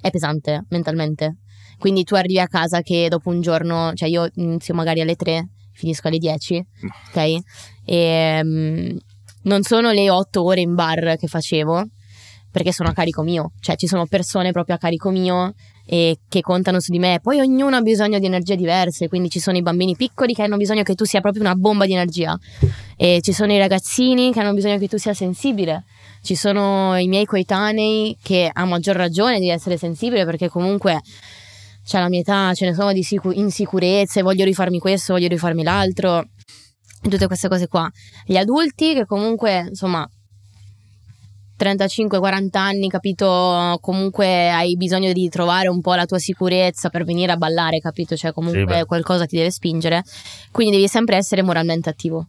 è 0.00 0.10
pesante 0.10 0.64
mentalmente. 0.70 1.36
Quindi 1.78 2.02
tu 2.02 2.16
arrivi 2.16 2.40
a 2.40 2.48
casa 2.48 2.80
che 2.80 3.06
dopo 3.08 3.30
un 3.30 3.40
giorno, 3.42 3.92
cioè 3.94 4.08
io 4.08 4.28
inizio 4.34 4.74
magari 4.74 5.00
alle 5.00 5.14
3 5.14 5.48
finisco 5.72 6.08
alle 6.08 6.18
10, 6.18 6.66
ok? 7.08 7.38
E 7.84 8.40
um, 8.42 8.98
non 9.42 9.62
sono 9.62 9.90
le 9.90 10.10
8 10.10 10.42
ore 10.42 10.60
in 10.60 10.74
bar 10.74 11.16
che 11.16 11.26
facevo, 11.26 11.88
perché 12.52 12.70
sono 12.70 12.90
a 12.90 12.92
carico 12.92 13.22
mio, 13.22 13.52
cioè 13.60 13.76
ci 13.76 13.86
sono 13.86 14.06
persone 14.06 14.52
proprio 14.52 14.76
a 14.76 14.78
carico 14.78 15.10
mio 15.10 15.54
e 15.86 16.18
che 16.28 16.42
contano 16.42 16.80
su 16.80 16.92
di 16.92 16.98
me. 16.98 17.18
Poi 17.20 17.40
ognuno 17.40 17.76
ha 17.76 17.80
bisogno 17.80 18.18
di 18.18 18.26
energie 18.26 18.56
diverse, 18.56 19.08
quindi 19.08 19.30
ci 19.30 19.40
sono 19.40 19.56
i 19.56 19.62
bambini 19.62 19.96
piccoli 19.96 20.34
che 20.34 20.42
hanno 20.42 20.58
bisogno 20.58 20.82
che 20.82 20.94
tu 20.94 21.04
sia 21.04 21.20
proprio 21.20 21.42
una 21.42 21.54
bomba 21.54 21.86
di 21.86 21.94
energia 21.94 22.38
e 22.96 23.20
ci 23.22 23.32
sono 23.32 23.52
i 23.52 23.58
ragazzini 23.58 24.32
che 24.32 24.40
hanno 24.40 24.52
bisogno 24.52 24.78
che 24.78 24.86
tu 24.86 24.98
sia 24.98 25.14
sensibile. 25.14 25.84
Ci 26.20 26.34
sono 26.34 26.96
i 26.98 27.08
miei 27.08 27.24
coetanei 27.24 28.16
che 28.22 28.48
a 28.52 28.64
maggior 28.64 28.96
ragione 28.96 29.40
di 29.40 29.48
essere 29.48 29.76
sensibile 29.78 30.24
perché 30.24 30.48
comunque 30.48 31.00
c'è 31.92 31.98
la 31.98 32.08
mia 32.08 32.20
età, 32.20 32.54
ce 32.54 32.64
ne 32.64 32.72
sono 32.72 32.90
di 32.94 33.02
sicu- 33.02 33.36
insicurezze, 33.36 34.22
voglio 34.22 34.44
rifarmi 34.44 34.78
questo, 34.78 35.12
voglio 35.12 35.28
rifarmi 35.28 35.62
l'altro, 35.62 36.24
tutte 37.02 37.26
queste 37.26 37.48
cose 37.48 37.68
qua. 37.68 37.86
Gli 38.24 38.38
adulti 38.38 38.94
che 38.94 39.04
comunque, 39.04 39.66
insomma, 39.68 40.08
35-40 41.58 42.48
anni, 42.56 42.88
capito? 42.88 43.76
Comunque 43.82 44.50
hai 44.50 44.74
bisogno 44.76 45.12
di 45.12 45.28
trovare 45.28 45.68
un 45.68 45.82
po' 45.82 45.94
la 45.94 46.06
tua 46.06 46.18
sicurezza 46.18 46.88
per 46.88 47.04
venire 47.04 47.30
a 47.30 47.36
ballare, 47.36 47.78
capito? 47.78 48.16
Cioè, 48.16 48.32
comunque 48.32 48.78
sì, 48.78 48.84
qualcosa 48.86 49.26
ti 49.26 49.36
deve 49.36 49.50
spingere. 49.50 50.02
Quindi 50.50 50.76
devi 50.76 50.88
sempre 50.88 51.16
essere 51.16 51.42
moralmente 51.42 51.90
attivo. 51.90 52.26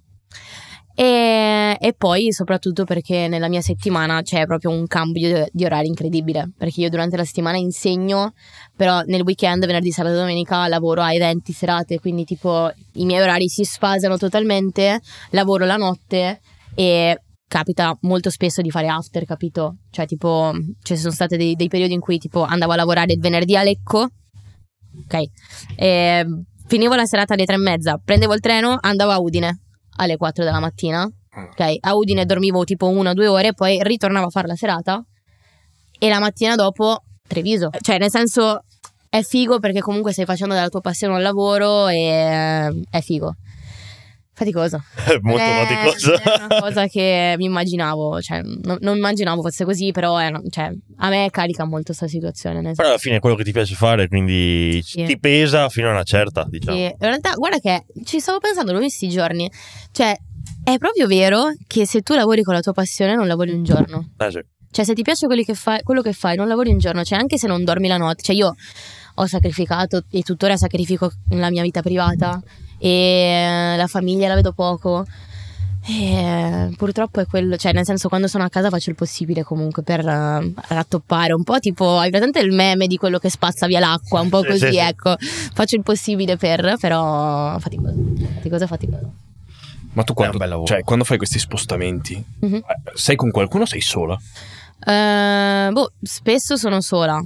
E, 0.96 1.76
e, 1.80 1.94
poi 1.94 2.32
soprattutto 2.32 2.84
perché 2.84 3.28
nella 3.28 3.50
mia 3.50 3.62
settimana 3.62 4.22
c'è 4.22 4.46
proprio 4.46 4.70
un 4.70 4.86
cambio 4.86 5.48
di 5.52 5.66
orari 5.66 5.88
incredibile, 5.88 6.52
perché 6.56 6.82
io 6.82 6.90
durante 6.90 7.18
la 7.18 7.26
settimana 7.26 7.58
insegno, 7.58 8.34
però 8.76 9.02
nel 9.06 9.22
weekend, 9.22 9.66
venerdì, 9.66 9.92
sabato 9.92 10.16
domenica 10.16 10.68
lavoro 10.68 11.02
a 11.02 11.12
eventi, 11.12 11.52
serate, 11.52 12.00
quindi 12.00 12.26
tipo 12.26 12.72
i 12.94 13.06
miei 13.06 13.22
orari 13.22 13.48
si 13.50 13.64
sfasano 13.64 14.18
totalmente, 14.18 15.02
lavoro 15.32 15.66
la 15.66 15.78
notte 15.78 16.42
e 16.76 17.20
capita 17.48 17.98
molto 18.02 18.30
spesso 18.30 18.62
di 18.62 18.70
fare 18.70 18.88
after, 18.88 19.26
capito? 19.26 19.78
Cioè 19.90 20.06
tipo, 20.06 20.52
ci 20.84 20.96
sono 20.96 21.12
stati 21.12 21.38
dei, 21.38 21.56
dei 21.56 21.70
periodi 21.70 21.94
in 21.94 22.02
cui 22.02 22.20
tipo 22.20 22.44
andavo 22.44 22.74
a 22.74 22.76
lavorare 22.76 23.14
il 23.14 23.20
venerdì 23.20 23.56
a 23.56 23.64
Lecco, 23.64 24.10
ok, 25.06 25.24
e 25.76 26.26
finivo 26.68 26.94
la 26.94 27.06
serata 27.06 27.34
alle 27.34 27.46
tre 27.46 27.56
e 27.56 27.60
mezza, 27.60 28.00
prendevo 28.04 28.36
il 28.36 28.42
treno, 28.42 28.78
andavo 28.80 29.12
a 29.12 29.20
Udine 29.20 29.63
alle 29.98 30.18
4 30.18 30.44
della 30.44 30.60
mattina. 30.60 31.06
Mm. 31.06 31.44
Ok, 31.44 31.78
a 31.80 31.96
Udine 31.96 32.26
dormivo 32.26 32.64
tipo 32.64 32.90
una 32.90 33.12
o 33.12 33.14
due 33.14 33.28
ore, 33.28 33.54
poi 33.54 33.82
ritornavo 33.82 34.28
a 34.28 34.30
fare 34.30 34.48
la 34.48 34.56
serata 34.56 35.04
e 35.98 36.10
la 36.10 36.20
mattina 36.20 36.56
dopo 36.56 37.04
Treviso. 37.28 37.70
Cioè, 37.80 37.98
nel 37.98 38.10
senso, 38.10 38.64
è 39.10 39.22
figo 39.22 39.60
perché 39.60 39.80
comunque 39.80 40.12
stai 40.12 40.26
facendo 40.26 40.54
della 40.54 40.70
tua 40.70 40.82
passione 40.82 41.14
un 41.14 41.22
lavoro 41.22 41.88
e 41.88 42.86
è 42.90 43.02
figo. 43.02 43.36
Faticoso. 44.44 44.84
Molto 45.22 45.42
Eh, 45.42 45.66
faticoso. 45.66 46.14
È 46.22 46.46
una 46.46 46.60
cosa 46.62 46.88
che 46.88 47.36
mi 47.38 47.46
immaginavo, 47.46 48.22
cioè, 48.22 48.42
non, 48.42 48.78
non 48.82 48.98
immaginavo 48.98 49.42
fosse 49.42 49.64
così, 49.66 49.92
però 49.92 50.18
è 50.18 50.32
cioè, 50.50 50.72
a 50.98 51.10
me 51.10 51.30
carica 51.32 51.64
molto 51.66 51.88
questa 51.88 52.08
situazione. 52.08 52.74
Però 52.74 52.88
alla 52.90 52.98
fine 52.98 53.16
è 53.18 53.20
quello 53.20 53.36
che 53.36 53.44
ti 53.44 53.52
piace 53.52 53.76
fare, 53.76 54.08
quindi 54.08 54.82
Sì. 54.84 55.04
ti 55.06 55.18
pesa 55.20 55.70
fino 55.70 55.88
a 55.88 55.92
una 55.92 56.04
certa, 56.04 56.46
diciamo. 56.48 56.76
Sì, 56.78 56.84
in 56.84 56.96
realtà, 57.00 57.34
guarda 57.36 57.60
che 57.60 57.86
ci 58.04 58.20
stavo 58.20 58.40
pensando 58.40 58.72
in 58.74 58.78
questi 58.80 59.10
giorni. 59.10 59.50
Cioè, 59.92 60.16
è 60.64 60.78
proprio 60.78 61.08
vero 61.08 61.46
che 61.68 61.86
se 61.86 62.02
tu 62.02 62.14
lavori 62.14 62.44
con 62.44 62.54
la 62.54 62.62
tua 62.62 62.74
passione 62.74 63.16
non 63.16 63.28
lavori 63.28 63.52
un 63.52 63.64
giorno. 63.64 64.12
Eh, 64.18 64.32
sì. 64.32 64.40
Cioè, 64.72 64.86
se 64.86 64.94
ti 64.94 65.04
piace 65.04 65.28
che 65.28 65.54
fai- 65.54 65.84
quello 65.84 66.02
che 66.02 66.14
fai, 66.14 66.36
non 66.36 66.48
lavori 66.48 66.72
un 66.72 66.80
giorno. 66.80 67.04
Cioè, 67.04 67.20
anche 67.20 67.38
se 67.38 67.48
non 67.48 67.64
dormi 67.64 67.88
la 67.88 67.98
notte. 67.98 68.24
Cioè, 68.24 68.36
io 68.36 68.54
ho 69.16 69.26
sacrificato 69.28 70.04
e 70.10 70.22
tuttora 70.24 70.58
sacrifico 70.58 71.12
la 71.30 71.52
mia 71.52 71.62
vita 71.62 71.82
privata 71.82 72.42
e 72.86 73.76
la 73.78 73.88
famiglia 73.88 74.28
la 74.28 74.36
vedo 74.36 74.52
poco. 74.52 75.06
E 75.86 76.74
purtroppo 76.78 77.20
è 77.20 77.26
quello, 77.26 77.58
cioè 77.58 77.74
nel 77.74 77.84
senso 77.86 78.08
quando 78.08 78.28
sono 78.28 78.44
a 78.46 78.50
casa 78.50 78.70
faccio 78.70 78.90
il 78.90 78.96
possibile 78.96 79.44
comunque 79.44 79.84
per 79.84 80.00
eh, 80.00 80.54
rattoppare 80.70 81.34
un 81.34 81.44
po' 81.44 81.60
tipo, 81.60 81.98
hai 81.98 82.10
presente 82.10 82.40
il 82.40 82.52
meme 82.54 82.88
di 82.88 82.96
quello 82.98 83.20
che 83.20 83.30
spazza 83.30 83.68
via 83.68 83.80
l'acqua, 83.80 84.22
un 84.22 84.30
po' 84.30 84.42
Sì, 84.42 84.48
così, 84.48 84.60
sì, 84.68 84.72
sì. 84.72 84.78
ecco, 84.78 85.16
faccio 85.54 85.76
il 85.76 85.84
possibile 85.84 86.38
per, 86.38 86.76
però 86.80 87.58
faticoso, 87.60 87.96
faticoso, 88.36 88.68
faticoso. 88.68 89.12
Ma 89.94 90.04
tu 90.04 90.14
quando, 90.14 90.64
cioè, 90.66 90.84
quando 90.84 91.04
fai 91.06 91.18
questi 91.18 91.38
spostamenti, 91.40 92.24
Mhm. 92.40 92.56
eh, 92.56 92.64
sei 92.94 93.16
con 93.18 93.30
qualcuno 93.32 93.64
o 93.64 93.68
sei 93.68 93.82
sola? 93.82 94.18
Eh, 94.86 95.70
boh, 95.72 95.92
spesso 96.02 96.56
sono 96.56 96.80
sola. 96.82 97.22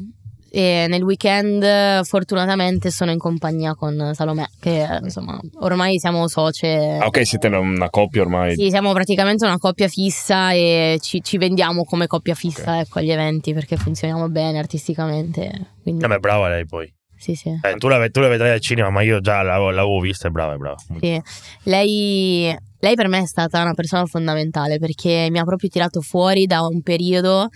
E 0.57 0.87
nel 0.89 1.03
weekend, 1.03 2.03
fortunatamente, 2.03 2.89
sono 2.89 3.11
in 3.11 3.19
compagnia 3.19 3.75
con 3.75 4.09
Salomè, 4.15 4.45
che 4.59 4.87
insomma 5.03 5.39
ormai 5.59 5.99
siamo 5.99 6.27
socie. 6.27 6.97
Ah, 6.99 7.05
ok, 7.05 7.23
siete 7.27 7.45
una- 7.47 7.91
coppia 7.91 8.23
ormai. 8.23 8.55
Sì, 8.55 8.69
siamo 8.71 8.91
praticamente 8.91 9.45
una 9.45 9.59
coppia 9.59 9.87
fissa 9.87 10.53
e 10.53 10.97
ci, 10.99 11.21
ci 11.21 11.37
vendiamo 11.37 11.83
come 11.83 12.07
coppia 12.07 12.33
fissa 12.33 12.79
ecco, 12.79 12.97
agli 12.97 13.11
eventi 13.11 13.53
perché 13.53 13.77
funzioniamo 13.77 14.29
bene 14.29 14.57
artisticamente. 14.57 15.73
Quindi, 15.83 16.03
Eh, 16.03 16.07
ma 16.07 16.15
è 16.15 16.19
brava 16.19 16.49
lei 16.49 16.65
poi. 16.65 16.91
sì, 17.15 17.35
sì. 17.35 17.49
Eh, 17.49 17.75
tu, 17.75 17.87
la, 17.87 18.09
tu 18.09 18.19
la 18.19 18.27
vedrai 18.27 18.49
al 18.53 18.59
cinema, 18.59 18.89
ma 18.89 19.03
io 19.03 19.19
già 19.21 19.43
l'avevo, 19.43 19.69
l'avevo 19.69 19.99
vista, 19.99 20.27
è 20.27 20.31
brava, 20.31 20.53
è 20.53 20.57
brava. 20.57 20.77
Sì. 20.99 21.21
Lei, 21.65 22.57
lei 22.79 22.95
per 22.95 23.07
me 23.09 23.19
è 23.19 23.25
stata 23.27 23.61
una 23.61 23.73
persona 23.75 24.05
fondamentale 24.07 24.79
perché 24.79 25.27
mi 25.29 25.37
ha 25.37 25.43
proprio 25.43 25.69
tirato 25.69 26.01
fuori 26.01 26.47
da 26.47 26.61
un 26.61 26.81
periodo 26.81 27.49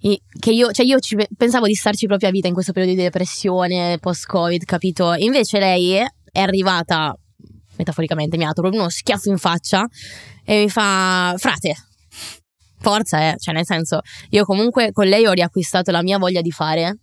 che 0.00 0.50
io, 0.50 0.70
cioè 0.70 0.86
io 0.86 0.98
ci 0.98 1.16
pe- 1.16 1.28
pensavo 1.36 1.66
di 1.66 1.74
starci 1.74 2.06
proprio 2.06 2.28
a 2.28 2.32
vita 2.32 2.46
in 2.46 2.54
questo 2.54 2.72
periodo 2.72 2.96
di 2.96 3.02
depressione 3.02 3.98
post-covid, 3.98 4.64
capito? 4.64 5.14
Invece 5.14 5.58
lei 5.58 5.94
è 5.94 6.40
arrivata, 6.40 7.14
metaforicamente, 7.76 8.36
mi 8.36 8.44
ha 8.44 8.48
dato 8.48 8.60
proprio 8.60 8.82
uno 8.82 8.90
schiaffo 8.90 9.30
in 9.30 9.38
faccia 9.38 9.84
e 10.44 10.62
mi 10.62 10.68
fa, 10.68 11.34
frate, 11.36 11.74
forza, 12.80 13.30
eh. 13.30 13.34
cioè 13.38 13.54
nel 13.54 13.66
senso, 13.66 14.00
io 14.30 14.44
comunque 14.44 14.92
con 14.92 15.06
lei 15.06 15.26
ho 15.26 15.32
riacquistato 15.32 15.90
la 15.90 16.02
mia 16.02 16.18
voglia 16.18 16.40
di 16.40 16.50
fare 16.50 16.98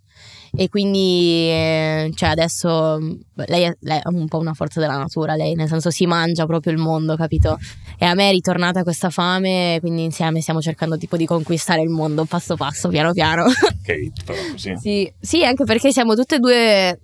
e 0.58 0.70
quindi 0.70 1.48
eh, 1.50 2.12
cioè 2.16 2.30
adesso 2.30 2.98
mh, 3.00 3.20
lei 3.48 3.64
è, 3.64 3.76
lei 3.82 3.98
è 4.00 4.08
un 4.08 4.28
po' 4.28 4.38
una 4.38 4.54
forza 4.54 4.80
della 4.80 4.98
natura 4.98 5.36
lei 5.36 5.54
nel 5.56 5.68
senso 5.68 5.90
si 5.92 6.06
mangia 6.06 6.46
proprio 6.46 6.72
il 6.74 6.80
mondo 6.80 7.16
capito? 7.16 7.58
E 7.98 8.06
a 8.06 8.14
me 8.14 8.30
è 8.30 8.32
ritornata 8.32 8.84
questa 8.84 9.10
fame 9.10 9.78
quindi 9.82 10.04
insieme 10.04 10.42
stiamo 10.42 10.62
cercando 10.62 10.98
tipo 10.98 11.18
di 11.18 11.26
conquistare 11.26 11.82
il 11.82 11.90
mondo 11.90 12.26
passo 12.26 12.56
passo 12.56 12.90
piano 12.90 13.12
piano. 13.14 13.46
Ok, 13.86 14.24
però 14.26 14.40
così. 14.52 14.74
sì, 14.78 15.14
sì 15.20 15.44
anche 15.46 15.64
perché 15.64 15.92
siamo 15.92 16.16
tutte 16.16 16.36
e 16.36 16.40
due 16.40 17.00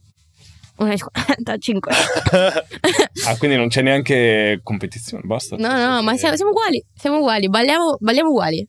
una 0.77 0.95
45 0.97 1.91
Ah, 3.27 3.37
quindi 3.37 3.55
non 3.55 3.67
c'è 3.67 3.81
neanche 3.83 4.61
competizione, 4.63 5.21
basta. 5.25 5.55
no 5.57 5.67
no 5.67 6.01
ma 6.01 6.15
siamo, 6.17 6.35
siamo 6.35 6.49
uguali 6.51 6.83
siamo 6.95 7.17
uguali 7.19 7.49
balliamo, 7.49 7.97
balliamo 7.99 8.29
uguali 8.29 8.67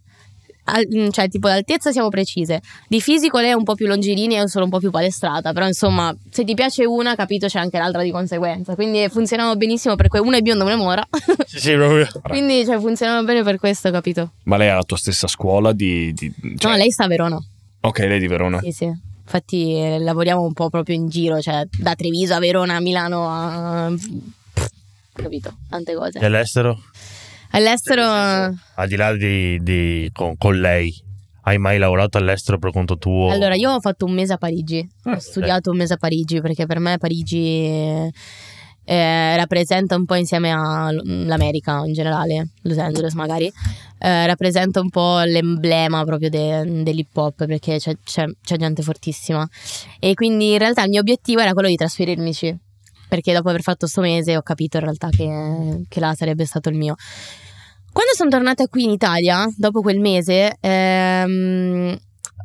Al- 0.64 0.86
mm, 0.86 1.08
cioè 1.10 1.28
tipo 1.28 1.48
d'altezza 1.48 1.90
siamo 1.90 2.08
precise. 2.08 2.60
Di 2.88 3.00
fisico 3.00 3.38
lei 3.40 3.50
è 3.50 3.52
un 3.54 3.64
po' 3.64 3.74
più 3.74 3.86
longilinea 3.86 4.40
io 4.42 4.46
sono 4.48 4.64
un 4.64 4.70
po' 4.70 4.78
più 4.78 4.90
palestrata 4.90 5.52
però 5.52 5.66
insomma 5.66 6.14
se 6.30 6.44
ti 6.44 6.54
piace 6.54 6.84
una 6.84 7.14
capito 7.16 7.46
c'è 7.48 7.58
anche 7.58 7.78
l'altra 7.78 8.02
di 8.02 8.10
conseguenza. 8.10 8.74
Quindi 8.74 9.06
funzionano 9.08 9.56
benissimo 9.56 9.96
perché 9.96 10.18
una 10.18 10.36
è 10.36 10.40
bionda 10.40 10.64
una 10.64 10.74
è 10.74 10.76
mora. 10.76 11.06
Sì, 11.52 11.58
sì, 11.58 11.74
proprio. 11.74 12.06
quindi 12.22 12.64
cioè, 12.64 12.78
funzionano 12.78 13.24
bene 13.24 13.42
per 13.42 13.58
questo 13.58 13.90
capito. 13.90 14.32
Ma 14.44 14.56
lei 14.56 14.68
ha 14.70 14.74
la 14.76 14.82
tua 14.84 14.96
stessa 14.96 15.26
scuola 15.26 15.72
di... 15.72 16.12
di- 16.14 16.32
cioè- 16.56 16.70
no 16.72 16.76
lei 16.78 16.90
sta 16.90 17.04
a 17.04 17.08
Verona. 17.08 17.38
Ok, 17.80 17.98
lei 17.98 18.16
è 18.16 18.18
di 18.18 18.26
Verona. 18.28 18.60
sì 18.60 18.70
sì. 18.72 18.84
Infatti 19.24 19.74
eh, 19.76 19.98
lavoriamo 19.98 20.42
un 20.42 20.52
po' 20.52 20.68
proprio 20.70 20.94
in 20.94 21.08
giro 21.08 21.40
cioè 21.40 21.66
da 21.78 21.94
Treviso 21.94 22.34
a 22.34 22.38
Verona 22.38 22.76
a 22.76 22.80
Milano 22.80 23.28
a 23.28 23.92
capito 25.12 25.56
tante 25.68 25.94
cose. 25.94 26.18
E 26.18 26.24
all'estero? 26.24 26.78
All'estero 27.52 28.02
Al 28.04 28.88
di 28.88 28.96
là 28.96 29.14
di, 29.14 29.58
di- 29.62 30.10
con, 30.12 30.36
con 30.36 30.58
lei, 30.60 30.92
hai 31.42 31.58
mai 31.58 31.78
lavorato 31.78 32.18
all'estero 32.18 32.58
per 32.58 32.70
conto 32.72 32.98
tuo? 32.98 33.30
Allora, 33.30 33.54
io 33.54 33.70
ho 33.72 33.80
fatto 33.80 34.04
un 34.04 34.12
mese 34.12 34.32
a 34.34 34.36
Parigi. 34.38 34.86
Ah, 35.04 35.12
ho 35.14 35.18
studiato 35.18 35.70
un 35.70 35.76
mese 35.76 35.94
a 35.94 35.96
Parigi 35.96 36.40
perché 36.40 36.66
per 36.66 36.78
me 36.80 36.98
Parigi 36.98 38.10
eh, 38.84 39.36
rappresenta 39.36 39.94
un 39.96 40.04
po' 40.04 40.14
insieme 40.16 40.50
all'America 40.50 41.82
in 41.84 41.92
generale, 41.92 42.48
Los 42.62 42.78
Angeles 42.78 43.14
magari, 43.14 43.46
eh, 43.98 44.26
rappresenta 44.26 44.80
un 44.80 44.90
po' 44.90 45.20
l'emblema 45.20 46.02
proprio 46.04 46.28
de- 46.28 46.82
dell'hip 46.82 47.16
hop 47.16 47.46
perché 47.46 47.78
c'è, 47.78 47.94
c'è- 48.02 48.30
c'è 48.42 48.56
gente 48.56 48.82
fortissima. 48.82 49.48
E 50.00 50.14
quindi 50.14 50.52
in 50.52 50.58
realtà 50.58 50.82
il 50.82 50.90
mio 50.90 51.00
obiettivo 51.00 51.40
era 51.40 51.52
quello 51.52 51.68
di 51.68 51.76
trasferirmici. 51.76 52.56
Perché 53.12 53.34
dopo 53.34 53.50
aver 53.50 53.60
fatto 53.60 53.86
sto 53.86 54.00
mese 54.00 54.38
ho 54.38 54.40
capito 54.40 54.78
in 54.78 54.84
realtà 54.84 55.10
che, 55.10 55.84
che 55.86 56.00
là 56.00 56.14
sarebbe 56.14 56.46
stato 56.46 56.70
il 56.70 56.76
mio. 56.76 56.94
Quando 57.92 58.14
sono 58.14 58.30
tornata 58.30 58.66
qui 58.68 58.84
in 58.84 58.90
Italia, 58.90 59.46
dopo 59.54 59.82
quel 59.82 60.00
mese, 60.00 60.56
ehm, 60.58 61.94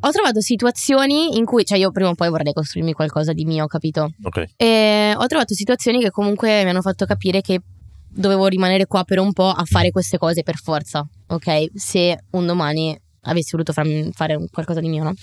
ho 0.02 0.10
trovato 0.10 0.42
situazioni 0.42 1.38
in 1.38 1.46
cui, 1.46 1.64
cioè 1.64 1.78
io 1.78 1.90
prima 1.90 2.10
o 2.10 2.14
poi 2.14 2.28
vorrei 2.28 2.52
costruirmi 2.52 2.92
qualcosa 2.92 3.32
di 3.32 3.46
mio, 3.46 3.66
capito? 3.66 4.10
Ok. 4.24 4.44
E 4.56 5.14
ho 5.16 5.26
trovato 5.26 5.54
situazioni 5.54 6.00
che 6.02 6.10
comunque 6.10 6.62
mi 6.64 6.68
hanno 6.68 6.82
fatto 6.82 7.06
capire 7.06 7.40
che 7.40 7.62
dovevo 8.10 8.46
rimanere 8.46 8.84
qua 8.84 9.04
per 9.04 9.20
un 9.20 9.32
po' 9.32 9.48
a 9.48 9.64
fare 9.64 9.90
queste 9.90 10.18
cose 10.18 10.42
per 10.42 10.56
forza, 10.56 11.02
ok? 11.28 11.64
Se 11.76 12.24
un 12.32 12.44
domani 12.44 12.94
avessi 13.22 13.52
voluto 13.52 13.72
farmi- 13.72 14.10
fare 14.12 14.34
un- 14.34 14.48
qualcosa 14.50 14.80
di 14.80 14.88
mio, 14.90 15.02
no? 15.02 15.14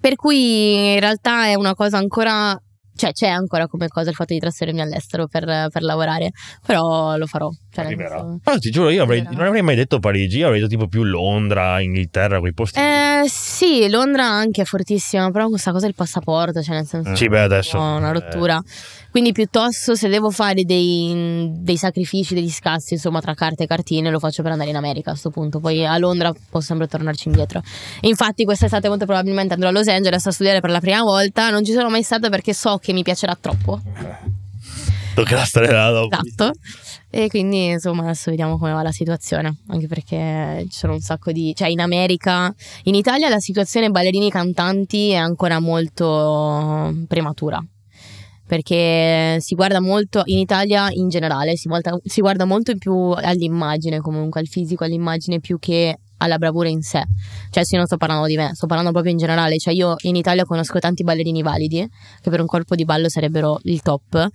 Per 0.00 0.14
cui 0.14 0.94
in 0.94 1.00
realtà 1.00 1.48
è 1.48 1.54
una 1.54 1.74
cosa 1.74 1.98
ancora, 1.98 2.58
cioè 2.96 3.12
c'è 3.12 3.28
ancora 3.28 3.66
come 3.68 3.88
cosa 3.88 4.10
il 4.10 4.16
fatto 4.16 4.32
di 4.32 4.40
trasferirmi 4.40 4.80
all'estero 4.80 5.26
per, 5.26 5.68
per 5.70 5.82
lavorare, 5.82 6.30
però 6.64 7.16
lo 7.16 7.26
farò. 7.26 7.48
Cioè, 7.70 7.84
Arriverà. 7.84 8.18
senso- 8.20 8.40
Ah, 8.44 8.58
ti 8.58 8.70
giuro, 8.70 8.90
io 8.90 9.02
avrei- 9.02 9.22
non 9.22 9.40
avrei 9.46 9.62
mai 9.62 9.76
detto 9.76 9.98
Parigi, 10.00 10.38
io 10.38 10.46
avrei 10.46 10.60
detto 10.60 10.70
tipo 10.72 10.88
più 10.88 11.02
Londra, 11.04 11.80
Inghilterra, 11.80 12.40
quei 12.40 12.54
posti. 12.54 12.80
Eh 12.80 13.24
sì, 13.28 13.88
Londra 13.88 14.24
anche 14.24 14.62
è 14.62 14.64
fortissima, 14.64 15.30
però 15.30 15.48
questa 15.48 15.72
cosa 15.72 15.86
del 15.86 15.94
passaporto, 15.94 16.62
cioè 16.62 16.74
nel 16.76 16.86
senso... 16.86 17.14
sì, 17.14 17.28
beh, 17.28 17.40
adesso. 17.40 17.76
No, 17.78 17.96
una 17.96 18.08
eh, 18.10 18.12
rottura. 18.12 18.62
Quindi 19.16 19.32
piuttosto 19.32 19.94
se 19.94 20.08
devo 20.08 20.28
fare 20.28 20.64
dei, 20.64 21.50
dei 21.56 21.78
sacrifici, 21.78 22.34
degli 22.34 22.50
scassi, 22.50 22.92
insomma, 22.92 23.22
tra 23.22 23.32
carte 23.32 23.62
e 23.62 23.66
cartine, 23.66 24.10
lo 24.10 24.18
faccio 24.18 24.42
per 24.42 24.52
andare 24.52 24.68
in 24.68 24.76
America 24.76 25.08
a 25.08 25.12
questo 25.12 25.30
punto. 25.30 25.58
Poi 25.58 25.86
a 25.86 25.96
Londra 25.96 26.34
posso 26.50 26.66
sempre 26.66 26.86
tornarci 26.86 27.28
indietro. 27.28 27.62
E 28.02 28.08
infatti 28.08 28.44
quest'estate 28.44 28.88
molto 28.88 29.06
probabilmente 29.06 29.54
andrò 29.54 29.70
a 29.70 29.72
Los 29.72 29.88
Angeles 29.88 30.26
a 30.26 30.30
studiare 30.30 30.60
per 30.60 30.68
la 30.68 30.80
prima 30.80 31.00
volta. 31.00 31.48
Non 31.48 31.64
ci 31.64 31.72
sono 31.72 31.88
mai 31.88 32.02
stata 32.02 32.28
perché 32.28 32.52
so 32.52 32.76
che 32.76 32.92
mi 32.92 33.02
piacerà 33.02 33.34
troppo. 33.40 33.80
Toccherà 35.14 35.46
stare 35.46 35.72
là 35.72 35.90
dopo. 35.90 36.14
Esatto. 36.14 36.50
E 37.08 37.28
quindi 37.28 37.68
insomma 37.68 38.02
adesso 38.02 38.28
vediamo 38.28 38.58
come 38.58 38.72
va 38.72 38.82
la 38.82 38.92
situazione. 38.92 39.60
Anche 39.68 39.86
perché 39.86 40.66
ci 40.68 40.76
sono 40.76 40.92
un 40.92 41.00
sacco 41.00 41.32
di... 41.32 41.54
Cioè 41.56 41.68
in 41.68 41.80
America, 41.80 42.54
in 42.82 42.94
Italia 42.94 43.30
la 43.30 43.40
situazione 43.40 43.88
ballerini 43.88 44.30
cantanti 44.30 45.12
è 45.12 45.16
ancora 45.16 45.58
molto 45.58 46.94
prematura. 47.08 47.64
Perché 48.46 49.38
si 49.40 49.54
guarda 49.54 49.80
molto, 49.80 50.22
in 50.26 50.38
Italia 50.38 50.88
in 50.90 51.08
generale, 51.08 51.56
si, 51.56 51.68
volta- 51.68 51.98
si 52.04 52.20
guarda 52.20 52.44
molto 52.44 52.76
più 52.76 53.10
all'immagine 53.10 53.98
comunque, 54.00 54.40
al 54.40 54.46
fisico, 54.46 54.84
all'immagine 54.84 55.40
più 55.40 55.58
che 55.58 55.98
alla 56.18 56.38
bravura 56.38 56.68
in 56.68 56.80
sé. 56.80 57.04
Cioè, 57.50 57.64
se 57.64 57.72
io 57.72 57.78
non 57.78 57.86
sto 57.86 57.96
parlando 57.96 58.26
di 58.26 58.36
me, 58.36 58.54
sto 58.54 58.66
parlando 58.66 58.92
proprio 58.92 59.12
in 59.12 59.18
generale. 59.18 59.58
Cioè, 59.58 59.74
io 59.74 59.96
in 60.02 60.16
Italia 60.16 60.44
conosco 60.44 60.78
tanti 60.78 61.02
ballerini 61.02 61.42
validi, 61.42 61.86
che 62.22 62.30
per 62.30 62.40
un 62.40 62.46
corpo 62.46 62.74
di 62.74 62.84
ballo 62.84 63.08
sarebbero 63.08 63.58
il 63.64 63.82
top, 63.82 64.28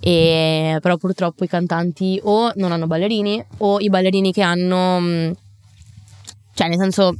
e 0.00 0.78
però 0.80 0.96
purtroppo 0.96 1.44
i 1.44 1.48
cantanti 1.48 2.18
o 2.24 2.50
non 2.56 2.72
hanno 2.72 2.86
ballerini 2.86 3.44
o 3.58 3.78
i 3.78 3.88
ballerini 3.88 4.32
che 4.32 4.42
hanno 4.42 4.98
mh, 4.98 5.32
cioè 6.54 6.68
nel 6.68 6.78
senso 6.78 7.14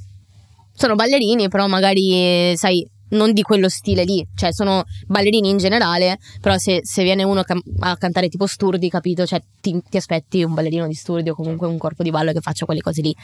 sono 0.72 0.94
ballerini 0.94 1.48
però 1.48 1.66
magari 1.66 2.57
sai 2.57 2.87
non 3.11 3.33
di 3.33 3.42
quello 3.42 3.68
stile 3.68 4.05
lì 4.05 4.27
cioè 4.35 4.53
sono 4.53 4.85
ballerini 5.07 5.49
in 5.49 5.59
generale 5.59 6.18
però 6.40 6.57
se, 6.59 6.81
se 6.83 7.03
viene 7.03 7.23
uno 7.23 7.42
a 7.81 7.96
cantare 7.96 8.29
tipo 8.29 8.46
sturdi 8.46 8.88
capito 8.88 9.27
cioè 9.27 9.42
ti, 9.61 9.81
ti 9.88 9.96
aspetti 9.96 10.42
un 10.42 10.55
ballerino 10.55 10.87
di 10.87 10.94
sturdi 10.94 11.31
o 11.31 11.35
comunque 11.35 11.66
un 11.66 11.79
corpo 11.79 12.03
di 12.03 12.11
ballo 12.11 12.33
che 12.33 12.40
faccia 12.40 12.64
quelle 12.64 12.81
cose 12.81 13.03
lì 13.03 13.14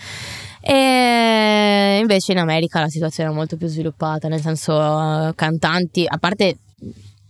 e 0.60 1.98
invece 2.00 2.32
in 2.32 2.38
America 2.38 2.80
la 2.80 2.88
situazione 2.88 3.30
è 3.30 3.32
molto 3.32 3.56
più 3.56 3.66
sviluppata 3.66 4.28
nel 4.28 4.40
senso 4.40 4.72
eh, 4.74 5.32
cantanti 5.34 6.04
a 6.06 6.18
parte 6.18 6.58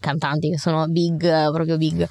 cantanti 0.06 0.50
che 0.50 0.58
sono 0.58 0.86
big, 0.86 1.20
proprio 1.50 1.76
big. 1.76 2.06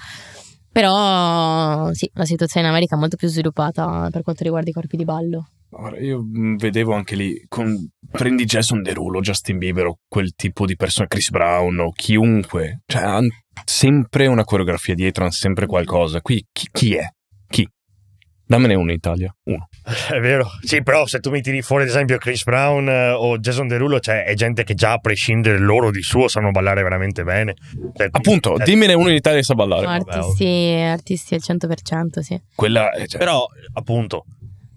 Però 0.71 1.91
sì, 1.93 2.09
la 2.13 2.25
situazione 2.25 2.67
in 2.67 2.73
America 2.73 2.95
è 2.95 2.99
molto 2.99 3.15
più 3.15 3.29
sviluppata 3.29 4.09
per 4.11 4.23
quanto 4.23 4.43
riguarda 4.43 4.69
i 4.69 4.73
corpi 4.73 4.97
di 4.97 5.05
ballo. 5.05 5.47
Ora, 5.77 5.99
io 5.99 6.21
mh, 6.21 6.55
vedevo 6.57 6.93
anche 6.93 7.15
lì, 7.15 7.43
con, 7.49 7.75
prendi 8.09 8.45
Jason 8.45 8.81
Derulo, 8.81 9.19
Justin 9.19 9.57
Bieber 9.57 9.87
o 9.87 9.99
quel 10.07 10.33
tipo 10.33 10.65
di 10.65 10.75
persona, 10.75 11.07
Chris 11.07 11.29
Brown 11.29 11.79
o 11.79 11.91
chiunque, 11.91 12.81
cioè 12.85 13.03
hanno 13.03 13.27
sempre 13.65 14.27
una 14.27 14.45
coreografia 14.45 14.95
dietro, 14.95 15.23
hanno 15.23 15.33
sempre 15.33 15.65
qualcosa. 15.65 16.21
Qui 16.21 16.45
chi, 16.51 16.69
chi 16.71 16.95
è? 16.95 17.05
Chi? 17.49 17.67
Dammene 18.47 18.75
uno 18.75 18.89
in 18.91 18.97
Italia, 18.97 19.35
uno. 19.43 19.67
È 20.09 20.19
vero. 20.19 20.47
Sì, 20.61 20.81
però 20.81 21.05
se 21.07 21.19
tu 21.19 21.29
mi 21.29 21.41
tiri 21.41 21.61
fuori 21.61 21.83
ad 21.83 21.89
esempio 21.89 22.17
Chris 22.19 22.43
Brown 22.43 22.87
eh, 22.87 23.09
o 23.11 23.37
Jason 23.37 23.67
Derulo, 23.67 23.99
cioè 23.99 24.23
è 24.23 24.33
gente 24.33 24.63
che 24.63 24.75
già 24.75 24.93
a 24.93 24.97
prescindere 24.99 25.57
loro 25.57 25.91
di 25.91 26.01
suo 26.01 26.29
sanno 26.29 26.51
ballare 26.51 26.83
veramente 26.83 27.23
bene. 27.23 27.53
Cioè, 27.93 28.07
Appunto, 28.11 28.57
eh, 28.57 28.63
dimmene 28.63 28.93
uno 28.93 29.09
in 29.09 29.15
Italia 29.15 29.39
che 29.39 29.45
sa 29.45 29.55
ballare. 29.55 29.85
Vabbè, 29.85 30.09
artisti, 30.09 30.45
artisti 30.45 31.33
al 31.33 31.41
100%, 31.45 32.19
sì. 32.19 32.41
Quella 32.55 32.91
è, 32.91 33.07
cioè, 33.07 33.19
Però, 33.19 33.45
appunto, 33.73 34.25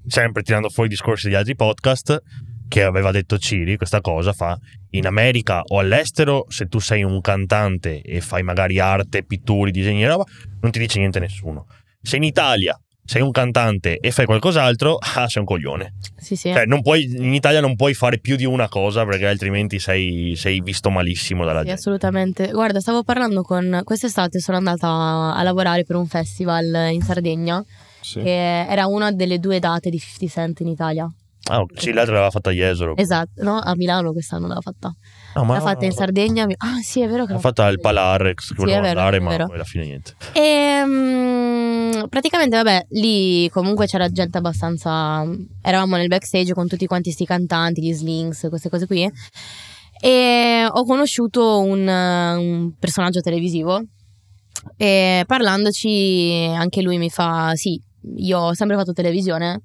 sempre 0.09 0.43
tirando 0.43 0.69
fuori 0.69 0.89
i 0.89 0.93
discorsi 0.93 1.29
di 1.29 1.35
altri 1.37 1.55
podcast, 1.55 2.21
che 2.69 2.83
aveva 2.83 3.11
detto 3.11 3.39
Ciri, 3.39 3.77
questa 3.77 4.01
cosa 4.01 4.33
fa 4.33 4.59
in 4.91 5.07
America 5.07 5.63
o 5.65 5.79
all'estero, 5.79 6.45
se 6.49 6.67
tu 6.67 6.81
sei 6.81 7.03
un 7.03 7.21
cantante 7.21 8.03
e 8.03 8.21
fai 8.21 8.43
magari 8.43 8.79
arte, 8.79 9.25
pitture, 9.25 9.71
disegni 9.71 10.05
e 10.05 10.09
roba, 10.09 10.25
non 10.61 10.71
ti 10.71 10.79
dice 10.79 10.99
niente 10.99 11.19
nessuno. 11.21 11.67
Se 12.03 12.17
in 12.17 12.25
Italia 12.25 12.79
sei 13.05 13.23
un 13.23 13.31
cantante 13.31 13.97
e 13.99 14.11
fai 14.11 14.27
qualcos'altro, 14.27 14.99
ah, 15.17 15.27
sei 15.29 15.41
un 15.41 15.47
coglione. 15.47 15.95
Sì, 16.19 16.37
sì. 16.37 16.53
Cioè, 16.53 16.67
puoi, 16.83 17.05
in 17.05 17.33
Italia 17.33 17.61
non 17.61 17.75
puoi 17.75 17.95
fare 17.95 18.19
più 18.19 18.37
di 18.37 18.45
una 18.45 18.69
cosa 18.69 19.07
perché 19.07 19.27
altrimenti 19.27 19.79
sei, 19.79 20.35
sei 20.37 20.61
visto 20.61 20.91
malissimo 20.91 21.47
dalla 21.47 21.61
Sì, 21.61 21.67
gente. 21.67 21.81
assolutamente. 21.81 22.51
Guarda, 22.51 22.81
stavo 22.81 23.03
parlando 23.05 23.41
con. 23.41 23.81
Quest'estate 23.83 24.41
sono 24.41 24.59
andata 24.59 24.89
a 25.35 25.43
lavorare 25.43 25.85
per 25.85 25.97
un 25.97 26.07
festival 26.07 26.91
in 26.93 27.01
Sardegna, 27.01 27.65
sì. 28.13 28.21
che 28.21 28.67
era 28.67 28.87
una 28.87 29.13
delle 29.13 29.39
due 29.39 29.59
date 29.59 29.91
di 29.91 29.99
50 29.99 30.27
Cent 30.29 30.61
in 30.61 30.69
Italia. 30.69 31.11
Ah, 31.51 31.61
ok. 31.61 31.81
sì, 31.81 31.93
l'altra 31.93 32.15
l'aveva 32.15 32.31
fatta 32.31 32.51
a 32.51 32.53
Jesolo. 32.53 32.95
Esatto, 32.97 33.43
no? 33.43 33.59
A 33.59 33.75
Milano 33.75 34.13
quest'anno 34.13 34.49
l'ha 34.49 34.61
fatta. 34.61 34.95
No, 35.35 35.45
ma 35.45 35.55
L'ha 35.55 35.61
fatta 35.61 35.85
in 35.87 35.93
Sardegna. 35.93 36.45
Ah, 36.59 36.81
sì, 36.83 37.01
è 37.01 37.09
vero 37.09 37.23
che 37.23 37.31
L'ha 37.31 37.37
l'ha 37.37 37.41
fatta 37.41 37.65
al 37.65 37.81
Palarrex, 37.81 38.49
che 38.53 38.55
Sì, 38.59 38.65
vero, 38.67 38.87
andare, 38.87 39.21
ma 39.21 39.35
poi 39.35 39.55
alla 39.55 39.65
fine 39.65 39.85
niente. 39.85 40.15
E 40.33 40.83
mm, 40.85 42.05
praticamente, 42.09 42.57
vabbè, 42.57 42.87
lì 42.91 43.49
comunque 43.51 43.87
c'era 43.87 44.11
gente 44.11 44.37
abbastanza. 44.37 45.25
Eravamo 45.63 45.97
nel 45.97 46.09
backstage 46.09 46.53
con 46.53 46.69
tutti 46.69 46.87
quanti 46.87 47.13
sti 47.13 47.25
cantanti, 47.25 47.83
gli 47.83 47.95
slings, 47.95 48.47
queste 48.51 48.69
cose 48.69 48.87
qui. 48.87 49.11
E 50.01 50.67
ho 50.71 50.85
conosciuto 50.85 51.61
un, 51.61 51.87
un 51.89 52.73
personaggio 52.79 53.21
televisivo. 53.21 53.83
E 54.77 55.25
parlandoci, 55.27 56.53
anche 56.55 56.83
lui 56.83 56.99
mi 56.99 57.09
fa: 57.09 57.55
Sì, 57.55 57.81
io 58.17 58.39
ho 58.39 58.55
sempre 58.55 58.77
fatto 58.77 58.93
televisione. 58.93 59.63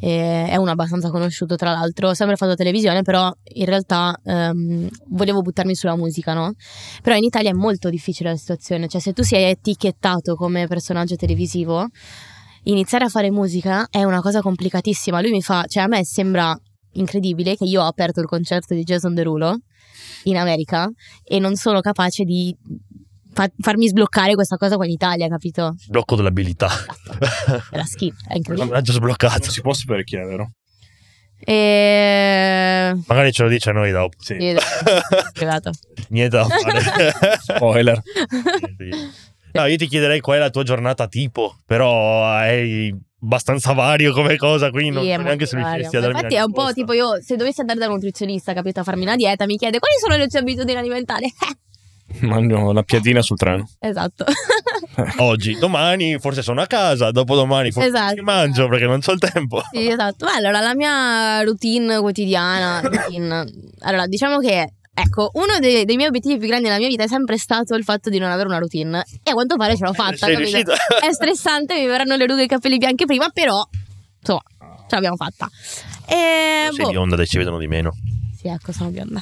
è 0.00 0.56
uno 0.56 0.70
abbastanza 0.70 1.10
conosciuto, 1.10 1.56
tra 1.56 1.72
l'altro. 1.72 2.08
Ho 2.08 2.14
sempre 2.14 2.36
fatto 2.36 2.54
televisione, 2.54 3.02
però 3.02 3.32
in 3.54 3.64
realtà 3.64 4.18
ehm, 4.24 4.88
volevo 5.08 5.40
buttarmi 5.40 5.74
sulla 5.74 5.96
musica, 5.96 6.34
no? 6.34 6.52
Però 7.02 7.16
in 7.16 7.24
Italia 7.24 7.50
è 7.50 7.54
molto 7.54 7.90
difficile 7.90 8.30
la 8.30 8.36
situazione, 8.36 8.88
cioè 8.88 9.00
se 9.00 9.12
tu 9.12 9.22
sei 9.22 9.50
etichettato 9.50 10.34
come 10.34 10.66
personaggio 10.66 11.16
televisivo, 11.16 11.86
iniziare 12.64 13.04
a 13.04 13.08
fare 13.08 13.30
musica 13.30 13.86
è 13.90 14.04
una 14.04 14.20
cosa 14.20 14.40
complicatissima. 14.40 15.20
Lui 15.20 15.30
mi 15.30 15.42
fa, 15.42 15.64
cioè 15.66 15.84
a 15.84 15.86
me 15.86 16.04
sembra 16.04 16.56
incredibile 16.92 17.56
che 17.56 17.64
io 17.64 17.82
ho 17.82 17.86
aperto 17.86 18.20
il 18.20 18.26
concerto 18.26 18.74
di 18.74 18.82
Jason 18.82 19.14
Derulo 19.14 19.58
in 20.24 20.36
America 20.36 20.88
e 21.22 21.38
non 21.38 21.54
sono 21.54 21.80
capace 21.80 22.24
di 22.24 22.54
fa- 23.38 23.50
farmi 23.60 23.86
sbloccare 23.88 24.34
questa 24.34 24.56
cosa 24.56 24.74
qua 24.76 24.84
in 24.84 24.90
Italia, 24.90 25.28
capito? 25.28 25.76
Blocco 25.88 26.16
dell'abilità. 26.16 26.68
La 27.70 27.84
schifo, 27.84 28.16
è 28.28 28.34
incredibile. 28.36 28.74
L'ha 28.74 28.80
già 28.80 28.92
sbloccato. 28.92 29.38
Non 29.42 29.50
si 29.50 29.60
può 29.60 29.72
sapere 29.72 30.02
chi 30.04 30.16
è, 30.16 30.24
vero? 30.24 30.50
E... 31.40 32.94
Magari 33.06 33.30
ce 33.32 33.42
lo 33.44 33.48
dice 33.48 33.70
a 33.70 33.72
noi 33.72 33.92
dopo. 33.92 34.16
Sì. 34.18 34.34
Niente 36.10 36.36
da 36.36 36.44
fare. 36.46 37.12
Spoiler. 37.40 38.02
no, 39.52 39.66
io 39.66 39.76
ti 39.76 39.86
chiederei 39.86 40.20
qual 40.20 40.38
è 40.38 40.40
la 40.40 40.50
tua 40.50 40.64
giornata 40.64 41.06
tipo, 41.06 41.56
però 41.64 42.36
è 42.38 42.90
abbastanza 43.20 43.72
vario 43.72 44.12
come 44.12 44.36
cosa, 44.36 44.70
quindi 44.70 44.90
non 44.90 45.04
Sì, 45.04 45.12
so 45.12 45.22
neanche 45.22 45.46
se 45.46 45.56
vario. 45.56 45.74
riusciresti 45.76 45.96
a 45.96 46.00
darmi 46.00 46.16
Infatti 46.16 46.34
è 46.34 46.42
un 46.42 46.52
po' 46.52 46.66
risposta. 46.66 46.80
tipo 46.80 46.92
io, 46.92 47.22
se 47.22 47.36
dovessi 47.36 47.60
andare 47.60 47.78
dal 47.78 47.90
nutrizionista, 47.90 48.52
capito, 48.52 48.80
a 48.80 48.82
farmi 48.82 49.02
una 49.02 49.16
dieta, 49.16 49.46
mi 49.46 49.56
chiede 49.56 49.78
quali 49.78 49.94
sono 50.00 50.16
le 50.16 50.26
tue 50.26 50.40
abitudini 50.40 50.76
alimentari. 50.78 51.32
Mangio 52.20 52.72
la 52.72 52.82
piadina 52.82 53.22
sul 53.22 53.36
treno. 53.36 53.68
esatto. 53.78 54.24
Oggi, 55.18 55.56
domani 55.58 56.18
forse 56.18 56.42
sono 56.42 56.60
a 56.60 56.66
casa, 56.66 57.10
dopodomani 57.12 57.70
forse 57.70 57.88
Esatto. 57.88 58.22
mangio 58.22 58.66
perché 58.68 58.86
non 58.86 59.00
c'ho 59.00 59.12
il 59.12 59.20
tempo. 59.20 59.62
Sì, 59.70 59.88
esatto. 59.88 60.26
Beh, 60.26 60.32
allora, 60.32 60.60
la 60.60 60.74
mia 60.74 61.40
routine 61.42 62.00
quotidiana, 62.00 62.80
routine. 62.80 63.44
allora, 63.80 64.06
diciamo 64.06 64.38
che, 64.40 64.72
ecco, 64.92 65.30
uno 65.34 65.58
dei, 65.60 65.84
dei 65.84 65.94
miei 65.96 66.08
obiettivi 66.08 66.38
più 66.38 66.48
grandi 66.48 66.64
nella 66.66 66.78
mia 66.78 66.88
vita 66.88 67.04
è 67.04 67.08
sempre 67.08 67.36
stato 67.38 67.74
il 67.76 67.84
fatto 67.84 68.10
di 68.10 68.18
non 68.18 68.30
avere 68.30 68.48
una 68.48 68.58
routine. 68.58 69.04
E 69.22 69.30
a 69.30 69.34
quanto 69.34 69.56
pare 69.56 69.76
ce 69.76 69.84
l'ho 69.84 69.92
fatta. 69.92 70.16
Capito? 70.26 70.38
riuscita? 70.38 70.74
È 71.00 71.12
stressante, 71.12 71.74
mi 71.78 71.86
verranno 71.86 72.16
le 72.16 72.26
rughe 72.26 72.40
e 72.40 72.44
i 72.44 72.48
capelli 72.48 72.78
bianchi 72.78 73.04
prima, 73.04 73.28
però, 73.32 73.62
insomma, 74.18 74.42
ce 74.88 74.94
l'abbiamo 74.94 75.16
fatta. 75.16 75.48
E, 76.06 76.70
Sei 76.72 76.84
boh, 76.84 76.90
bionda, 76.90 77.14
dai, 77.14 77.26
ci 77.26 77.38
vedono 77.38 77.58
di 77.58 77.68
meno. 77.68 77.92
Sì, 78.36 78.48
ecco, 78.48 78.72
sono 78.72 78.90
bionda. 78.90 79.20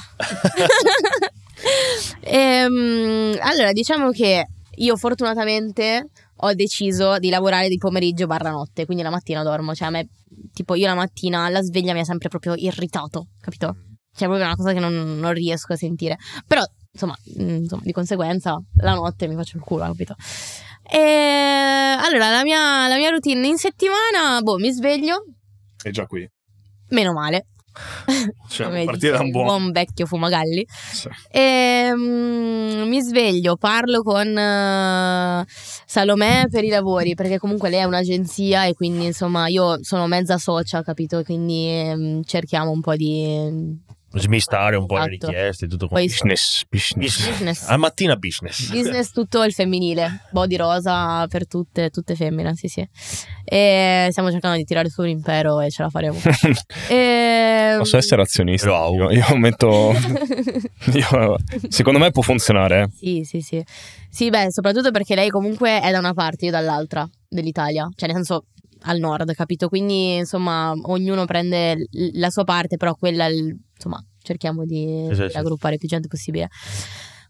Ehm, 2.21 3.37
allora, 3.41 3.71
diciamo 3.71 4.11
che 4.11 4.45
io 4.75 4.95
fortunatamente 4.95 6.09
ho 6.41 6.53
deciso 6.53 7.17
di 7.17 7.29
lavorare 7.29 7.67
di 7.67 7.77
pomeriggio 7.77 8.27
barra 8.27 8.51
notte, 8.51 8.85
quindi 8.85 9.03
la 9.03 9.09
mattina 9.09 9.43
dormo. 9.43 9.73
Cioè, 9.73 9.87
a 9.87 9.91
me, 9.91 10.07
tipo, 10.53 10.75
io 10.75 10.87
la 10.87 10.93
mattina 10.95 11.49
la 11.49 11.61
sveglia 11.61 11.93
mi 11.93 11.99
ha 12.01 12.03
sempre 12.05 12.29
proprio 12.29 12.53
irritato, 12.55 13.27
capito? 13.41 13.75
Cioè, 14.15 14.27
proprio 14.27 14.45
una 14.45 14.55
cosa 14.55 14.73
che 14.73 14.79
non, 14.79 15.19
non 15.19 15.33
riesco 15.33 15.73
a 15.73 15.75
sentire. 15.75 16.17
Però, 16.47 16.61
insomma, 16.91 17.15
mm, 17.41 17.55
insomma, 17.63 17.81
di 17.83 17.91
conseguenza, 17.91 18.57
la 18.81 18.93
notte 18.93 19.27
mi 19.27 19.35
faccio 19.35 19.57
il 19.57 19.63
culo, 19.63 19.83
capito? 19.85 20.15
E 20.89 21.95
allora, 21.99 22.29
la 22.29 22.43
mia, 22.43 22.87
la 22.87 22.95
mia 22.97 23.09
routine 23.09 23.47
in 23.47 23.57
settimana, 23.57 24.41
boh, 24.41 24.57
mi 24.57 24.71
sveglio, 24.71 25.23
È 25.81 25.89
già 25.89 26.05
qui. 26.05 26.29
meno 26.89 27.13
male. 27.13 27.47
Cioè, 28.49 28.67
Come 28.67 28.85
partire 28.85 29.17
da 29.17 29.23
un 29.23 29.31
buon... 29.31 29.45
buon 29.45 29.71
vecchio 29.71 30.05
fumagalli. 30.05 30.65
Sì. 30.69 31.09
E, 31.29 31.91
mm, 31.93 32.87
mi 32.87 33.01
sveglio, 33.01 33.55
parlo 33.57 34.01
con 34.01 34.37
eh, 34.37 35.45
Salomè 35.47 36.47
per 36.49 36.63
i 36.63 36.69
lavori, 36.69 37.15
perché 37.15 37.37
comunque 37.37 37.69
lei 37.69 37.79
è 37.79 37.83
un'agenzia 37.83 38.65
e 38.65 38.73
quindi 38.73 39.05
insomma 39.05 39.47
io 39.47 39.83
sono 39.83 40.07
mezza 40.07 40.37
socia, 40.37 40.81
capito? 40.81 41.23
Quindi 41.23 41.67
ehm, 41.67 42.23
cerchiamo 42.23 42.71
un 42.71 42.81
po' 42.81 42.95
di 42.95 43.85
Smistare 44.19 44.75
un 44.75 44.85
po' 44.85 44.97
le 44.97 45.15
Esatto. 45.15 45.27
richieste 45.31 45.67
tutto 45.67 45.87
Poi- 45.87 46.07
quanto. 46.07 46.23
Business, 46.25 46.63
business. 46.69 47.27
business. 47.29 47.69
A 47.69 47.77
mattina 47.77 48.15
business. 48.15 48.69
Business 48.71 49.11
tutto 49.11 49.43
il 49.43 49.53
femminile, 49.53 50.21
body 50.31 50.55
rosa 50.55 51.25
per 51.27 51.47
tutte, 51.47 51.89
tutte 51.89 52.15
femmine, 52.15 52.55
sì 52.55 52.67
sì. 52.67 52.87
E 53.43 54.07
stiamo 54.11 54.31
cercando 54.31 54.57
di 54.57 54.63
tirare 54.63 54.89
su 54.89 55.01
un 55.01 55.07
impero 55.09 55.59
e 55.61 55.69
ce 55.69 55.83
la 55.83 55.89
faremo. 55.89 56.17
E, 56.89 57.75
Posso 57.77 57.97
essere 57.97 58.21
azionista? 58.21 58.67
Lo 58.67 58.75
auguro. 58.75 59.11
Io, 59.11 59.23
io 59.27 59.35
metto... 59.37 59.91
io- 60.93 61.35
secondo 61.69 61.99
me 61.99 62.11
può 62.11 62.21
funzionare. 62.21 62.81
eh. 62.83 62.89
Sì, 62.95 63.23
sì, 63.23 63.41
sì. 63.41 63.63
Sì, 64.09 64.29
beh, 64.29 64.51
soprattutto 64.51 64.91
perché 64.91 65.15
lei 65.15 65.29
comunque 65.29 65.81
è 65.81 65.91
da 65.91 65.99
una 65.99 66.13
parte, 66.13 66.45
io 66.45 66.51
dall'altra 66.51 67.07
dell'Italia, 67.27 67.87
cioè 67.95 68.07
nel 68.07 68.17
senso 68.17 68.45
al 68.83 68.99
nord, 68.99 69.33
capito? 69.33 69.67
Quindi 69.69 70.15
insomma 70.17 70.71
ognuno 70.83 71.25
prende 71.25 71.73
l- 71.75 72.19
la 72.19 72.29
sua 72.29 72.43
parte, 72.43 72.77
però 72.77 72.95
quella, 72.95 73.25
il- 73.25 73.55
insomma, 73.77 74.03
cerchiamo 74.21 74.65
di, 74.65 75.07
sì. 75.13 75.31
raggruppare 75.31 75.77
più 75.77 75.87
gente 75.87 76.07
possibile. 76.07 76.49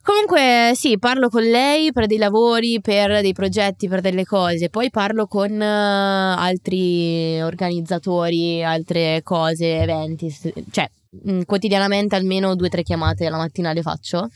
Comunque 0.01 0.71
sì, 0.73 0.97
parlo 0.97 1.27
con 1.27 1.43
lei 1.43 1.91
per 1.91 2.05
dei 2.05 2.17
lavori, 2.17 2.79
per 2.79 3.19
dei 3.19 3.33
progetti, 3.33 3.89
per 3.89 3.99
delle 3.99 4.23
cose, 4.23 4.69
poi 4.69 4.89
parlo 4.89 5.27
con 5.27 5.61
eh, 5.61 5.65
altri 5.65 7.41
organizzatori, 7.41 8.63
altre 8.63 9.19
cose, 9.21 9.81
eventi, 9.81 10.33
cioè 10.71 10.89
mh, 11.23 11.41
quotidianamente 11.41 12.15
almeno 12.15 12.55
due 12.55 12.67
o 12.67 12.69
tre 12.69 12.83
chiamate 12.83 13.25
alla 13.25 13.35
mattina 13.35 13.73
le 13.73 13.81
faccio. 13.81 14.29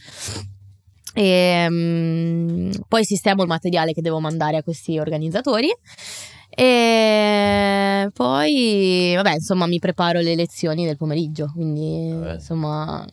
E 1.13 1.67
mm, 1.69 2.71
poi 2.89 3.05
sistemo 3.05 3.41
il 3.41 3.47
materiale 3.47 3.93
che 3.93 4.01
devo 4.01 4.19
mandare 4.19 4.57
a 4.57 4.63
questi 4.63 4.99
organizzatori. 4.99 5.73
E 6.53 8.09
poi, 8.13 9.13
vabbè, 9.15 9.35
insomma, 9.35 9.65
mi 9.67 9.79
preparo 9.79 10.19
le 10.19 10.35
lezioni 10.35 10.85
del 10.85 10.97
pomeriggio. 10.97 11.49
Quindi, 11.53 12.11
Vabbè. 12.13 12.33
insomma, 12.33 13.05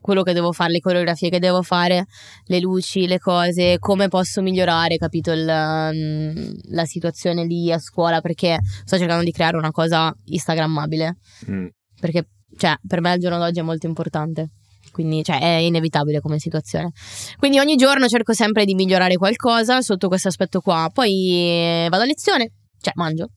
quello 0.00 0.22
che 0.22 0.32
devo 0.32 0.52
fare, 0.52 0.72
le 0.72 0.80
coreografie 0.80 1.28
che 1.28 1.38
devo 1.38 1.62
fare, 1.62 2.06
le 2.44 2.60
luci, 2.60 3.06
le 3.06 3.18
cose, 3.18 3.76
come 3.78 4.08
posso 4.08 4.40
migliorare, 4.40 4.96
capito, 4.96 5.32
il, 5.32 5.44
mm, 5.44 6.50
la 6.70 6.84
situazione 6.86 7.44
lì 7.44 7.70
a 7.70 7.78
scuola. 7.78 8.20
Perché 8.20 8.58
sto 8.84 8.96
cercando 8.96 9.22
di 9.24 9.32
creare 9.32 9.56
una 9.56 9.70
cosa 9.70 10.14
instagrammabile. 10.24 11.16
Mm. 11.50 11.66
Perché, 12.00 12.28
cioè, 12.56 12.74
per 12.86 13.00
me 13.00 13.12
al 13.12 13.18
giorno 13.18 13.38
d'oggi 13.38 13.58
è 13.58 13.62
molto 13.62 13.86
importante. 13.86 14.50
Quindi, 14.92 15.22
cioè, 15.22 15.38
è 15.40 15.56
inevitabile 15.58 16.20
come 16.20 16.38
situazione. 16.38 16.92
Quindi 17.38 17.58
ogni 17.58 17.76
giorno 17.76 18.08
cerco 18.08 18.32
sempre 18.32 18.64
di 18.64 18.74
migliorare 18.74 19.16
qualcosa 19.16 19.82
sotto 19.82 20.08
questo 20.08 20.28
aspetto 20.28 20.60
qua. 20.60 20.90
Poi 20.92 21.10
eh, 21.10 21.86
vado 21.90 22.02
a 22.02 22.06
lezione, 22.06 22.52
cioè 22.80 22.92
mangio, 22.96 23.30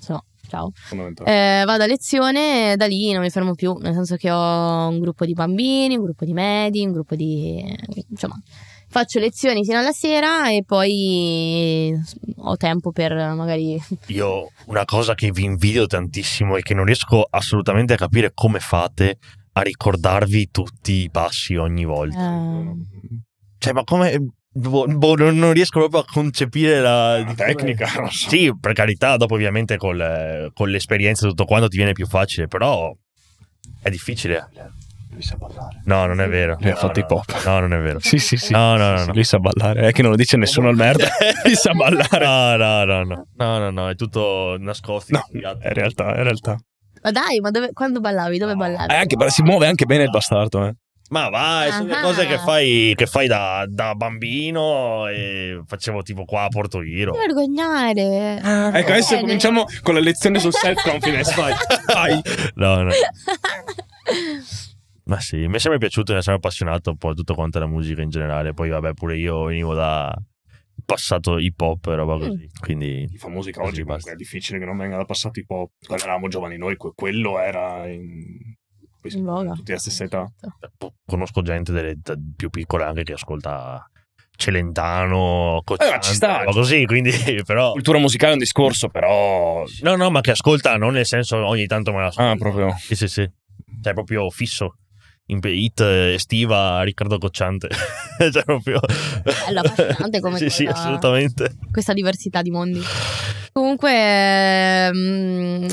se 0.00 0.12
no, 0.12 0.24
ciao. 0.48 0.72
Eh, 1.24 1.62
vado 1.64 1.82
a 1.82 1.86
lezione 1.86 2.74
da 2.76 2.86
lì 2.86 3.12
non 3.12 3.22
mi 3.22 3.30
fermo 3.30 3.54
più, 3.54 3.74
nel 3.74 3.94
senso 3.94 4.16
che 4.16 4.30
ho 4.30 4.88
un 4.88 4.98
gruppo 5.00 5.24
di 5.24 5.32
bambini, 5.32 5.96
un 5.96 6.04
gruppo 6.04 6.24
di 6.24 6.32
medi, 6.32 6.84
un 6.84 6.92
gruppo 6.92 7.14
di... 7.14 7.62
insomma, 8.10 8.36
faccio 8.88 9.18
lezioni 9.18 9.64
fino 9.64 9.78
alla 9.78 9.92
sera 9.92 10.50
e 10.50 10.62
poi 10.64 11.92
ho 12.36 12.56
tempo 12.56 12.92
per 12.92 13.12
magari... 13.12 13.80
Io 14.08 14.50
una 14.66 14.84
cosa 14.84 15.14
che 15.14 15.30
vi 15.32 15.44
invidio 15.44 15.86
tantissimo 15.86 16.56
e 16.56 16.62
che 16.62 16.74
non 16.74 16.84
riesco 16.84 17.26
assolutamente 17.28 17.94
a 17.94 17.96
capire 17.96 18.32
come 18.32 18.60
fate 18.60 19.18
a 19.56 19.62
ricordarvi 19.62 20.50
tutti 20.50 21.02
i 21.04 21.10
passi 21.10 21.56
ogni 21.56 21.84
volta. 21.84 22.18
eh, 22.34 22.74
Cioè, 23.58 23.72
ma 23.72 23.84
come... 23.84 24.16
boh, 24.50 24.86
boh, 24.86 25.14
non, 25.16 25.52
riesco 25.52 25.78
proprio 25.78 26.00
a 26.00 26.04
concepire 26.04 26.80
la... 26.80 27.18
La 27.24 27.34
tecnica, 27.34 27.92
non 27.98 28.10
so. 28.10 28.28
Sì, 28.28 28.52
per 28.58 28.72
carità, 28.72 29.16
dopo 29.16 29.34
ovviamente 29.34 29.76
col- 29.76 30.50
con 30.54 30.68
l'esperienza 30.68 31.26
e 31.26 31.28
tutto 31.30 31.44
quanto 31.44 31.68
ti 31.68 31.76
viene 31.76 31.92
più 31.92 32.06
facile, 32.06 32.46
però 32.48 32.92
è 33.80 33.90
difficile. 33.90 34.48
Lui 35.10 35.22
sa 35.22 35.36
ballare. 35.36 35.80
No, 35.84 36.06
non 36.06 36.20
è 36.20 36.28
vero. 36.28 36.56
Lui 36.58 36.70
ha 36.70 36.74
No, 36.74 36.78
fatto 36.80 36.98
no, 36.98 37.04
hip 37.06 37.10
hop. 37.12 37.44
No, 37.44 37.60
non 37.60 37.72
è 37.74 37.78
vero. 37.80 38.00
Sì, 38.00 38.18
sì, 38.18 38.36
sì. 38.36 38.50
No, 38.52 38.76
no, 38.76 38.90
no, 38.96 39.04
no. 39.04 39.12
Lui 39.12 39.22
sa 39.22 39.38
ballare. 39.38 39.86
È 39.86 39.92
che 39.92 40.02
non 40.02 40.10
lo 40.10 40.16
dice 40.16 40.36
nessuno 40.36 40.68
al 40.68 40.74
merda. 40.74 41.06
Lui 41.44 41.54
sa 41.54 41.72
ballare. 41.72 42.24
No, 42.24 42.56
no, 42.56 42.84
no, 42.84 43.04
no, 43.04 43.26
no, 43.36 43.58
no, 43.58 43.70
no, 43.70 43.88
è 43.88 43.94
tutto 43.94 44.56
nascosto. 44.58 45.12
No, 45.12 45.24
è 45.60 45.72
realtà, 45.72 46.16
è 46.16 46.22
realtà. 46.24 46.56
Ma 47.04 47.10
dai, 47.10 47.38
ma 47.40 47.50
dove- 47.50 47.72
quando 47.74 48.00
ballavi? 48.00 48.38
Dove 48.38 48.54
ballavi? 48.54 48.90
È 48.92 48.96
anche- 48.96 49.28
si 49.30 49.42
muove 49.42 49.66
anche 49.66 49.84
bene 49.84 50.04
il 50.04 50.10
bastardo, 50.10 50.66
eh. 50.66 50.74
Ma 51.10 51.28
vai, 51.28 51.70
sono 51.70 51.88
le 51.88 51.96
Ah. 51.96 52.00
cose 52.00 52.26
che 52.26 52.38
fai, 52.38 52.94
che 52.96 53.04
fai 53.06 53.26
da, 53.26 53.66
da 53.68 53.94
bambino 53.94 55.06
e 55.06 55.60
facevo 55.66 56.02
tipo 56.02 56.24
qua 56.24 56.44
a 56.44 56.48
Porto 56.48 56.80
Iro. 56.80 57.12
Non 57.12 57.20
vergognare. 57.20 58.38
Ecco, 58.78 58.90
adesso 58.90 59.10
Bene. 59.10 59.20
cominciamo 59.20 59.64
con 59.82 59.92
la 59.94 60.00
lezione 60.00 60.38
sul 60.38 60.54
self-confidence. 60.54 61.34
Vai, 61.36 61.52
vai. 61.92 62.22
No, 62.54 62.82
no. 62.84 62.90
Ma 65.06 65.20
sì, 65.20 65.46
mi 65.46 65.56
è 65.56 65.58
sempre 65.58 65.78
piaciuto, 65.78 66.12
mi 66.14 66.20
è 66.20 66.22
sempre 66.22 66.40
appassionato 66.46 66.88
un 66.90 66.96
po' 66.96 67.12
tutto 67.12 67.34
quanto 67.34 67.58
la 67.58 67.66
musica 67.66 68.00
in 68.00 68.08
generale. 68.08 68.54
Poi 68.54 68.70
vabbè, 68.70 68.94
pure 68.94 69.18
io 69.18 69.44
venivo 69.44 69.74
da 69.74 70.10
passato 70.84 71.38
hip 71.38 71.60
hop 71.60 71.86
e 71.86 71.94
roba 71.94 72.18
così. 72.18 72.48
Quindi 72.60 73.06
Chi 73.10 73.18
fa 73.18 73.28
musica 73.28 73.58
Così 73.60 73.70
oggi 73.72 73.82
comunque 73.82 73.94
basta. 73.94 74.12
è 74.12 74.14
difficile 74.16 74.58
che 74.58 74.64
non 74.64 74.76
venga 74.76 74.96
dal 74.96 75.06
passato 75.06 75.38
hip 75.40 75.50
hop. 75.50 75.70
Quando 75.86 76.04
eravamo 76.04 76.28
giovani 76.28 76.56
noi, 76.56 76.76
que- 76.76 76.92
quello 76.94 77.38
era 77.40 77.88
in... 77.88 78.02
In 79.06 79.22
voga. 79.24 79.52
tutti 79.52 79.70
alla 79.72 79.80
stessa 79.80 80.04
età. 80.04 80.26
po- 80.78 80.94
conosco 81.04 81.42
gente 81.42 81.72
delle, 81.72 81.94
da- 82.00 82.14
più 82.36 82.48
piccole 82.48 82.84
anche 82.84 83.02
che 83.02 83.12
ascolta 83.12 83.84
Celentano, 84.36 85.58
Eh, 85.58 85.62
Cocciante, 85.64 85.94
ma 85.94 86.00
ci 86.00 86.14
sta. 86.14 86.44
così, 86.44 86.84
quindi 86.86 87.10
però... 87.44 87.72
Cultura 87.72 87.98
musicale 87.98 88.30
è 88.30 88.34
un 88.34 88.40
discorso, 88.40 88.88
però... 88.88 89.64
No, 89.82 89.96
no, 89.96 90.10
ma 90.10 90.20
che 90.20 90.30
ascolta 90.32 90.76
non 90.76 90.94
nel 90.94 91.06
senso 91.06 91.44
ogni 91.46 91.66
tanto 91.66 91.92
me 91.92 92.00
la 92.00 92.06
ascolta. 92.06 92.30
Ah, 92.30 92.36
proprio... 92.36 92.74
Sì, 92.78 92.94
sì, 92.96 93.08
sì. 93.08 93.30
Cioè, 93.82 93.92
proprio 93.92 94.28
fisso. 94.30 94.76
In 95.26 95.40
hit 95.42 95.80
eh, 95.80 96.14
estiva 96.14 96.82
Riccardo 96.82 97.16
Cocciante. 97.16 97.68
cioè, 98.30 98.44
proprio... 98.44 98.78
Bello, 99.22 99.60
affascinante 99.60 100.20
come 100.20 100.36
Sì, 100.38 100.50
sì, 100.50 100.66
assolutamente. 100.66 101.56
Questa 101.72 101.94
diversità 101.94 102.42
di 102.42 102.50
mondi. 102.50 102.80
Comunque, 103.52 104.92
mm, 104.92 105.66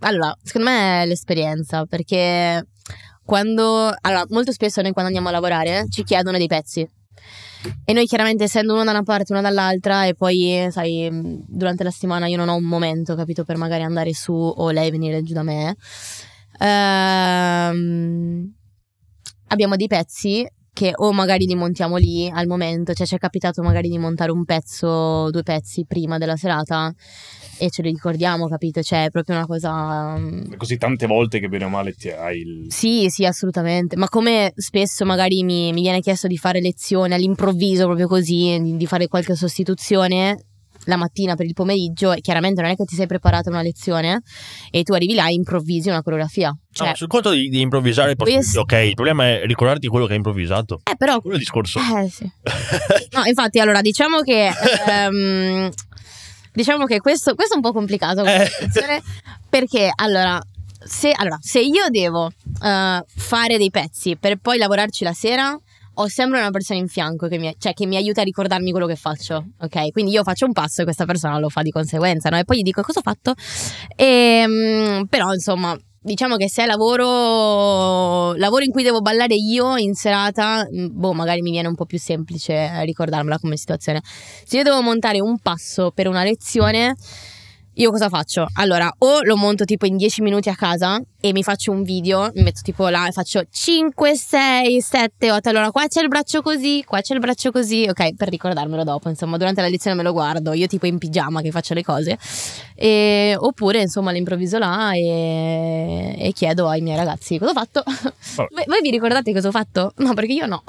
allora, 0.00 0.36
secondo 0.42 0.70
me 0.70 1.02
è 1.02 1.06
l'esperienza, 1.06 1.84
perché 1.84 2.64
quando... 3.24 3.92
Allora, 4.02 4.24
molto 4.28 4.52
spesso 4.52 4.80
noi 4.82 4.92
quando 4.92 5.08
andiamo 5.08 5.30
a 5.30 5.32
lavorare 5.32 5.86
ci 5.90 6.04
chiedono 6.04 6.38
dei 6.38 6.46
pezzi. 6.46 6.88
E 7.84 7.92
noi 7.92 8.06
chiaramente 8.06 8.44
essendo 8.44 8.74
uno 8.74 8.84
da 8.84 8.92
una 8.92 9.02
parte 9.02 9.32
e 9.32 9.36
uno 9.36 9.42
dall'altra 9.42 10.06
e 10.06 10.14
poi, 10.14 10.68
sai, 10.70 11.08
durante 11.48 11.82
la 11.82 11.90
settimana 11.90 12.28
io 12.28 12.36
non 12.36 12.48
ho 12.48 12.54
un 12.54 12.64
momento, 12.64 13.16
capito, 13.16 13.42
per 13.42 13.56
magari 13.56 13.82
andare 13.82 14.12
su 14.14 14.32
o 14.32 14.70
lei 14.70 14.92
venire 14.92 15.24
giù 15.24 15.32
da 15.32 15.42
me. 15.42 15.76
Ehm, 16.58 18.52
abbiamo 19.52 19.76
dei 19.76 19.86
pezzi 19.86 20.46
che 20.74 20.92
o 20.94 21.12
magari 21.12 21.44
li 21.44 21.54
montiamo 21.54 21.96
lì 21.96 22.30
al 22.32 22.46
momento, 22.46 22.94
cioè 22.94 23.06
ci 23.06 23.14
è 23.14 23.18
capitato 23.18 23.62
magari 23.62 23.90
di 23.90 23.98
montare 23.98 24.32
un 24.32 24.44
pezzo, 24.46 25.30
due 25.30 25.42
pezzi 25.42 25.84
prima 25.86 26.16
della 26.16 26.36
serata 26.36 26.90
e 27.58 27.68
ce 27.68 27.82
li 27.82 27.90
ricordiamo, 27.90 28.48
capito? 28.48 28.80
Cioè 28.82 29.04
è 29.04 29.10
proprio 29.10 29.36
una 29.36 29.44
cosa... 29.46 30.16
mm, 30.16 30.54
Così 30.56 30.78
tante 30.78 31.06
volte 31.06 31.40
che 31.40 31.48
bene 31.48 31.64
o 31.64 31.68
male 31.68 31.92
ti 31.92 32.08
hai 32.08 32.38
il... 32.40 32.72
Sì, 32.72 33.08
sì, 33.10 33.26
assolutamente. 33.26 33.96
Ma 33.96 34.08
come 34.08 34.52
spesso 34.56 35.04
magari 35.04 35.44
mi, 35.44 35.72
mi 35.74 35.82
viene 35.82 36.00
chiesto 36.00 36.26
di 36.26 36.38
fare 36.38 36.60
lezione 36.60 37.14
all'improvviso, 37.14 37.84
proprio 37.84 38.08
così, 38.08 38.58
di, 38.62 38.76
di 38.78 38.86
fare 38.86 39.08
qualche 39.08 39.36
sostituzione 39.36 40.46
la 40.86 40.96
mattina 40.96 41.34
per 41.36 41.46
il 41.46 41.52
pomeriggio, 41.52 42.12
e 42.12 42.20
chiaramente 42.20 42.60
non 42.60 42.70
è 42.70 42.74
che 42.74 42.84
ti 42.84 42.96
sei 42.96 43.06
preparata 43.06 43.50
una 43.50 43.62
lezione 43.62 44.20
e 44.70 44.82
tu 44.82 44.92
arrivi 44.94 45.14
là 45.14 45.28
e 45.28 45.32
improvvisi 45.32 45.88
una 45.88 46.02
coreografia. 46.02 46.52
Cioè, 46.72 46.88
No, 46.88 46.94
sul 46.94 47.06
conto 47.06 47.30
di, 47.30 47.48
di 47.48 47.60
improvvisare, 47.60 48.16
Questo- 48.16 48.60
ok, 48.60 48.72
il 48.72 48.94
problema 48.94 49.24
è 49.26 49.42
ricordarti 49.46 49.86
quello 49.88 50.04
che 50.06 50.12
hai 50.12 50.16
improvvisato. 50.18 50.80
eh, 50.90 50.96
però... 50.96 51.20
Quello 51.20 51.36
è 51.36 51.38
il 51.38 51.44
discorso. 51.44 51.78
Eh, 51.78 52.08
sì. 52.10 52.30
No, 53.16 53.24
infatti, 53.24 53.58
allora 53.60 53.80
diciamo 53.82 54.20
che. 54.22 54.50
ehm, 54.88 55.70
diciamo 56.52 56.84
che 56.86 56.98
questo, 57.00 57.34
questo 57.34 57.54
è 57.54 57.56
un 57.56 57.62
po' 57.62 57.72
complicato 57.72 58.24
Eh. 58.24 58.48
perché 59.48 59.90
allora. 59.94 60.40
Se, 60.84 61.12
allora, 61.16 61.38
se 61.40 61.60
io 61.60 61.88
devo 61.90 62.26
eh, 62.60 63.04
fare 63.06 63.56
dei 63.56 63.70
pezzi 63.70 64.16
per 64.16 64.38
poi 64.38 64.58
lavorarci 64.58 65.04
la 65.04 65.12
sera, 65.12 65.56
ho 65.94 66.06
sempre 66.08 66.38
una 66.38 66.50
persona 66.50 66.78
in 66.78 66.88
fianco 66.88 67.28
che 67.28 67.38
mi, 67.38 67.54
cioè, 67.58 67.72
che 67.74 67.86
mi 67.86 67.96
aiuta 67.96 68.22
a 68.22 68.24
ricordarmi 68.24 68.70
quello 68.70 68.86
che 68.86 68.96
faccio, 68.96 69.50
ok? 69.60 69.90
Quindi 69.90 70.12
io 70.12 70.22
faccio 70.22 70.46
un 70.46 70.52
passo 70.52 70.80
e 70.80 70.84
questa 70.84 71.04
persona 71.04 71.38
lo 71.38 71.48
fa 71.48 71.62
di 71.62 71.70
conseguenza, 71.70 72.28
no? 72.30 72.38
E 72.38 72.44
poi 72.44 72.58
gli 72.58 72.62
dico 72.62 72.82
cosa 72.82 73.00
ho 73.00 73.02
fatto. 73.02 73.34
E, 73.94 75.04
però, 75.08 75.32
insomma, 75.32 75.76
diciamo 76.00 76.36
che 76.36 76.48
se 76.48 76.64
è 76.64 76.66
lavoro, 76.66 78.34
lavoro 78.34 78.64
in 78.64 78.70
cui 78.70 78.82
devo 78.82 79.00
ballare 79.00 79.34
io 79.34 79.76
in 79.76 79.94
serata, 79.94 80.66
mh, 80.68 80.86
boh, 80.90 81.12
magari 81.12 81.42
mi 81.42 81.50
viene 81.50 81.68
un 81.68 81.74
po' 81.74 81.84
più 81.84 81.98
semplice 81.98 82.52
eh, 82.54 82.84
ricordarmela 82.84 83.38
come 83.38 83.56
situazione. 83.56 84.00
Se 84.02 84.56
io 84.56 84.62
devo 84.62 84.82
montare 84.82 85.20
un 85.20 85.38
passo 85.38 85.90
per 85.94 86.08
una 86.08 86.24
lezione, 86.24 86.94
io 87.74 87.90
cosa 87.90 88.08
faccio? 88.08 88.46
Allora, 88.54 88.92
o 88.98 89.22
lo 89.22 89.36
monto 89.36 89.64
tipo 89.64 89.86
in 89.86 89.96
10 89.96 90.22
minuti 90.22 90.48
a 90.48 90.54
casa 90.54 91.00
e 91.24 91.32
mi 91.32 91.44
faccio 91.44 91.70
un 91.70 91.84
video, 91.84 92.32
mi 92.34 92.42
metto 92.42 92.62
tipo 92.64 92.88
là 92.88 93.06
e 93.06 93.12
faccio 93.12 93.44
5, 93.48 94.16
6, 94.16 94.80
7, 94.80 95.30
8. 95.30 95.48
Allora, 95.50 95.70
qua 95.70 95.86
c'è 95.86 96.02
il 96.02 96.08
braccio 96.08 96.42
così, 96.42 96.82
qua 96.84 97.00
c'è 97.00 97.14
il 97.14 97.20
braccio 97.20 97.52
così, 97.52 97.86
ok, 97.88 98.16
per 98.16 98.28
ricordarmelo 98.28 98.82
dopo. 98.82 99.08
Insomma, 99.08 99.36
durante 99.36 99.60
la 99.60 99.68
lezione 99.68 99.94
me 99.94 100.02
lo 100.02 100.10
guardo, 100.10 100.52
io 100.52 100.66
tipo 100.66 100.86
in 100.86 100.98
pigiama 100.98 101.40
che 101.40 101.52
faccio 101.52 101.74
le 101.74 101.84
cose. 101.84 102.18
E- 102.74 103.36
oppure, 103.38 103.82
insomma, 103.82 104.10
l'improvviso 104.10 104.58
là 104.58 104.94
e, 104.94 106.16
e 106.18 106.32
chiedo 106.32 106.66
ai 106.66 106.80
miei 106.80 106.96
ragazzi 106.96 107.38
cosa 107.38 107.52
ho 107.52 107.54
fatto. 107.54 107.84
voi, 108.50 108.64
voi 108.66 108.80
vi 108.82 108.90
ricordate 108.90 109.32
cosa 109.32 109.46
ho 109.46 109.52
fatto? 109.52 109.92
No, 109.98 110.14
perché 110.14 110.32
io 110.32 110.46
no. 110.46 110.64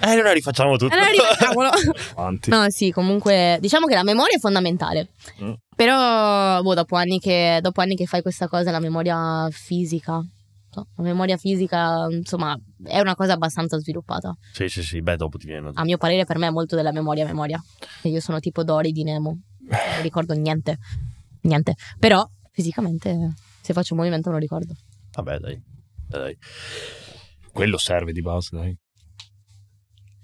Eh, 0.00 0.10
allora 0.10 0.32
rifacciamo 0.32 0.76
tutto. 0.76 0.94
Allora 0.94 1.10
rifacciamolo. 1.10 1.70
Avanti. 2.14 2.48
No, 2.48 2.70
sì, 2.70 2.92
comunque 2.92 3.58
diciamo 3.60 3.86
che 3.86 3.94
la 3.94 4.04
memoria 4.04 4.36
è 4.36 4.38
fondamentale. 4.38 5.08
Mm. 5.42 5.52
Però, 5.76 6.62
boh, 6.62 6.72
dopo 6.72 6.96
anni, 6.96 7.20
che, 7.20 7.58
dopo 7.60 7.82
anni 7.82 7.96
che 7.96 8.06
fai 8.06 8.22
questa 8.22 8.48
cosa, 8.48 8.70
la 8.70 8.80
memoria 8.80 9.46
fisica, 9.50 9.95
no, 10.06 10.86
la 10.96 11.02
memoria 11.02 11.36
fisica, 11.36 12.06
insomma, 12.10 12.58
è 12.84 13.00
una 13.00 13.14
cosa 13.14 13.32
abbastanza 13.34 13.78
sviluppata. 13.78 14.36
Sì, 14.52 14.68
sì, 14.68 14.82
sì, 14.82 15.00
beh, 15.00 15.16
dopo 15.16 15.38
ti 15.38 15.46
viene. 15.46 15.70
A 15.74 15.84
mio 15.84 15.96
parere, 15.98 16.24
per 16.24 16.38
me 16.38 16.46
è 16.48 16.50
molto 16.50 16.76
della 16.76 16.92
memoria 16.92 17.24
memoria. 17.24 17.62
E 18.02 18.08
io 18.08 18.20
sono 18.20 18.40
tipo 18.40 18.62
Dory 18.64 18.92
di 18.92 19.02
Nemo, 19.04 19.30
non 19.60 19.68
ricordo 20.02 20.34
niente. 20.34 20.78
Niente. 21.42 21.74
Però, 21.98 22.28
fisicamente, 22.50 23.34
se 23.62 23.72
faccio 23.72 23.94
un 23.94 24.00
movimento 24.00 24.28
me 24.28 24.34
lo 24.36 24.40
ricordo. 24.40 24.74
Vabbè, 25.12 25.38
dai. 25.38 25.62
Dai, 26.08 26.20
dai. 26.20 26.38
Quello 27.52 27.78
serve 27.78 28.12
di 28.12 28.20
base, 28.20 28.56
dai. 28.56 28.76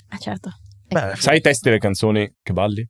Ah, 0.08 0.18
certo. 0.18 0.50
Beh, 0.88 1.14
Sai 1.16 1.38
i 1.38 1.40
testi 1.40 1.68
delle 1.68 1.80
canzoni 1.80 2.30
che 2.42 2.52
balli? 2.52 2.86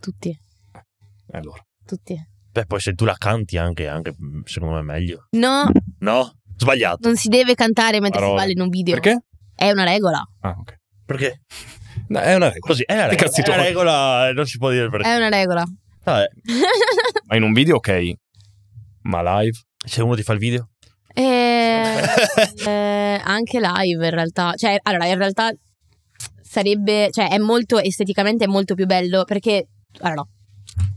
Tutti, 0.00 0.30
Eh, 0.30 1.36
allora. 1.36 1.60
tutti. 1.84 2.16
beh, 2.52 2.64
poi 2.66 2.80
se 2.80 2.94
tu 2.94 3.04
la 3.04 3.16
canti 3.18 3.58
anche, 3.58 3.86
anche 3.88 4.14
secondo 4.44 4.74
me 4.76 4.80
è 4.80 4.84
meglio. 4.84 5.26
No, 5.32 5.70
No? 6.00 6.32
Sbagliato. 6.56 7.06
non 7.06 7.16
si 7.16 7.28
deve 7.28 7.54
cantare 7.54 8.00
mentre 8.00 8.20
Parole. 8.20 8.38
si 8.38 8.44
balla 8.46 8.52
in 8.52 8.60
un 8.62 8.68
video. 8.68 8.94
Perché? 8.94 9.24
È 9.54 9.70
una 9.70 9.84
regola. 9.84 10.22
Ah, 10.40 10.56
ok. 10.58 10.74
Perché? 11.04 11.40
No, 12.08 12.20
è 12.20 12.34
una 12.34 12.46
regola. 12.50 12.60
Così, 12.60 12.82
è 12.82 12.94
Che 12.94 13.08
regola, 13.08 13.30
è 13.30 13.42
tuoi? 13.42 13.56
regola, 13.56 14.32
non 14.32 14.46
si 14.46 14.58
può 14.58 14.70
dire 14.70 14.88
perché. 14.90 15.08
È 15.08 15.16
una 15.16 15.28
regola. 15.28 15.64
Vabbè, 16.04 16.26
Ma 17.26 17.36
in 17.36 17.42
un 17.42 17.52
video, 17.52 17.76
ok. 17.76 18.12
Ma 19.02 19.40
live? 19.40 19.58
se 19.86 20.02
uno 20.02 20.14
ti 20.16 20.22
fa 20.22 20.32
il 20.32 20.38
video. 20.38 20.70
Eh, 21.14 22.02
eh, 22.66 23.20
anche 23.24 23.60
live 23.60 24.04
in 24.04 24.10
realtà, 24.10 24.52
cioè 24.56 24.78
allora 24.82 25.06
in 25.06 25.16
realtà 25.16 25.50
sarebbe, 26.42 27.08
cioè 27.10 27.30
è 27.30 27.38
molto 27.38 27.78
esteticamente 27.78 28.44
è 28.44 28.48
molto 28.48 28.74
più 28.74 28.84
bello 28.86 29.24
perché, 29.24 29.68
allora 30.00 30.14
no, 30.22 30.28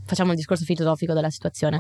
facciamo 0.06 0.32
il 0.32 0.38
discorso 0.38 0.66
filosofico 0.66 1.14
della 1.14 1.30
situazione. 1.30 1.80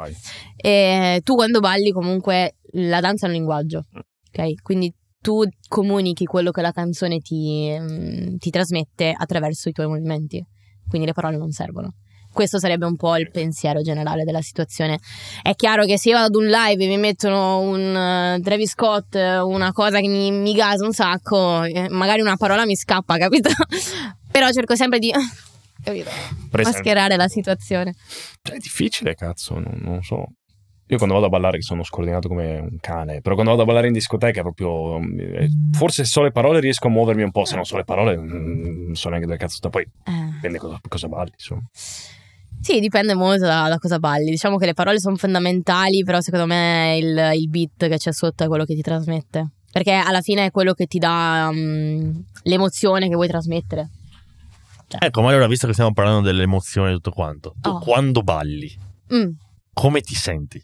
E 0.56 1.22
tu 1.24 1.36
quando 1.36 1.60
balli 1.60 1.92
comunque 1.92 2.56
la 2.74 3.00
danza 3.00 3.26
è 3.26 3.30
un 3.30 3.36
linguaggio, 3.36 3.86
ok? 4.32 4.62
Quindi 4.62 4.94
tu 5.22 5.44
comunichi 5.68 6.26
quello 6.26 6.52
che 6.52 6.62
la 6.62 6.72
canzone 6.72 7.20
ti, 7.20 7.76
mm, 7.78 8.38
ti 8.38 8.50
trasmette 8.50 9.14
attraverso 9.16 9.70
i 9.70 9.72
tuoi 9.74 9.88
movimenti. 9.88 10.44
Quindi 10.88 11.08
le 11.08 11.14
parole 11.14 11.38
non 11.38 11.52
servono. 11.52 11.94
Questo 12.32 12.60
sarebbe 12.60 12.86
un 12.86 12.96
po' 12.96 13.18
il 13.18 13.30
pensiero 13.32 13.82
generale 13.82 14.24
della 14.24 14.42
situazione. 14.42 15.00
È 15.42 15.56
chiaro 15.56 15.86
che 15.86 15.98
se 15.98 16.10
io 16.10 16.16
vado 16.16 16.38
ad 16.38 16.44
un 16.44 16.48
live 16.48 16.84
e 16.84 16.88
mi 16.88 16.98
mettono 16.98 17.60
un 17.60 18.38
uh, 18.38 18.42
Travis 18.42 18.72
Scott, 18.72 19.16
una 19.16 19.72
cosa 19.72 20.00
che 20.00 20.08
mi, 20.08 20.32
mi 20.32 20.54
gasa 20.54 20.86
un 20.86 20.94
sacco, 20.94 21.64
eh, 21.64 21.90
magari 21.90 22.22
una 22.22 22.38
parola 22.38 22.66
mi 22.66 22.76
scappa, 22.76 23.18
capito? 23.18 23.50
Però 24.32 24.50
cerco 24.52 24.76
sempre 24.76 25.00
di 25.00 25.12
capito? 25.84 26.10
mascherare 26.52 27.16
la 27.16 27.28
situazione. 27.28 27.96
Cioè, 28.42 28.56
è 28.56 28.60
difficile, 28.60 29.16
cazzo, 29.16 29.56
non, 29.56 29.80
non 29.82 30.02
so. 30.04 30.26
Io 30.92 30.98
quando 30.98 31.14
vado 31.14 31.28
a 31.28 31.30
ballare 31.30 31.58
che 31.58 31.64
sono 31.64 31.84
scordinato 31.84 32.28
come 32.28 32.58
un 32.58 32.78
cane, 32.80 33.22
però 33.22 33.36
quando 33.36 33.52
vado 33.52 33.64
a 33.64 33.66
ballare 33.68 33.88
in 33.88 33.94
discoteca 33.94 34.42
proprio 34.42 35.00
eh, 35.00 35.48
forse 35.72 36.04
so 36.04 36.24
le 36.24 36.32
parole 36.32 36.60
riesco 36.60 36.88
a 36.88 36.90
muovermi 36.90 37.22
un 37.22 37.30
po', 37.32 37.46
se 37.46 37.54
non 37.56 37.64
so 37.64 37.78
le 37.78 37.84
parole 37.84 38.18
mm, 38.18 38.86
non 38.88 38.96
so 38.96 39.10
neanche 39.10 39.28
dove 39.28 39.38
cazzo 39.38 39.58
sta 39.58 39.70
poi 39.70 39.84
Eh. 39.84 40.30
dipende 40.34 40.58
cosa, 40.58 40.80
cosa 40.88 41.08
balli, 41.08 41.32
insomma. 41.34 41.62
Sì, 42.62 42.80
dipende 42.80 43.14
molto 43.14 43.46
da, 43.46 43.70
da 43.70 43.78
cosa 43.78 44.00
balli. 44.00 44.30
Diciamo 44.32 44.58
che 44.58 44.66
le 44.66 44.74
parole 44.74 45.00
sono 45.00 45.16
fondamentali, 45.16 46.04
però 46.04 46.20
secondo 46.22 46.46
me 46.48 46.98
il, 47.00 47.32
il 47.40 47.48
beat 47.50 47.88
che 47.88 47.98
c'è 47.98 48.12
sotto 48.12 48.44
è 48.44 48.48
quello 48.48 48.66
che 48.66 48.76
ti 48.76 48.82
trasmette. 48.82 49.52
Perché 49.72 49.94
alla 49.94 50.20
fine 50.22 50.46
è 50.48 50.52
quello 50.52 50.74
che 50.74 50.86
ti 50.88 50.98
dà 50.98 51.50
mm, 51.54 52.12
l'emozione 52.44 53.08
che 53.08 53.14
vuoi 53.16 53.28
trasmettere. 53.30 53.90
Ecco, 55.00 55.22
ma 55.22 55.30
allora, 55.30 55.46
visto 55.48 55.68
che 55.68 55.74
stiamo 55.74 55.94
parlando 55.94 56.22
delle 56.22 56.44
emozioni 56.44 56.90
e 56.90 56.96
tutto 56.96 57.12
quanto, 57.12 57.54
tu 57.62 57.70
Oh. 57.70 57.80
quando 57.80 58.24
balli, 58.24 58.76
Mm. 59.14 59.30
Come 59.74 60.02
ti 60.02 60.16
senti? 60.16 60.64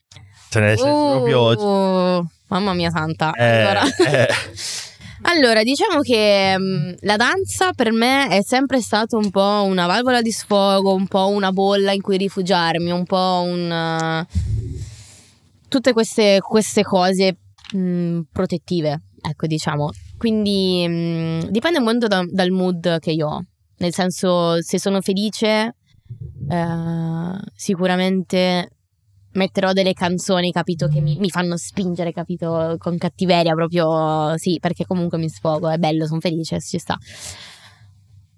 Cioè, 0.50 0.62
nel 0.62 0.78
senso 0.78 1.12
proprio... 1.12 1.40
Oh, 1.40 2.28
mamma 2.48 2.74
mia 2.74 2.90
santa. 2.90 3.32
Eh, 3.34 3.62
Allora, 3.62 3.82
eh, 4.08 4.28
allora, 5.24 5.64
diciamo 5.64 6.02
che 6.02 6.56
mm, 6.58 6.92
la 7.02 7.16
danza 7.18 7.74
per 7.74 7.92
me 7.92 8.30
è 8.30 8.42
sempre 8.44 8.80
stato 8.82 9.18
un 9.18 9.30
po' 9.32 9.64
una 9.66 9.86
valvola 9.86 10.22
di 10.22 10.32
sfogo, 10.32 10.94
un 10.94 11.08
po' 11.08 11.28
una 11.28 11.52
bolla 11.52 11.92
in 11.92 12.02
cui 12.02 12.18
rifugiarmi, 12.18 12.92
un 12.92 13.06
po' 13.06 13.44
un... 13.46 13.72
eh, 13.72 14.28
tutte 15.68 15.94
queste, 15.94 16.40
queste 16.42 16.84
cose 16.84 17.38
mm, 17.76 18.22
protettive, 18.32 19.02
ecco 19.22 19.48
diciamo. 19.48 19.90
Quindi 20.18 20.86
mm, 20.88 21.40
dipende 21.50 21.80
molto 21.80 22.08
da- 22.08 22.26
dal 22.30 22.52
mood 22.52 23.00
che 23.00 23.12
io 23.12 23.28
ho. 23.28 23.44
Nel 23.78 23.94
senso, 23.94 24.62
se 24.62 24.80
sono 24.80 25.02
felice, 25.02 25.76
eh, 26.50 27.40
sicuramente 27.56 28.70
metterò 29.36 29.72
delle 29.72 29.94
canzoni, 29.94 30.52
capito, 30.52 30.88
che 30.88 31.00
mi, 31.00 31.18
mi 31.20 31.30
fanno 31.30 31.56
spingere, 31.58 32.12
capito, 32.12 32.76
con 32.78 32.98
cattiveria 32.98 33.54
proprio, 33.54 34.38
sì, 34.38 34.58
perché 34.60 34.86
comunque 34.86 35.18
mi 35.18 35.30
sfogo, 35.30 35.70
è 35.70 35.78
bello, 35.78 36.06
sono 36.06 36.20
felice, 36.20 36.60
ci 36.60 36.78
sta. 36.78 36.98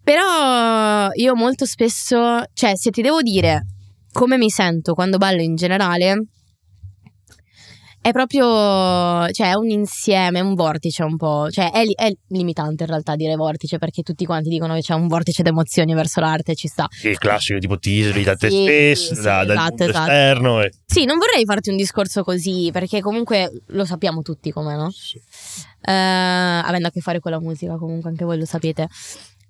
Però 0.04 1.10
io 1.14 1.36
molto 1.36 1.66
spesso, 1.66 2.44
cioè, 2.54 2.76
se 2.76 2.92
ti 2.92 3.02
devo 3.02 3.22
dire 3.22 3.66
come 4.12 4.38
mi 4.38 4.50
sento 4.50 4.94
quando 4.94 5.18
ballo 5.18 5.42
in 5.42 5.56
generale, 5.56 6.28
è 8.02 8.12
proprio, 8.12 8.46
cioè, 9.32 9.50
è 9.50 9.56
un 9.56 9.70
insieme, 9.70 10.40
è 10.40 10.42
un 10.42 10.54
vortice 10.56 11.04
un 11.04 11.18
po', 11.18 11.50
cioè, 11.50 11.72
è, 11.72 11.84
è 11.84 12.12
limitante 12.30 12.84
in 12.84 12.90
realtà 12.90 13.16
dire 13.16 13.36
vortice, 13.36 13.78
perché 13.78 14.02
tutti 14.02 14.26
quanti 14.26 14.50
dicono 14.50 14.76
che 14.76 14.82
c'è 14.82 14.94
un 14.94 15.08
vortice 15.08 15.44
d'emozioni 15.44 15.94
verso 15.94 16.20
l'arte, 16.20 16.56
ci 16.56 16.68
sta. 16.68 16.88
il 17.04 17.18
classico 17.18 17.60
tipo 17.60 17.78
ti 17.78 17.92
isoli 17.92 18.24
da 18.24 18.36
te 18.36 18.50
Sì, 18.50 18.62
stesso, 18.64 19.16
sì, 19.16 19.22
da- 19.22 19.44
dal 19.44 19.58
esatto, 19.58 19.84
esatto. 19.84 20.00
esterno. 20.00 20.62
E... 20.62 20.72
Sì, 20.86 21.06
non 21.06 21.18
vorrei 21.18 21.44
farti 21.46 21.70
un 21.70 21.76
discorso 21.76 22.24
così, 22.24 22.70
perché 22.72 23.02
comunque 23.02 23.52
lo 23.68 23.86
sappiamo 23.86 24.22
tutti 24.22 24.52
come, 24.52 24.76
no? 24.76 24.90
Eh, 25.82 25.92
avendo 25.92 26.88
a 26.88 26.92
che 26.92 27.02
fare 27.02 27.20
con 27.20 27.32
la 27.32 27.40
musica, 27.40 27.76
comunque 27.78 28.10
anche 28.10 28.26
voi 28.26 28.38
lo 28.38 28.46
sapete. 28.46 28.88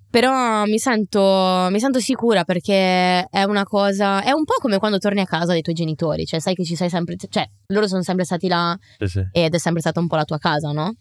Però 0.10 0.64
mi 0.66 0.80
sento, 0.80 1.68
mi 1.70 1.80
sento 1.80 2.00
sicura 2.00 2.44
perché 2.46 3.26
è 3.30 3.44
una 3.44 3.64
cosa. 3.66 4.24
È 4.24 4.32
un 4.32 4.46
po' 4.46 4.56
come 4.60 4.78
quando 4.78 4.98
torni 5.00 5.20
a 5.20 5.26
casa 5.26 5.48
dai 5.48 5.62
tuoi 5.62 5.76
genitori, 5.76 6.26
cioè 6.26 6.40
sai 6.40 6.56
che 6.56 6.64
ci 6.64 6.76
sei 6.76 6.90
sempre. 6.90 7.16
cioè 7.30 7.48
loro 7.68 7.88
sono 7.88 8.02
sempre 8.04 8.24
stati 8.24 8.48
là 8.48 8.78
Sì, 9.00 9.08
sì. 9.08 9.28
ed 9.34 9.54
è 9.54 9.58
sempre 9.60 9.82
stata 9.82 10.00
un 10.00 10.08
po' 10.08 10.16
la 10.16 10.24
tua 10.24 10.38
casa, 10.38 10.72
no? 10.72 10.94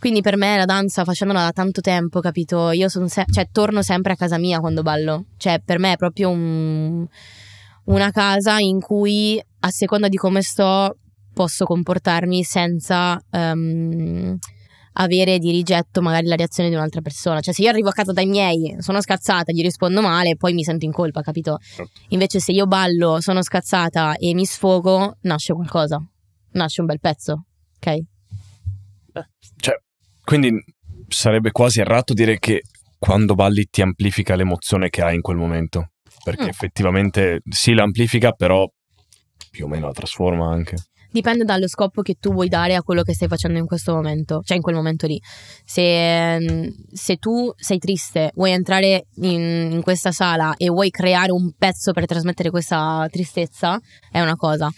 Quindi 0.00 0.20
per 0.20 0.36
me 0.36 0.56
la 0.56 0.64
danza, 0.64 1.04
facendola 1.04 1.44
da 1.44 1.52
tanto 1.52 1.80
tempo, 1.80 2.18
capito? 2.20 2.70
Io 2.72 2.88
sono 2.88 3.06
se- 3.06 3.24
cioè, 3.30 3.48
torno 3.52 3.82
sempre 3.82 4.12
a 4.14 4.16
casa 4.16 4.36
mia 4.36 4.58
quando 4.58 4.82
ballo. 4.82 5.26
Cioè, 5.36 5.60
per 5.64 5.78
me 5.78 5.92
è 5.92 5.96
proprio 5.96 6.30
un- 6.30 7.06
una 7.84 8.10
casa 8.10 8.58
in 8.58 8.80
cui, 8.80 9.40
a 9.60 9.70
seconda 9.70 10.08
di 10.08 10.16
come 10.16 10.42
sto, 10.42 10.96
posso 11.32 11.64
comportarmi 11.64 12.42
senza 12.42 13.18
ehm, 13.30 14.36
avere 14.92 15.38
di 15.38 15.50
rigetto 15.50 16.02
magari 16.02 16.26
la 16.26 16.34
reazione 16.36 16.68
di 16.68 16.74
un'altra 16.74 17.00
persona. 17.00 17.40
Cioè, 17.40 17.54
se 17.54 17.62
io 17.62 17.68
arrivo 17.68 17.88
a 17.88 17.92
casa 17.92 18.12
dai 18.12 18.26
miei, 18.26 18.76
sono 18.78 19.00
scazzata, 19.00 19.52
gli 19.52 19.62
rispondo 19.62 20.00
male, 20.00 20.36
poi 20.36 20.52
mi 20.52 20.64
sento 20.64 20.84
in 20.84 20.92
colpa, 20.92 21.22
capito? 21.22 21.58
Invece, 22.08 22.40
se 22.40 22.52
io 22.52 22.66
ballo, 22.66 23.20
sono 23.20 23.42
scazzata 23.42 24.16
e 24.16 24.34
mi 24.34 24.44
sfogo, 24.44 25.16
nasce 25.22 25.52
qualcosa. 25.52 26.02
Nasce 26.52 26.80
un 26.80 26.86
bel 26.86 27.00
pezzo, 27.00 27.44
ok? 27.76 27.98
Cioè, 29.56 29.74
quindi 30.24 30.52
sarebbe 31.08 31.50
quasi 31.50 31.80
errato 31.80 32.12
dire 32.14 32.38
che 32.38 32.62
quando 32.98 33.34
balli 33.34 33.66
ti 33.70 33.82
amplifica 33.82 34.34
l'emozione 34.34 34.90
che 34.90 35.02
hai 35.02 35.14
in 35.14 35.20
quel 35.20 35.36
momento. 35.36 35.90
Perché 36.22 36.44
Mm. 36.44 36.48
effettivamente 36.48 37.40
sì, 37.48 37.72
l'amplifica, 37.72 38.32
però 38.32 38.68
più 39.50 39.64
o 39.64 39.68
meno 39.68 39.86
la 39.86 39.92
trasforma 39.92 40.50
anche. 40.50 40.76
Dipende 41.12 41.44
dallo 41.44 41.66
scopo 41.66 42.02
che 42.02 42.16
tu 42.20 42.32
vuoi 42.32 42.48
dare 42.48 42.74
a 42.74 42.82
quello 42.82 43.02
che 43.02 43.14
stai 43.14 43.28
facendo 43.28 43.58
in 43.58 43.66
questo 43.66 43.92
momento, 43.92 44.42
cioè 44.44 44.56
in 44.56 44.62
quel 44.62 44.76
momento 44.76 45.06
lì. 45.06 45.20
Se, 45.64 46.38
mm, 46.38 46.68
se 46.92 47.16
tu 47.16 47.52
sei 47.56 47.78
triste, 47.78 48.30
vuoi 48.34 48.52
entrare 48.52 49.06
in, 49.16 49.70
in 49.72 49.82
questa 49.82 50.12
sala 50.12 50.54
e 50.56 50.68
vuoi 50.68 50.90
creare 50.90 51.32
un 51.32 51.52
pezzo 51.56 51.92
per 51.92 52.06
trasmettere 52.06 52.50
questa 52.50 53.06
tristezza, 53.10 53.78
è 54.10 54.20
una 54.20 54.36
cosa. 54.36 54.70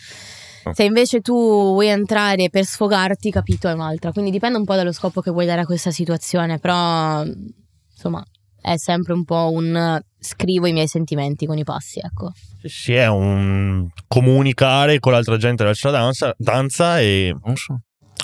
Se 0.72 0.84
invece 0.84 1.20
tu 1.20 1.34
vuoi 1.34 1.88
entrare 1.88 2.48
per 2.48 2.64
sfogarti, 2.64 3.30
capito, 3.30 3.68
è 3.68 3.72
un'altra. 3.72 4.12
Quindi 4.12 4.30
dipende 4.30 4.58
un 4.58 4.64
po' 4.64 4.74
dallo 4.74 4.92
scopo 4.92 5.20
che 5.20 5.30
vuoi 5.30 5.44
dare 5.44 5.62
a 5.62 5.66
questa 5.66 5.90
situazione, 5.90 6.58
però 6.58 7.24
insomma 7.24 8.24
è 8.60 8.76
sempre 8.76 9.12
un 9.12 9.24
po' 9.24 9.50
un 9.50 10.00
scrivo 10.22 10.66
i 10.66 10.72
miei 10.72 10.86
sentimenti 10.88 11.46
con 11.46 11.58
i 11.58 11.64
passi, 11.64 11.98
ecco. 12.02 12.32
Sì, 12.60 12.68
sì, 12.68 12.92
è 12.94 13.08
un 13.08 13.88
comunicare 14.06 14.98
con 15.00 15.12
l'altra 15.12 15.36
gente 15.36 15.64
verso 15.64 15.90
la 15.90 15.98
danza, 15.98 16.34
danza 16.38 17.00
e... 17.00 17.34
Non 17.44 17.56
so. 17.56 17.80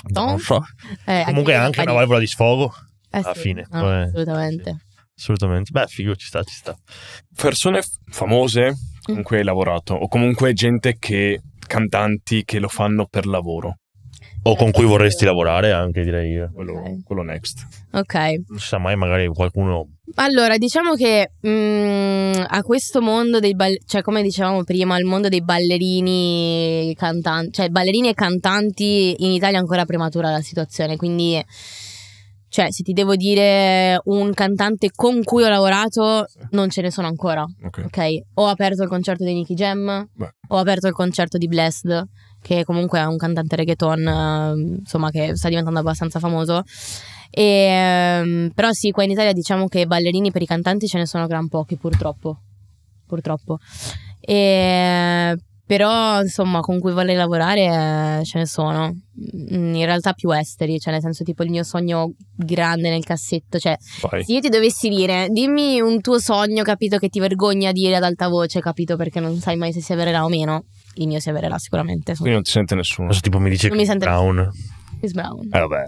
Non 0.07 0.39
so. 0.39 0.63
Eh, 1.05 1.23
Comunque 1.25 1.53
è 1.53 1.55
anche 1.57 1.81
una 1.81 1.91
valvola 1.93 2.19
di 2.19 2.27
sfogo. 2.27 2.73
Eh 3.11 3.17
alla 3.19 3.33
sì, 3.33 3.39
fine, 3.39 3.65
no, 3.69 3.81
poi- 3.81 4.01
assolutamente. 4.03 4.77
Assolutamente. 5.17 5.71
Beh, 5.71 5.87
figo, 5.87 6.15
ci 6.15 6.27
sta, 6.27 6.41
ci 6.43 6.55
sta. 6.55 6.75
Persone 7.35 7.81
famose 8.09 8.73
con 9.03 9.17
Mm. 9.17 9.21
cui 9.21 9.37
hai 9.37 9.43
lavorato, 9.43 9.93
o 9.95 10.07
comunque 10.07 10.53
gente 10.53 10.97
che 10.99 11.41
cantanti 11.67 12.43
che 12.45 12.59
lo 12.59 12.67
fanno 12.69 13.05
per 13.07 13.25
lavoro. 13.25 13.77
O 14.49 14.55
con 14.55 14.71
cui 14.71 14.85
vorresti 14.85 15.25
lavorare 15.25 15.71
anche, 15.71 16.03
direi. 16.03 16.47
Quello, 16.53 16.73
Ok. 16.79 17.03
quello 17.03 17.21
next. 17.21 17.67
Ok, 17.91 18.13
Non 18.47 18.57
si 18.59 18.67
sa 18.67 18.77
mai, 18.79 18.95
magari 18.95 19.27
qualcuno... 19.27 19.87
allora 20.15 20.57
diciamo 20.57 20.95
che 20.95 21.31
mm, 21.47 22.43
a 22.47 22.61
questo 22.63 22.99
mondo 23.01 23.39
dei 23.39 23.53
ballerini, 23.55 23.85
cioè 23.85 24.01
come 24.01 24.21
dicevamo 24.23 24.63
prima, 24.63 24.97
il 24.97 25.05
mondo 25.05 25.27
dei 25.29 25.43
ballerini 25.43 26.93
cantanti, 26.97 27.51
cioè 27.51 27.69
ballerini 27.69 28.09
e 28.09 28.13
cantanti 28.13 29.15
in 29.19 29.31
Italia 29.31 29.57
è 29.57 29.61
ancora 29.61 29.85
prematura 29.85 30.31
la 30.31 30.41
situazione, 30.41 30.95
quindi 30.97 31.43
cioè 32.51 32.71
se 32.71 32.81
ti 32.81 32.93
devo 32.93 33.15
dire 33.15 34.01
un 34.05 34.33
cantante 34.33 34.89
con 34.95 35.23
cui 35.23 35.43
ho 35.43 35.49
lavorato 35.49 36.25
non 36.51 36.69
ce 36.69 36.81
ne 36.81 36.89
sono 36.89 37.05
ancora. 37.07 37.45
Ok. 37.63 37.83
Ok, 37.85 37.99
ho 38.35 38.47
aperto 38.47 38.81
il 38.81 38.89
concerto 38.89 39.23
di 39.23 39.33
Nicky 39.33 39.53
Jam, 39.53 40.07
Beh. 40.11 40.29
ho 40.47 40.57
aperto 40.57 40.87
il 40.87 40.93
concerto 40.93 41.37
di 41.37 41.47
Blessed, 41.47 42.03
che 42.41 42.63
comunque 42.63 42.99
è 42.99 43.05
un 43.05 43.17
cantante 43.17 43.55
reggaeton, 43.55 44.07
eh, 44.07 44.77
insomma, 44.79 45.09
che 45.11 45.35
sta 45.35 45.49
diventando 45.49 45.79
abbastanza 45.79 46.19
famoso. 46.19 46.63
E, 47.31 47.43
ehm, 47.43 48.51
però 48.55 48.71
sì, 48.71 48.91
qua 48.91 49.03
in 49.03 49.11
Italia 49.11 49.33
diciamo 49.33 49.67
che 49.67 49.85
ballerini 49.85 50.31
per 50.31 50.41
i 50.41 50.45
cantanti 50.47 50.87
ce 50.87 50.97
ne 50.97 51.05
sono 51.05 51.27
gran 51.27 51.47
pochi, 51.47 51.75
purtroppo. 51.77 52.39
Purtroppo. 53.05 53.57
E, 54.19 55.35
però, 55.69 56.19
insomma, 56.21 56.61
con 56.61 56.79
cui 56.79 56.91
vorrei 56.93 57.15
lavorare 57.15 58.19
eh, 58.21 58.25
ce 58.25 58.39
ne 58.39 58.47
sono. 58.47 58.91
Mm, 58.91 59.75
In 59.75 59.85
realtà 59.85 60.13
più 60.13 60.31
esteri, 60.31 60.79
cioè 60.79 60.93
nel 60.93 61.01
senso 61.01 61.23
tipo 61.23 61.43
il 61.43 61.51
mio 61.51 61.61
sogno 61.63 62.13
grande 62.35 62.89
nel 62.89 63.03
cassetto, 63.03 63.59
cioè 63.59 63.77
Vai. 64.09 64.23
se 64.23 64.33
io 64.33 64.39
ti 64.39 64.49
dovessi 64.49 64.89
dire, 64.89 65.27
dimmi 65.29 65.79
un 65.79 66.01
tuo 66.01 66.17
sogno, 66.17 66.63
capito, 66.63 66.97
che 66.97 67.09
ti 67.09 67.19
vergogna 67.19 67.71
dire 67.71 67.97
ad 67.97 68.03
alta 68.03 68.27
voce, 68.29 68.61
capito, 68.61 68.95
perché 68.95 69.19
non 69.19 69.37
sai 69.39 69.57
mai 69.57 69.71
se 69.71 69.81
si 69.81 69.93
avvererà 69.93 70.25
o 70.25 70.29
meno. 70.29 70.63
Il 70.99 71.07
mio 71.07 71.19
si 71.19 71.29
avvererà 71.29 71.57
sicuramente. 71.57 72.13
Sono 72.15 72.17
Quindi 72.17 72.33
non 72.35 72.43
ti 72.43 72.51
sente 72.51 72.75
nessuno. 72.75 73.07
Non 73.07 73.15
so, 73.15 73.21
tipo 73.21 73.39
mi 73.39 73.49
dice 73.49 73.67
Non 73.69 73.77
mi 73.77 73.83
Chris 73.85 73.91
sente- 73.97 74.05
Brown. 74.05 74.49
Chris 74.99 75.11
Brown. 75.13 75.47
Eh 75.51 75.59
vabbè. 75.59 75.85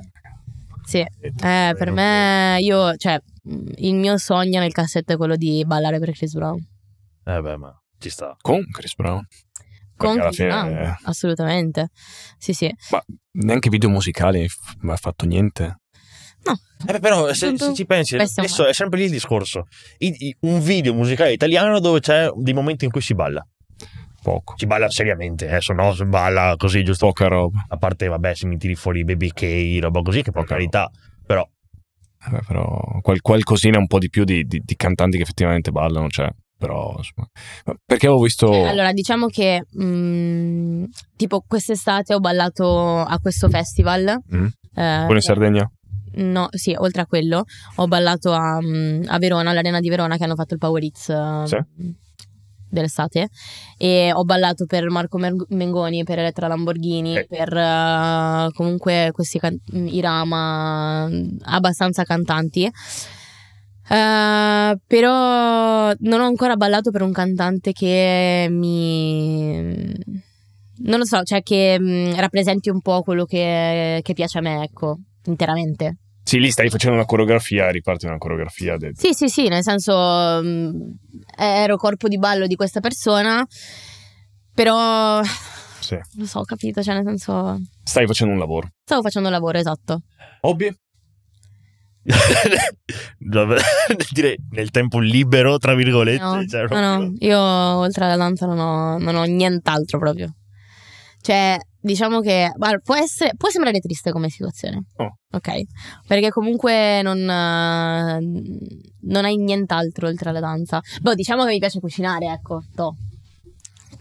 Sì. 0.86 1.00
Eh, 1.00 1.76
per 1.78 1.92
me, 1.92 2.58
io, 2.62 2.96
cioè, 2.96 3.20
mh, 3.44 3.72
il 3.78 3.96
mio 3.96 4.18
sogno 4.18 4.60
nel 4.60 4.72
cassetto 4.72 5.14
è 5.14 5.18
quello 5.18 5.36
di 5.36 5.64
ballare 5.66 6.00
per 6.00 6.12
Chris 6.12 6.34
Brown. 6.34 6.58
Eh 7.26 7.42
beh, 7.42 7.58
ma 7.58 7.74
ci 8.00 8.10
sta. 8.10 8.36
Con 8.42 8.64
Chris 8.72 8.96
Brown. 8.96 9.26
Con 9.98 10.18
Chris 10.18 10.36
fine, 10.38 10.48
Brown, 10.48 10.70
eh. 10.78 10.98
assolutamente. 11.04 11.90
Sì, 12.38 12.54
sì. 12.54 12.74
Ma 12.92 13.04
neanche 13.34 13.70
video 13.70 13.90
musicali 13.90 14.48
ma 14.80 14.94
ha 14.94 14.98
fatto 14.98 15.26
niente. 15.26 15.80
No. 16.44 16.54
Eh, 16.88 17.00
però 17.00 17.32
se, 17.34 17.56
se 17.56 17.74
ci 17.76 17.86
pensi, 17.86 18.16
adesso 18.16 18.66
è 18.66 18.74
sempre 18.74 18.98
lì 19.00 19.06
il 19.06 19.12
discorso. 19.12 19.68
I- 20.00 20.16
i- 20.28 20.36
un 20.42 20.60
video 20.62 20.94
musicale 20.94 21.32
italiano 21.34 21.80
dove 21.80 22.00
c'è 22.00 22.30
dei 22.36 22.54
momenti 22.54 22.86
in 22.86 22.92
cui 22.92 23.02
si 23.02 23.14
balla. 23.14 23.46
Poco. 24.22 24.54
Si 24.58 24.66
balla 24.66 24.90
seriamente, 24.90 25.48
adesso 25.48 25.74
no, 25.74 25.94
si 25.94 26.06
balla 26.06 26.56
così 26.58 26.84
giusto. 26.84 27.08
Poca 27.08 27.28
roba. 27.28 27.66
A 27.70 27.78
parte, 27.78 28.08
vabbè, 28.08 28.36
se 28.36 28.46
mi 28.48 28.58
tiri 28.58 28.76
fuori 28.76 29.04
Baby 29.04 29.30
K, 29.30 29.80
roba 29.82 30.02
così, 30.02 30.22
che 30.22 30.32
per 30.32 30.42
Poca 30.44 30.56
carità. 30.56 30.90
Però, 31.26 31.48
Eh 32.24 32.30
beh, 32.30 32.42
però 32.46 33.00
qual- 33.02 33.22
qualcosina 33.22 33.78
un 33.80 33.88
po' 33.88 33.98
di 33.98 34.10
più 34.10 34.24
di, 34.24 34.44
di- 34.46 34.62
di 34.64 34.76
cantanti 34.76 35.18
che 35.18 35.24
effettivamente 35.24 35.72
ballano 35.72 36.08
c'è. 36.08 36.30
Però, 36.56 36.94
insomma. 36.96 37.28
Perché 37.84 38.06
avevo 38.06 38.22
visto. 38.22 38.52
Eh, 38.54 38.68
Allora, 38.68 38.94
diciamo 38.94 39.26
che 39.26 39.66
mm, 39.82 40.84
tipo 41.16 41.44
quest'estate 41.48 42.14
ho 42.14 42.20
ballato 42.20 43.00
a 43.00 43.18
questo 43.20 43.50
festival. 43.50 44.20
Mm? 44.36 44.46
eh, 44.76 44.98
Quello 45.00 45.14
in 45.16 45.22
Sardegna? 45.22 45.72
No, 46.14 46.48
sì, 46.52 46.76
oltre 46.78 47.02
a 47.02 47.06
quello, 47.08 47.46
ho 47.78 47.88
ballato 47.88 48.34
a, 48.34 48.62
mm, 48.62 49.04
a 49.08 49.18
Verona, 49.18 49.50
all'Arena 49.50 49.80
di 49.80 49.90
Verona 49.90 50.18
che 50.18 50.24
hanno 50.26 50.36
fatto 50.36 50.54
il 50.54 50.60
Power 50.60 50.84
Hits 50.84 51.10
eh, 51.10 51.44
Sì. 51.46 51.58
Dell'estate 52.72 53.30
e 53.78 54.12
ho 54.14 54.24
ballato 54.24 54.66
per 54.66 54.90
Marco 54.90 55.18
Mer- 55.18 55.46
Mengoni, 55.50 56.04
per 56.04 56.20
Elettra 56.20 56.48
Lamborghini, 56.48 57.18
Ok. 57.20 57.28
per 57.28 57.54
eh, 57.56 58.50
comunque 58.54 59.12
questi 59.14 59.38
can- 59.40 59.60
Irama, 59.72 61.08
abbastanza 61.44 62.04
cantanti. 62.04 62.64
Eh, 63.90 64.80
però 64.88 65.92
non 66.00 66.20
ho 66.22 66.26
ancora 66.26 66.56
ballato 66.56 66.92
per 66.92 67.02
un 67.02 67.12
cantante 67.12 67.74
che 67.74 68.48
mi 68.50 69.94
non 70.84 70.98
lo 70.98 71.06
so, 71.06 71.22
cioè 71.24 71.44
che 71.44 71.78
mm, 71.80 72.14
rappresenti 72.14 72.70
un 72.70 72.82
po' 72.82 73.02
quello 73.02 73.26
che, 73.26 74.00
che 74.02 74.14
piace 74.14 74.40
a 74.40 74.42
me, 74.42 74.64
ecco, 74.64 74.98
interamente. 75.26 75.98
Sì, 76.24 76.40
lì 76.40 76.52
stai 76.52 76.70
facendo 76.70 76.96
una 76.96 77.06
coreografia 77.06 77.70
riparti 77.70 78.06
una 78.06 78.18
coreografia. 78.18 78.78
de- 78.78 78.92
Sì, 78.96 79.14
sì, 79.14 79.28
sì, 79.28 79.48
nel 79.48 79.64
senso 79.64 79.94
mm, 80.44 80.82
ero 81.38 81.78
corpo 81.78 82.08
di 82.08 82.18
ballo 82.18 82.48
di 82.48 82.56
questa 82.56 82.80
persona, 82.80 83.46
però 84.54 85.22
Sì. 85.80 85.98
lo 86.18 86.26
so, 86.26 86.40
ho 86.40 86.44
capito, 86.46 86.82
cioè 86.84 86.96
nel 86.96 87.06
senso 87.06 87.60
Stai 87.84 88.06
facendo 88.06 88.34
un 88.34 88.40
lavoro. 88.40 88.70
stavo 88.84 89.02
facendo 89.02 89.28
il 89.30 89.34
lavoro, 89.34 89.58
esatto. 89.58 90.02
Hobby? 90.42 90.74
direi 94.12 94.36
nel 94.52 94.72
tempo 94.72 95.00
libero, 95.00 95.58
tra 95.58 95.76
virgolette. 95.76 96.24
No, 96.24 96.46
cioè, 96.46 96.62
no, 96.62 96.68
proprio- 96.68 96.98
no, 96.98 97.14
io 97.20 97.40
oltre 97.40 98.06
alla 98.06 98.18
danza 98.18 98.46
non 98.46 98.60
ho, 98.60 98.98
non 98.98 99.16
ho 99.16 99.24
nient'altro 99.24 100.00
proprio. 100.00 100.34
Cioè, 101.22 101.58
diciamo 101.82 102.22
che 102.22 102.52
può, 102.84 102.96
essere, 102.96 103.34
può 103.36 103.50
sembrare 103.50 103.80
triste 103.80 104.12
come 104.12 104.30
situazione, 104.30 104.84
Oh. 104.98 105.18
ok? 105.32 105.62
Perché 106.08 106.30
comunque 106.30 107.02
non, 107.02 107.20
non 107.20 109.26
hai 109.26 109.38
nient'altro 109.38 110.08
oltre 110.08 110.30
alla 110.30 110.40
danza. 110.40 110.82
Boh, 111.02 111.14
diciamo 111.14 111.44
che 111.46 111.52
mi 111.52 111.60
piace 111.60 111.80
cucinare, 111.80 112.28
ecco, 112.28 112.64
toh. 112.76 112.96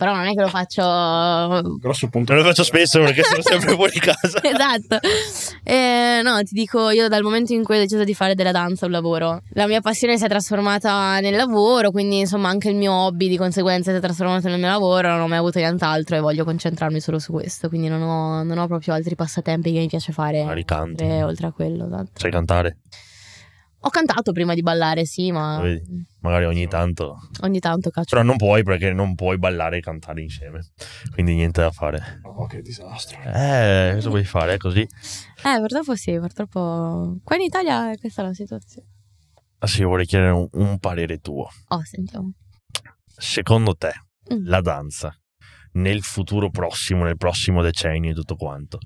Però 0.00 0.14
non 0.14 0.24
è 0.24 0.32
che 0.32 0.40
lo 0.40 0.48
faccio 0.48 0.80
Grosso 1.78 2.08
punto. 2.08 2.32
Non 2.32 2.40
lo 2.40 2.48
faccio 2.48 2.64
spesso 2.64 3.00
perché 3.00 3.22
sono 3.22 3.42
sempre 3.42 3.74
fuori 3.74 4.00
casa. 4.00 4.40
esatto. 4.42 4.98
Eh, 5.62 6.22
no, 6.24 6.42
ti 6.42 6.54
dico, 6.54 6.88
io 6.88 7.06
dal 7.08 7.22
momento 7.22 7.52
in 7.52 7.62
cui 7.62 7.76
ho 7.76 7.80
deciso 7.80 8.02
di 8.02 8.14
fare 8.14 8.34
della 8.34 8.50
danza 8.50 8.86
un 8.86 8.92
lavoro, 8.92 9.42
la 9.50 9.66
mia 9.66 9.82
passione 9.82 10.16
si 10.16 10.24
è 10.24 10.28
trasformata 10.28 11.20
nel 11.20 11.36
lavoro, 11.36 11.90
quindi 11.90 12.20
insomma 12.20 12.48
anche 12.48 12.70
il 12.70 12.76
mio 12.76 12.94
hobby 12.94 13.28
di 13.28 13.36
conseguenza 13.36 13.90
si 13.90 13.98
è 13.98 14.00
trasformato 14.00 14.48
nel 14.48 14.58
mio 14.58 14.68
lavoro, 14.68 15.08
non 15.08 15.20
ho 15.20 15.28
mai 15.28 15.36
avuto 15.36 15.58
nient'altro 15.58 16.16
e 16.16 16.20
voglio 16.20 16.44
concentrarmi 16.44 16.98
solo 16.98 17.18
su 17.18 17.32
questo, 17.32 17.68
quindi 17.68 17.88
non 17.88 18.00
ho, 18.00 18.42
non 18.42 18.56
ho 18.56 18.66
proprio 18.66 18.94
altri 18.94 19.14
passatempi 19.16 19.70
che 19.70 19.80
mi 19.80 19.88
piace 19.88 20.12
fare 20.12 20.40
oltre, 20.40 21.22
oltre 21.22 21.46
a 21.46 21.52
quello. 21.52 21.84
esatto. 21.84 22.12
Sai 22.14 22.30
cantare? 22.30 22.78
Ho 23.82 23.88
cantato 23.88 24.32
prima 24.32 24.52
di 24.54 24.60
ballare, 24.62 25.06
sì, 25.06 25.32
ma 25.32 25.58
Vedi? 25.60 26.04
Magari 26.20 26.44
ogni 26.44 26.68
tanto. 26.68 27.16
ogni 27.40 27.60
tanto 27.60 27.88
caccio. 27.90 28.10
Però 28.10 28.22
non 28.22 28.36
puoi 28.36 28.62
perché 28.62 28.92
non 28.92 29.14
puoi 29.14 29.38
ballare 29.38 29.78
e 29.78 29.80
cantare 29.80 30.20
insieme. 30.20 30.60
Quindi 31.14 31.34
niente 31.34 31.62
da 31.62 31.70
fare. 31.70 32.20
Oh, 32.24 32.46
che 32.46 32.60
disastro. 32.60 33.18
Eh, 33.22 33.92
cosa 33.94 34.08
vuoi 34.10 34.24
fare? 34.24 34.54
È 34.54 34.56
così? 34.58 34.80
Eh, 34.80 35.58
purtroppo 35.58 35.94
sì, 35.96 36.18
purtroppo 36.18 37.16
qua 37.24 37.36
in 37.36 37.42
Italia 37.42 37.90
questa 37.98 38.20
è 38.22 38.26
la 38.26 38.34
situazione. 38.34 38.86
Ah 39.60 39.66
sì, 39.66 39.82
vorrei 39.82 40.04
chiedere 40.06 40.30
un, 40.32 40.46
un 40.52 40.78
parere 40.78 41.18
tuo. 41.18 41.48
Oh, 41.68 41.82
sentiamo. 41.84 42.32
Secondo 43.06 43.74
te, 43.76 43.92
Mm. 44.32 44.46
la 44.46 44.60
danza 44.60 45.12
nel 45.72 46.02
futuro 46.02 46.50
prossimo, 46.50 47.04
nel 47.04 47.16
prossimo 47.16 47.62
decennio 47.62 48.10
e 48.10 48.14
tutto 48.14 48.36
quanto, 48.36 48.78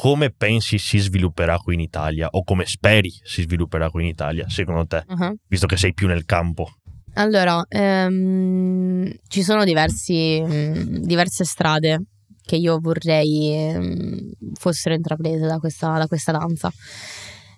come 0.00 0.30
pensi 0.30 0.78
si 0.78 0.96
svilupperà 0.96 1.58
qui 1.58 1.74
in 1.74 1.80
Italia 1.80 2.26
o 2.30 2.42
come 2.42 2.64
speri 2.64 3.12
si 3.22 3.42
svilupperà 3.42 3.90
qui 3.90 4.04
in 4.04 4.08
Italia, 4.08 4.48
secondo 4.48 4.86
te, 4.86 5.04
Uh-huh. 5.06 5.36
visto 5.46 5.66
che 5.66 5.76
sei 5.76 5.92
più 5.92 6.06
nel 6.06 6.24
campo? 6.24 6.70
Allora, 7.16 7.62
ehm, 7.68 9.12
ci 9.28 9.42
sono 9.42 9.62
diversi, 9.62 10.40
mm, 10.40 11.02
diverse 11.02 11.44
strade 11.44 12.02
che 12.42 12.56
io 12.56 12.78
vorrei 12.80 13.52
ehm, 13.52 14.30
fossero 14.58 14.94
intraprese 14.94 15.46
da 15.46 15.58
questa, 15.58 15.98
da 15.98 16.06
questa 16.06 16.32
danza. 16.32 16.72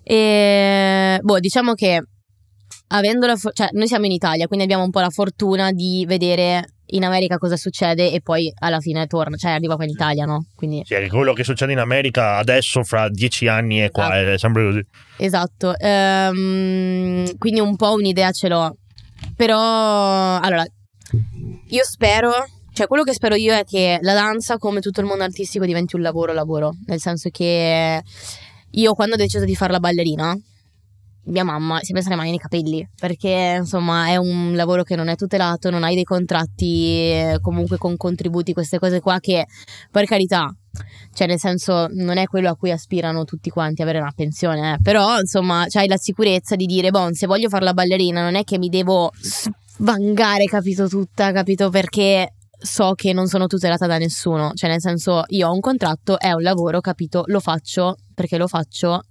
E 0.03 1.19
boh, 1.21 1.39
diciamo 1.39 1.71
che 1.75 2.03
avendo 2.93 3.25
la 3.25 3.35
fo- 3.35 3.51
cioè, 3.51 3.69
noi 3.73 3.87
siamo 3.87 4.05
in 4.05 4.11
Italia, 4.11 4.47
quindi 4.47 4.65
abbiamo 4.65 4.83
un 4.83 4.91
po' 4.91 4.99
la 4.99 5.09
fortuna 5.09 5.71
di 5.71 6.05
vedere 6.07 6.67
in 6.87 7.03
America 7.03 7.37
cosa 7.37 7.55
succede 7.57 8.11
e 8.11 8.21
poi 8.21 8.51
alla 8.59 8.79
fine 8.79 9.07
torna, 9.07 9.35
cioè 9.35 9.51
arriva 9.51 9.75
qua 9.75 9.83
in 9.83 9.89
Italia, 9.89 10.25
no? 10.25 10.45
Quindi 10.55 10.83
Sì, 10.85 11.07
quello 11.09 11.33
che 11.33 11.43
succede 11.43 11.71
in 11.71 11.79
America 11.79 12.37
adesso, 12.37 12.83
fra 12.83 13.09
dieci 13.09 13.47
anni, 13.47 13.77
è 13.77 13.89
qua, 13.89 14.19
è 14.19 14.37
sempre 14.37 14.63
così. 14.65 14.85
Esatto, 15.17 15.75
ehm, 15.77 17.37
quindi 17.37 17.59
un 17.59 17.75
po' 17.75 17.93
un'idea 17.93 18.31
ce 18.31 18.47
l'ho, 18.47 18.77
però 19.35 20.37
allora 20.39 20.63
io 21.69 21.83
spero, 21.83 22.31
cioè 22.73 22.85
quello 22.85 23.03
che 23.03 23.13
spero 23.13 23.33
io 23.33 23.55
è 23.55 23.63
che 23.63 23.97
la 24.01 24.13
danza 24.13 24.57
come 24.57 24.79
tutto 24.79 25.01
il 25.01 25.07
mondo 25.07 25.23
artistico 25.23 25.65
diventi 25.65 25.95
un 25.95 26.01
lavoro 26.01 26.31
lavoro, 26.31 26.75
nel 26.85 26.99
senso 26.99 27.29
che 27.31 28.03
io 28.69 28.93
quando 28.93 29.15
ho 29.15 29.17
deciso 29.17 29.45
di 29.45 29.55
fare 29.55 29.71
la 29.71 29.79
ballerina, 29.79 30.37
mia 31.25 31.43
mamma 31.43 31.79
si 31.81 31.91
è 31.91 31.95
messa 31.95 32.09
le 32.09 32.15
mani 32.15 32.29
nei 32.29 32.39
capelli 32.39 32.87
perché 32.99 33.57
insomma 33.59 34.07
è 34.07 34.17
un 34.17 34.55
lavoro 34.55 34.83
che 34.83 34.95
non 34.95 35.07
è 35.07 35.15
tutelato, 35.15 35.69
non 35.69 35.83
hai 35.83 35.95
dei 35.95 36.03
contratti 36.03 36.85
eh, 37.11 37.37
comunque 37.41 37.77
con 37.77 37.95
contributi, 37.95 38.53
queste 38.53 38.79
cose 38.79 38.99
qua 38.99 39.19
che 39.19 39.45
per 39.89 40.05
carità 40.05 40.53
cioè 41.13 41.27
nel 41.27 41.37
senso 41.37 41.87
non 41.91 42.17
è 42.17 42.25
quello 42.25 42.49
a 42.49 42.55
cui 42.55 42.71
aspirano 42.71 43.25
tutti 43.25 43.49
quanti 43.51 43.83
avere 43.83 43.99
una 43.99 44.13
pensione 44.15 44.73
eh. 44.73 44.77
però 44.81 45.19
insomma 45.19 45.65
c'hai 45.69 45.87
la 45.87 45.97
sicurezza 45.97 46.55
di 46.55 46.65
dire 46.65 46.89
bon 46.89 47.13
se 47.13 47.27
voglio 47.27 47.47
fare 47.47 47.63
la 47.63 47.73
ballerina 47.73 48.23
non 48.23 48.35
è 48.35 48.43
che 48.43 48.57
mi 48.57 48.69
devo 48.69 49.11
svangare 49.19 50.45
capito 50.45 50.87
tutta 50.87 51.31
capito 51.31 51.69
perché 51.69 52.33
so 52.57 52.93
che 52.95 53.13
non 53.13 53.27
sono 53.27 53.45
tutelata 53.45 53.85
da 53.85 53.99
nessuno 53.99 54.51
cioè 54.55 54.69
nel 54.71 54.81
senso 54.81 55.23
io 55.27 55.47
ho 55.47 55.53
un 55.53 55.59
contratto 55.59 56.19
è 56.19 56.31
un 56.31 56.41
lavoro 56.41 56.81
capito 56.81 57.23
lo 57.27 57.39
faccio 57.39 57.97
perché 58.15 58.37
lo 58.37 58.47
faccio 58.47 59.03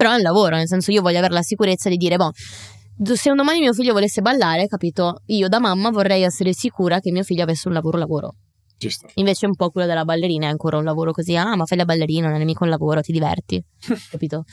però 0.00 0.12
è 0.12 0.16
un 0.16 0.22
lavoro 0.22 0.56
nel 0.56 0.66
senso 0.66 0.90
io 0.92 1.02
voglio 1.02 1.18
avere 1.18 1.34
la 1.34 1.42
sicurezza 1.42 1.90
di 1.90 1.98
dire 1.98 2.16
bon 2.16 2.30
se 2.32 3.28
un 3.28 3.36
domani 3.36 3.60
mio 3.60 3.74
figlio 3.74 3.92
volesse 3.92 4.22
ballare 4.22 4.66
capito 4.66 5.20
io 5.26 5.46
da 5.48 5.60
mamma 5.60 5.90
vorrei 5.90 6.22
essere 6.22 6.54
sicura 6.54 7.00
che 7.00 7.10
mio 7.10 7.22
figlio 7.22 7.42
avesse 7.42 7.68
un 7.68 7.74
lavoro 7.74 7.98
lavoro 7.98 8.34
Ci 8.78 8.88
sta. 8.88 9.08
Invece 9.16 9.44
un 9.44 9.54
po' 9.54 9.68
quello 9.68 9.86
della 9.86 10.06
ballerina 10.06 10.46
è 10.46 10.48
ancora 10.50 10.78
un 10.78 10.84
lavoro 10.84 11.12
così, 11.12 11.36
ah 11.36 11.54
ma 11.54 11.66
fai 11.66 11.76
la 11.76 11.84
ballerina, 11.84 12.30
non 12.30 12.40
è 12.40 12.44
mica 12.44 12.64
un 12.64 12.70
lavoro, 12.70 13.02
ti 13.02 13.12
diverti, 13.12 13.62
capito? 14.10 14.44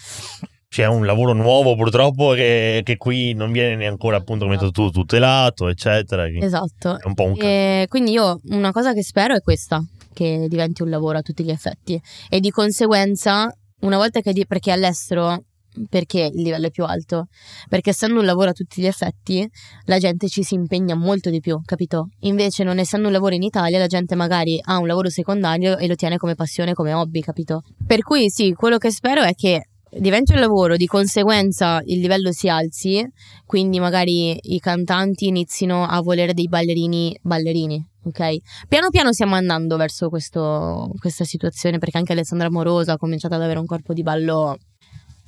C'è 0.68 0.86
un 0.86 1.06
lavoro 1.06 1.32
nuovo 1.32 1.78
purtroppo 1.78 2.34
che, 2.34 2.82
che 2.84 2.98
qui 2.98 3.34
non 3.34 3.54
viene 3.54 3.70
neanche 3.70 3.86
ancora 3.86 4.18
appunto 4.18 4.44
come 4.44 4.58
hai 4.58 4.60
detto 4.60 4.74
tu 4.74 4.90
tutelato 4.90 5.70
eccetera 5.70 6.26
È 6.26 6.44
Esatto. 6.44 6.98
un 7.06 7.14
po' 7.14 7.24
un 7.24 7.36
E 7.40 7.86
quindi 7.88 8.12
io 8.12 8.42
una 8.50 8.74
cosa 8.74 8.92
che 8.92 9.02
spero 9.02 9.34
è 9.34 9.40
questa, 9.40 9.82
che 10.14 10.48
diventi 10.50 10.82
un 10.82 10.90
lavoro 10.90 11.20
a 11.20 11.22
tutti 11.22 11.46
gli 11.46 11.52
effetti 11.52 11.98
e 12.30 12.42
di 12.42 12.50
conseguenza 12.50 13.50
una 13.82 13.98
volta 13.98 14.22
che, 14.22 14.34
perché 14.48 14.72
all'estero, 14.72 15.44
perché 15.90 16.32
il 16.34 16.42
livello 16.42 16.68
è 16.68 16.72
più 16.72 16.86
alto? 16.86 17.28
Perché 17.70 17.92
essendo 17.92 18.20
un 18.20 18.26
lavoro 18.26 18.50
a 18.50 18.54
tutti 18.54 18.82
gli 18.82 18.88
effetti 18.88 19.48
la 19.86 20.00
gente 20.00 20.28
ci 20.28 20.44
si 20.44 20.56
impegna 20.56 20.96
molto 20.96 21.30
di 21.30 21.40
più, 21.40 21.60
capito? 21.64 22.10
Invece 22.22 22.64
non 22.64 22.80
essendo 22.80 23.08
un 23.08 23.14
lavoro 23.14 23.36
in 23.36 23.44
Italia 23.44 23.78
la 23.78 23.88
gente 23.88 24.16
magari 24.16 24.60
ha 24.62 24.78
un 24.78 24.88
lavoro 24.88 25.10
secondario 25.10 25.78
e 25.78 25.88
lo 25.88 25.96
tiene 25.96 26.18
come 26.18 26.36
passione, 26.36 26.74
come 26.74 26.94
hobby, 26.94 27.20
capito? 27.22 27.62
Per 27.86 28.02
cui 28.02 28.30
sì, 28.30 28.54
quello 28.54 28.78
che 28.78 28.92
spero 28.92 29.22
è 29.22 29.34
che 29.34 29.68
diventi 30.00 30.34
un 30.34 30.40
lavoro, 30.40 30.78
di 30.78 30.86
conseguenza 30.86 31.82
il 31.86 32.00
livello 32.00 32.32
si 32.32 32.50
alzi, 32.50 33.06
quindi 33.46 33.80
magari 33.80 34.38
i 34.54 34.60
cantanti 34.60 35.28
inizino 35.28 35.86
a 35.86 36.02
volere 36.02 36.34
dei 36.34 36.48
ballerini 36.48 37.18
ballerini, 37.22 37.86
ok? 38.04 38.38
Piano 38.68 38.90
piano 38.90 39.14
stiamo 39.14 39.36
andando 39.36 39.78
verso 39.78 40.10
questo- 40.10 40.92
questa 41.00 41.24
situazione 41.24 41.78
perché 41.80 41.98
anche 41.98 42.14
Alessandra 42.14 42.50
Morosa 42.50 42.94
ha 42.94 42.98
cominciato 42.98 43.36
ad 43.36 43.42
avere 43.42 43.60
un 43.60 43.66
corpo 43.66 43.94
di 43.94 44.04
ballo 44.04 44.58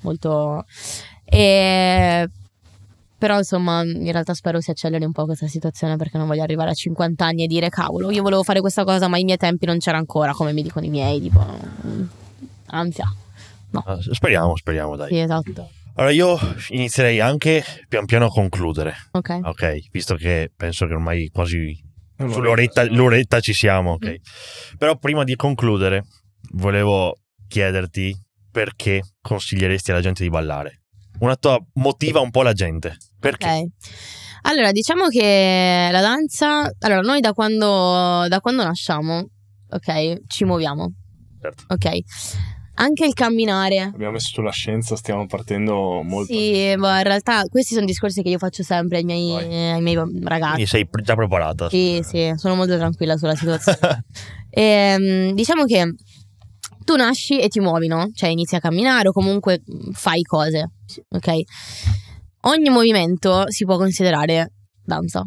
molto... 0.01 0.65
E... 1.26 2.28
Però 3.17 3.38
insomma 3.38 3.84
in 3.84 4.11
realtà 4.13 4.34
spero 4.34 4.61
si 4.61 4.72
acceleri 4.72 5.03
un 5.03 5.11
po' 5.11 5.26
questa 5.26 5.47
situazione 5.47 5.97
perché 5.97 6.17
non 6.17 6.26
voglio 6.26 6.41
arrivare 6.41 6.70
a 6.70 6.74
50 6.74 7.26
anni 7.26 7.43
e 7.43 7.47
dire 7.47 7.67
cavolo 7.67 8.11
io 8.11 8.24
volevo 8.24 8.43
fare 8.43 8.61
questa 8.61 8.86
cosa 8.86 9.09
ma 9.09 9.17
ai 9.17 9.26
miei 9.26 9.38
tempi 9.38 9.65
non 9.65 9.78
c'era 9.78 9.97
ancora 9.97 10.32
come 10.32 10.53
mi 10.53 10.63
dicono 10.63 10.86
i 10.86 10.89
miei 10.89 11.20
tipo 11.20 11.45
ansia 12.67 13.13
Ah, 13.72 13.97
speriamo 14.01 14.55
speriamo 14.55 14.95
dai 14.95 15.09
sì 15.09 15.20
esatto 15.20 15.70
Allora 15.95 16.11
io 16.13 16.38
inizierei 16.70 17.20
anche 17.20 17.63
pian 17.88 18.05
piano 18.05 18.26
a 18.26 18.30
concludere, 18.30 18.95
Ok. 19.11 19.39
ok? 19.43 19.89
Visto 19.91 20.15
che 20.15 20.51
penso 20.55 20.86
che 20.88 20.93
ormai 20.93 21.30
quasi 21.30 21.78
sull'oretta 22.17 22.84
l'oretta 22.86 23.39
ci 23.39 23.53
siamo, 23.53 23.93
ok? 23.93 24.15
Però 24.78 24.95
prima 24.97 25.24
di 25.24 25.36
concludere 25.36 26.05
volevo 26.53 27.15
chiederti 27.47 28.15
perché 28.51 29.01
consiglieresti 29.22 29.91
alla 29.91 30.01
gente 30.01 30.24
di 30.24 30.30
ballare. 30.30 30.82
Una 31.20 31.36
tua 31.36 31.59
motiva 31.74 32.20
un 32.22 32.30
po' 32.32 32.43
la 32.43 32.53
gente. 32.53 32.95
Perché? 33.20 33.45
Ok. 33.45 33.67
Allora, 34.43 34.72
diciamo 34.72 35.07
che 35.09 35.89
la 35.91 35.99
danza. 36.01 36.70
Allora, 36.80 37.01
noi 37.01 37.20
da 37.20 37.34
quando, 37.34 38.26
da 38.30 38.39
quando 38.39 38.63
nasciamo, 38.63 39.28
ok, 39.70 40.28
ci 40.28 40.45
muoviamo, 40.45 40.93
Certo. 41.41 41.63
ok. 41.67 41.89
Anche 42.82 43.05
il 43.05 43.13
camminare. 43.13 43.91
Abbiamo 43.93 44.13
messo 44.13 44.30
sulla 44.32 44.51
scienza, 44.51 44.95
stiamo 44.95 45.25
partendo 45.25 46.01
molto. 46.01 46.32
Sì, 46.32 46.73
boh, 46.77 46.95
in 46.95 47.03
realtà 47.03 47.43
questi 47.49 47.73
sono 47.73 47.86
discorsi 47.86 48.21
che 48.21 48.30
io 48.30 48.38
faccio 48.38 48.63
sempre 48.63 48.99
ai 48.99 49.03
miei, 49.03 49.34
ai 49.71 49.82
miei 49.82 49.95
ragazzi. 50.23 50.53
Quindi 50.53 50.65
sei 50.65 50.89
già 51.03 51.15
preparata. 51.15 51.69
Sì, 51.69 51.99
sì, 52.03 52.32
sono 52.38 52.55
molto 52.55 52.77
tranquilla 52.77 53.17
sulla 53.17 53.36
situazione. 53.36 54.05
Ehm, 54.51 55.34
diciamo 55.34 55.65
che 55.65 55.93
tu 56.84 56.95
nasci 56.95 57.39
e 57.39 57.49
ti 57.49 57.59
muovi, 57.59 57.86
no? 57.86 58.09
Cioè 58.11 58.30
inizi 58.30 58.55
a 58.55 58.59
camminare 58.59 59.09
o 59.09 59.11
comunque 59.11 59.61
fai 59.91 60.23
cose, 60.23 60.71
ok? 61.07 61.34
Ogni 62.41 62.69
movimento 62.69 63.43
si 63.51 63.65
può 63.65 63.77
considerare 63.77 64.53
danza. 64.84 65.23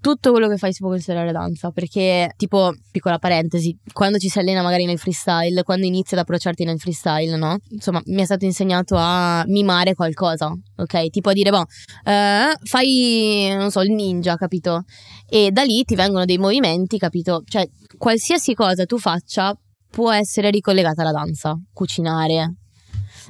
Tutto 0.00 0.30
quello 0.30 0.48
che 0.48 0.56
fai 0.56 0.72
si 0.72 0.80
può 0.80 0.90
considerare 0.90 1.32
danza, 1.32 1.70
perché 1.70 2.32
tipo, 2.36 2.72
piccola 2.90 3.18
parentesi, 3.18 3.76
quando 3.92 4.18
ci 4.18 4.28
si 4.28 4.38
allena 4.38 4.62
magari 4.62 4.84
nel 4.84 4.98
freestyle, 4.98 5.62
quando 5.64 5.86
inizi 5.86 6.14
ad 6.14 6.20
approcciarti 6.20 6.64
nel 6.64 6.78
freestyle, 6.78 7.36
no? 7.36 7.56
Insomma, 7.70 8.00
mi 8.06 8.22
è 8.22 8.24
stato 8.24 8.44
insegnato 8.44 8.94
a 8.96 9.42
mimare 9.46 9.94
qualcosa, 9.94 10.52
ok? 10.76 11.10
Tipo 11.10 11.30
a 11.30 11.32
dire, 11.32 11.50
boh, 11.50 11.64
eh, 12.04 12.56
fai, 12.62 13.54
non 13.56 13.70
so, 13.70 13.82
il 13.82 13.92
ninja, 13.92 14.36
capito? 14.36 14.84
E 15.28 15.50
da 15.50 15.62
lì 15.62 15.82
ti 15.84 15.94
vengono 15.96 16.24
dei 16.24 16.38
movimenti, 16.38 16.96
capito? 16.96 17.42
Cioè, 17.44 17.68
qualsiasi 17.96 18.54
cosa 18.54 18.84
tu 18.84 18.98
faccia 18.98 19.52
può 19.90 20.12
essere 20.12 20.50
ricollegata 20.50 21.02
alla 21.02 21.12
danza, 21.12 21.58
cucinare, 21.72 22.54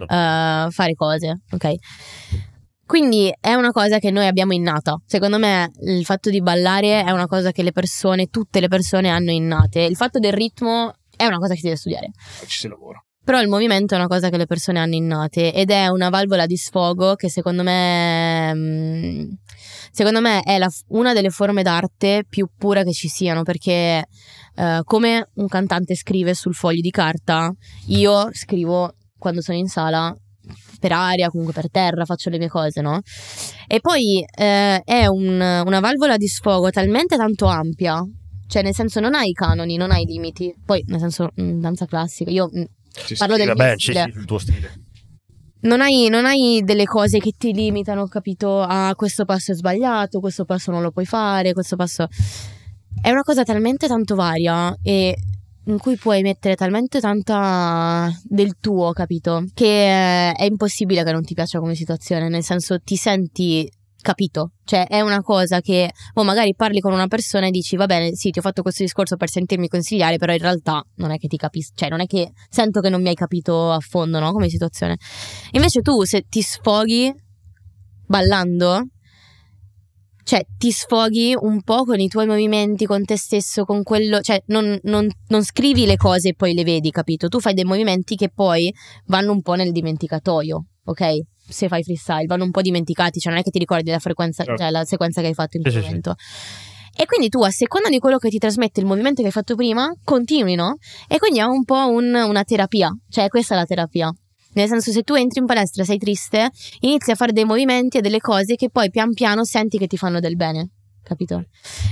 eh, 0.01 0.67
fare 0.71 0.95
cose, 0.95 1.41
ok? 1.51 1.75
Quindi 2.89 3.31
è 3.39 3.53
una 3.53 3.71
cosa 3.71 3.99
che 3.99 4.11
noi 4.11 4.27
abbiamo 4.27 4.55
innata. 4.55 4.99
Secondo 5.05 5.39
me 5.39 5.71
il 5.83 6.07
fatto 6.07 6.31
di 6.31 6.41
ballare 6.41 7.05
è 7.05 7.11
una 7.11 7.27
cosa 7.27 7.53
che 7.53 7.63
le 7.63 7.71
persone, 7.71 8.29
tutte 8.29 8.61
le 8.61 8.69
persone 8.69 9.11
hanno 9.11 9.31
innate. 9.31 9.83
Il 9.83 9.95
fatto 9.95 10.19
del 10.19 10.33
ritmo 10.33 10.95
è 11.15 11.27
una 11.27 11.37
cosa 11.37 11.53
che 11.53 11.59
si 11.59 11.65
deve 11.67 11.77
studiare. 11.77 12.11
Ci 12.47 12.61
si 12.61 12.67
lavora. 12.67 12.99
Però 13.23 13.43
il 13.43 13.49
movimento 13.49 13.93
è 13.93 13.99
una 13.99 14.07
cosa 14.07 14.31
che 14.31 14.39
le 14.39 14.47
persone 14.47 14.79
hanno 14.79 14.95
innate 14.95 15.53
ed 15.53 15.71
è 15.71 15.89
una 15.89 16.09
valvola 16.09 16.47
di 16.47 16.57
sfogo 16.57 17.15
che 17.15 17.29
secondo 17.29 17.63
me, 17.63 18.55
mm, 18.55 19.31
secondo 19.91 20.23
me 20.23 20.41
è 20.41 20.57
la- 20.57 20.71
una 20.89 21.13
delle 21.13 21.29
forme 21.29 21.63
d'arte 21.63 22.25
più 22.27 22.49
pura 22.57 22.85
che 22.85 22.93
ci 22.93 23.09
siano 23.09 23.43
perché 23.43 24.07
eh, 24.55 24.81
come 24.83 25.29
un 25.35 25.47
cantante 25.47 25.95
scrive 25.95 26.33
sul 26.33 26.55
foglio 26.55 26.81
di 26.81 26.91
carta, 26.91 27.53
io 27.89 28.31
scrivo 28.33 28.95
quando 29.19 29.43
sono 29.43 29.59
in 29.59 29.69
sala 29.69 30.17
per 30.79 30.93
aria, 30.93 31.29
comunque 31.29 31.53
per 31.55 31.71
terra, 31.71 32.05
faccio 32.05 32.31
le 32.31 32.39
mie 32.39 32.49
cose, 32.49 32.81
no? 32.81 33.01
E 33.67 33.81
poi 33.81 34.25
eh, 34.37 34.81
è 34.85 35.07
un- 35.07 35.63
una 35.67 35.81
valvola 35.81 36.17
di 36.17 36.27
sfogo 36.29 36.71
talmente 36.71 37.17
tanto 37.17 37.47
ampia, 37.47 38.01
cioè 38.47 38.63
nel 38.63 38.75
senso 38.75 39.01
non 39.01 39.15
hai 39.15 39.33
canoni, 39.33 39.77
non 39.77 39.91
hai 39.91 40.05
limiti. 40.05 40.55
Poi 40.65 40.83
nel 40.87 41.01
senso 41.01 41.31
mm, 41.41 41.61
danza 41.61 41.87
classica, 41.87 42.31
io 42.31 42.49
mm, 42.55 42.63
Ci 43.05 43.15
Parlo 43.17 43.37
del 43.37 43.53
sì, 43.77 43.93
stile. 43.93 44.11
sì, 44.13 44.19
il 44.19 44.25
tuo 44.25 44.39
stile. 44.39 44.71
non 45.61 45.81
hai, 45.81 46.09
non 46.09 46.25
hai 46.25 46.63
delle 46.65 46.85
cose 46.85 47.19
che 47.19 47.33
ti 47.37 47.53
limitano, 47.53 48.07
capito? 48.07 48.61
Ah, 48.61 48.93
questo 48.97 49.25
passo 49.25 49.53
è 49.53 49.55
sbagliato, 49.55 50.21
questo 50.21 50.45
passo 50.45 50.71
non 50.71 50.83
lo 50.83 50.91
puoi 50.91 51.05
fare, 51.05 51.53
questo 51.53 51.77
passo. 51.77 52.07
È 53.01 53.11
una 53.11 53.23
cosa 53.23 53.43
talmente 53.45 53.87
tanto 53.87 54.15
varia 54.15 54.77
e 54.83 55.15
in 55.69 55.79
cui 55.79 55.97
puoi 55.97 56.23
mettere 56.23 56.57
talmente 56.57 56.99
tanta 56.99 58.11
del 58.25 58.57
tuo, 58.59 58.93
capito? 58.93 59.45
Che 59.53 60.31
eh, 60.31 60.33
è 60.33 60.45
impossibile 60.45 61.05
che 61.05 61.13
non 61.13 61.23
ti 61.23 61.35
piaccia 61.35 61.59
come 61.61 61.75
situazione, 61.75 62.29
nel 62.29 62.43
senso 62.43 62.79
ti 62.81 62.97
senti 62.97 63.71
capito, 64.01 64.53
cioè 64.65 64.87
è 64.87 65.01
una 65.01 65.21
cosa 65.21 65.61
che 65.61 65.91
boh, 66.15 66.23
magari 66.23 66.55
parli 66.55 66.81
con 66.81 66.93
una 66.93 67.09
persona 67.09 67.49
e 67.49 67.51
dici 67.51 67.77
va 67.77 67.87
bene, 67.87 68.15
sì, 68.15 68.31
ti 68.31 68.39
ho 68.39 68.43
fatto 68.43 68.63
questo 68.63 68.83
discorso 68.83 69.17
per 69.17 69.29
sentirmi 69.29 69.69
consigliare, 69.69 70.17
però 70.17 70.33
in 70.33 70.39
realtà 70.39 70.83
non 70.97 71.11
è 71.11 71.19
che 71.19 71.27
ti 71.27 71.37
capisco, 71.37 71.75
cioè 71.75 71.89
non 71.89 72.01
è 72.01 72.07
che 72.07 72.31
sento 72.49 72.81
che 72.81 72.89
non 72.89 73.03
mi 73.03 73.09
hai 73.09 73.15
capito 73.15 73.71
a 73.71 73.81
fondo, 73.81 74.19
no? 74.21 74.33
Come 74.33 74.49
situazione. 74.49 74.97
Invece 75.51 75.83
tu 75.83 76.05
se 76.05 76.25
ti 76.29 76.41
sfoghi 76.41 77.13
ballando, 78.07 78.87
cioè 80.29 80.45
ti 80.59 80.71
sfoghi 80.71 81.35
un 81.41 81.63
po' 81.63 81.85
con 81.85 81.99
i 81.99 82.07
tuoi 82.07 82.27
movimenti, 82.27 82.85
con 82.85 83.03
te 83.07 83.17
stesso, 83.17 83.65
con 83.65 83.83
quello, 83.83 84.21
cioè 84.21 84.43
non, 84.49 84.79
non- 84.83 85.09
non 85.29 85.43
scrivi 85.43 85.87
le 85.87 85.97
cose 85.97 86.29
e 86.29 86.35
poi 86.35 86.53
le 86.53 86.65
vedi, 86.65 86.91
capito? 86.91 87.29
Tu 87.29 87.41
fai 87.41 87.55
dei 87.55 87.65
movimenti 87.65 88.15
che 88.15 88.29
poi 88.29 88.71
vanno 89.07 89.33
un 89.33 89.41
po' 89.41 89.55
nel 89.55 89.73
dimenticatoio, 89.73 90.65
ok? 90.85 91.19
Se 91.49 91.69
fai 91.69 91.83
freestyle, 91.83 92.27
vanno 92.27 92.45
un 92.45 92.51
po' 92.51 92.61
dimenticati, 92.61 93.21
cioè 93.21 93.33
non 93.33 93.41
è 93.41 93.43
che 93.43 93.51
ti 93.51 93.59
ricordi 93.59 93.91
la 93.91 93.99
frequenza, 94.01 94.45
Certo. 94.45 94.61
cioè 94.61 94.71
la 94.71 94.85
sequenza 94.85 95.23
che 95.23 95.29
hai 95.29 95.35
fatto 95.35 95.57
in 95.57 95.63
Sì, 95.63 95.71
quel 95.71 95.73
sì, 95.73 95.79
sì. 95.81 95.87
momento. 95.87 96.15
E 96.95 97.07
quindi 97.07 97.31
tu, 97.31 97.43
a 97.43 97.51
seconda 97.51 97.89
di 97.89 97.99
quello 97.99 98.19
che 98.19 98.29
ti 98.29 98.37
trasmette 98.37 98.81
il 98.81 98.87
movimento 98.87 99.23
che 99.23 99.29
hai 99.29 99.33
fatto 99.33 99.55
prima, 99.55 99.91
continui, 100.05 100.57
no? 100.57 100.77
E 101.09 101.17
quindi 101.19 101.39
è 101.39 101.45
un 101.45 101.65
po' 101.65 101.89
un- 101.91 102.13
una 102.15 102.43
terapia, 102.45 102.91
cioè 103.09 103.29
questa 103.29 103.55
è 103.55 103.57
la 103.57 103.65
terapia. 103.65 104.13
Nel 104.55 104.69
senso, 104.69 104.91
se 104.91 105.03
tu 105.03 105.15
entri 105.15 105.41
in 105.41 105.47
palestra 105.47 105.83
e 105.83 105.87
sei 105.87 105.99
triste, 105.99 106.51
inizi 106.81 107.11
a 107.11 107.15
fare 107.15 107.33
dei 107.33 107.45
movimenti 107.45 107.99
e 107.99 108.01
delle 108.01 108.21
cose 108.21 108.57
che 108.57 108.71
poi 108.71 108.91
pian 108.91 109.13
piano 109.13 109.45
senti 109.45 109.79
che 109.79 109.87
ti 109.87 109.97
fanno 109.97 110.21
del 110.21 110.37
bene, 110.37 110.71
capito? 111.03 111.45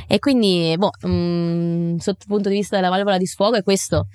E 0.07 0.19
quindi, 0.19 0.75
boh, 0.77 0.91
mm, 1.07 1.97
sotto 1.97 2.21
il 2.23 2.29
punto 2.29 2.49
di 2.49 2.57
vista 2.57 2.77
della 2.77 2.89
valvola 2.89 3.19
di 3.19 3.27
sfogo 3.27 3.57
è 3.57 3.63
questo. 3.63 4.09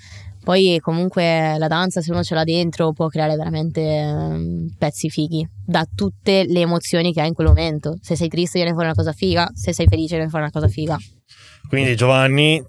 Poi 0.43 0.79
comunque 0.81 1.55
la 1.59 1.67
danza, 1.67 2.01
se 2.01 2.11
uno 2.11 2.23
ce 2.23 2.33
l'ha 2.33 2.43
dentro, 2.43 2.93
può 2.93 3.07
creare 3.07 3.35
veramente 3.35 4.11
mm, 4.11 4.67
pezzi 4.77 5.09
fighi 5.09 5.47
da 5.63 5.87
tutte 5.93 6.45
le 6.47 6.61
emozioni 6.61 7.13
che 7.13 7.21
hai 7.21 7.27
in 7.27 7.35
quel 7.35 7.47
momento. 7.47 7.97
Se 8.01 8.15
sei 8.15 8.27
triste 8.27 8.57
viene 8.57 8.71
fuori 8.71 8.87
una 8.87 8.95
cosa 8.95 9.13
figa, 9.13 9.49
se 9.53 9.71
sei 9.71 9.85
felice 9.87 10.15
viene 10.15 10.29
fuori 10.29 10.45
una 10.45 10.51
cosa 10.51 10.67
figa. 10.67 10.97
Quindi 11.69 11.95
Giovanni 11.95 12.61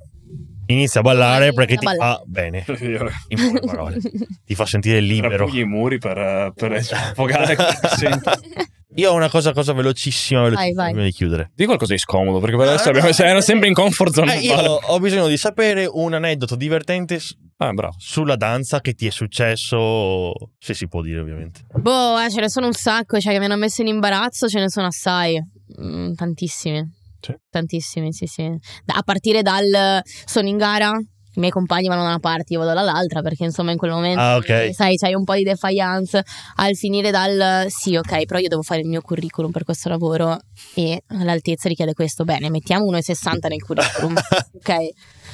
inizia 0.72 1.00
a 1.00 1.02
ballare 1.02 1.52
perché 1.52 1.76
ti 1.76 1.84
ballare. 1.84 2.14
fa 2.16 2.22
bene, 2.26 2.64
in 3.28 3.52
poche 3.52 3.60
parole. 3.66 3.98
Ti 4.44 4.54
fa 4.54 4.66
sentire 4.66 5.00
libero. 5.00 5.36
rapugli 5.38 5.60
i 5.60 5.64
muri 5.64 5.98
per, 5.98 6.52
per 6.54 6.82
sfogare. 6.82 7.56
Io 8.96 9.10
ho 9.10 9.14
una 9.14 9.30
cosa, 9.30 9.52
cosa 9.54 9.72
velocissima, 9.72 10.42
velocissima 10.42 10.82
vai. 10.82 10.90
prima 10.92 11.06
di 11.06 11.12
chiudere. 11.12 11.50
Di 11.54 11.64
qualcosa 11.64 11.94
di 11.94 11.98
scomodo, 11.98 12.40
perché 12.40 12.56
per 12.56 12.68
adesso 12.68 12.88
Ah, 12.88 12.90
abbiamo, 12.90 13.08
ero 13.08 13.40
sempre 13.40 13.68
in 13.68 13.72
comfort 13.74 14.12
zone. 14.12 14.36
Eh, 14.36 14.40
io 14.40 14.54
ho 14.58 14.98
bisogno 14.98 15.28
di 15.28 15.38
sapere 15.38 15.88
un 15.90 16.12
aneddoto 16.12 16.56
divertente 16.56 17.18
Ah, 17.56 17.72
bravo. 17.72 17.94
sulla 17.96 18.36
danza 18.36 18.82
che 18.82 18.92
ti 18.92 19.06
è 19.06 19.10
successo, 19.10 20.32
se 20.58 20.74
si 20.74 20.88
può 20.88 21.00
dire 21.00 21.20
ovviamente. 21.20 21.60
Boh, 21.74 22.18
eh, 22.20 22.30
ce 22.30 22.40
ne 22.40 22.50
sono 22.50 22.66
un 22.66 22.74
sacco, 22.74 23.18
cioè 23.18 23.32
che 23.32 23.38
mi 23.38 23.46
hanno 23.46 23.56
messo 23.56 23.80
in 23.80 23.88
imbarazzo, 23.88 24.46
ce 24.48 24.60
ne 24.60 24.68
sono 24.68 24.88
assai. 24.88 25.42
Mm, 25.80 26.12
tantissimi. 26.12 26.86
Sì. 27.22 27.34
Tantissimi, 27.50 28.12
sì, 28.12 28.26
sì. 28.26 28.42
A 28.44 29.02
partire 29.04 29.42
dal 29.42 30.00
sono 30.24 30.48
in 30.48 30.56
gara, 30.56 30.90
i 31.34 31.40
miei 31.40 31.50
compagni 31.50 31.88
vanno 31.88 32.02
da 32.02 32.08
una 32.08 32.18
parte, 32.18 32.52
io 32.52 32.58
vado 32.58 32.74
dall'altra, 32.74 33.22
perché 33.22 33.44
insomma 33.44 33.70
in 33.70 33.78
quel 33.78 33.90
momento, 33.90 34.20
Ah, 34.20 34.36
ok. 34.36 34.48
eh, 34.48 34.74
sai, 34.74 34.96
c'hai 34.96 35.14
un 35.14 35.24
po' 35.24 35.34
di 35.34 35.44
defiance 35.44 36.22
al 36.56 36.74
finire 36.74 37.10
dal 37.10 37.66
sì, 37.68 37.96
ok, 37.96 38.26
però 38.26 38.38
io 38.38 38.48
devo 38.48 38.60
fare 38.62 38.80
il 38.80 38.86
mio 38.86 39.00
curriculum 39.00 39.50
per 39.50 39.64
questo 39.64 39.88
lavoro 39.88 40.36
e 40.74 41.02
l'altezza 41.06 41.68
richiede 41.68 41.94
questo. 41.94 42.24
Bene, 42.24 42.50
mettiamo 42.50 42.84
1,60 42.90 43.48
nel 43.48 43.62
curriculum, 43.62 44.14
ok? 44.60 44.76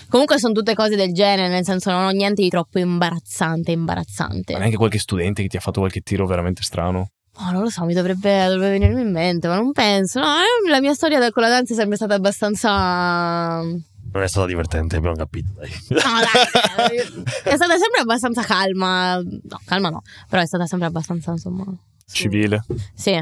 Comunque 0.08 0.38
sono 0.38 0.52
tutte 0.52 0.74
cose 0.74 0.94
del 0.94 1.12
genere, 1.12 1.48
nel 1.48 1.64
senso 1.64 1.90
non 1.90 2.04
ho 2.04 2.10
niente 2.10 2.42
di 2.42 2.48
troppo 2.48 2.78
imbarazzante, 2.78 3.72
imbarazzante. 3.72 4.52
Ma 4.52 4.58
neanche 4.60 4.76
qualche 4.76 4.98
studente 5.00 5.42
che 5.42 5.48
ti 5.48 5.56
ha 5.56 5.60
fatto 5.60 5.80
qualche 5.80 6.00
tiro 6.00 6.26
veramente 6.26 6.62
strano. 6.62 7.08
Oh, 7.40 7.50
non 7.52 7.62
lo 7.62 7.70
so, 7.70 7.84
mi 7.84 7.94
dovrebbe, 7.94 8.46
dovrebbe 8.48 8.70
venirmi 8.78 9.00
in 9.00 9.12
mente, 9.12 9.46
ma 9.46 9.56
non 9.56 9.70
penso. 9.72 10.18
No, 10.18 10.26
eh, 10.26 10.68
la 10.70 10.80
mia 10.80 10.92
storia 10.94 11.30
con 11.30 11.42
la 11.42 11.48
danza 11.48 11.72
è 11.72 11.76
sempre 11.76 11.94
stata 11.96 12.14
abbastanza. 12.14 13.60
No, 13.62 13.80
Non 14.12 14.22
è 14.22 14.28
stata 14.28 14.46
divertente, 14.46 14.96
abbiamo 14.96 15.14
capito. 15.14 15.52
Dai. 15.54 15.70
dai, 15.88 16.96
è 16.96 17.54
stata 17.54 17.76
sempre 17.76 18.00
abbastanza 18.00 18.42
calma. 18.42 19.16
No, 19.22 19.60
calma 19.64 19.88
no, 19.90 20.02
però 20.28 20.42
è 20.42 20.46
stata 20.46 20.66
sempre 20.66 20.88
abbastanza, 20.88 21.30
insomma. 21.30 21.62
su- 21.64 22.14
Civile. 22.16 22.64
Sì, 22.94 23.20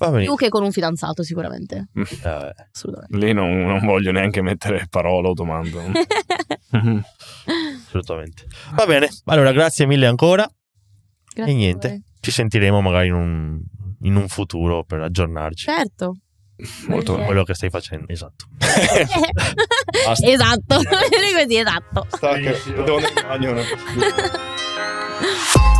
Va 0.00 0.10
bene. 0.10 0.24
più 0.24 0.34
che 0.34 0.48
con 0.48 0.64
un 0.64 0.72
fidanzato, 0.72 1.22
sicuramente. 1.22 1.88
Eh, 1.94 2.54
Assolutamente. 2.72 3.16
Lì 3.16 3.32
non, 3.32 3.60
non 3.64 3.84
voglio 3.86 4.10
neanche 4.10 4.42
mettere 4.42 4.86
parola 4.90 5.28
o 5.28 5.34
domanda. 5.34 5.80
Mhm. 6.72 7.02
assolutamente. 7.86 8.44
Va 8.74 8.86
bene. 8.86 9.08
Allora, 9.26 9.50
grazie 9.52 9.86
mille 9.86 10.06
ancora. 10.06 10.48
Grazie 11.34 11.52
e 11.52 11.54
a 11.54 11.58
niente, 11.58 11.88
voi. 11.88 12.02
Ci 12.20 12.30
sentiremo 12.30 12.80
magari 12.80 13.08
in 13.08 13.14
un, 13.14 13.60
in 14.02 14.14
un 14.16 14.28
futuro 14.28 14.84
per 14.84 15.00
aggiornarci. 15.00 15.64
Certo. 15.64 16.16
Molto 16.88 17.14
Ok. 17.14 17.24
Quello 17.24 17.42
che 17.42 17.54
stai 17.54 17.70
facendo, 17.70 18.06
esatto. 18.08 18.44
Esatto, 20.22 20.76
così 20.76 21.54
esatto. 21.56 22.06
Stacca, 22.08 22.52
devo 22.66 22.96
andare 22.96 23.20
in 23.20 23.26
bagno. 23.26 23.54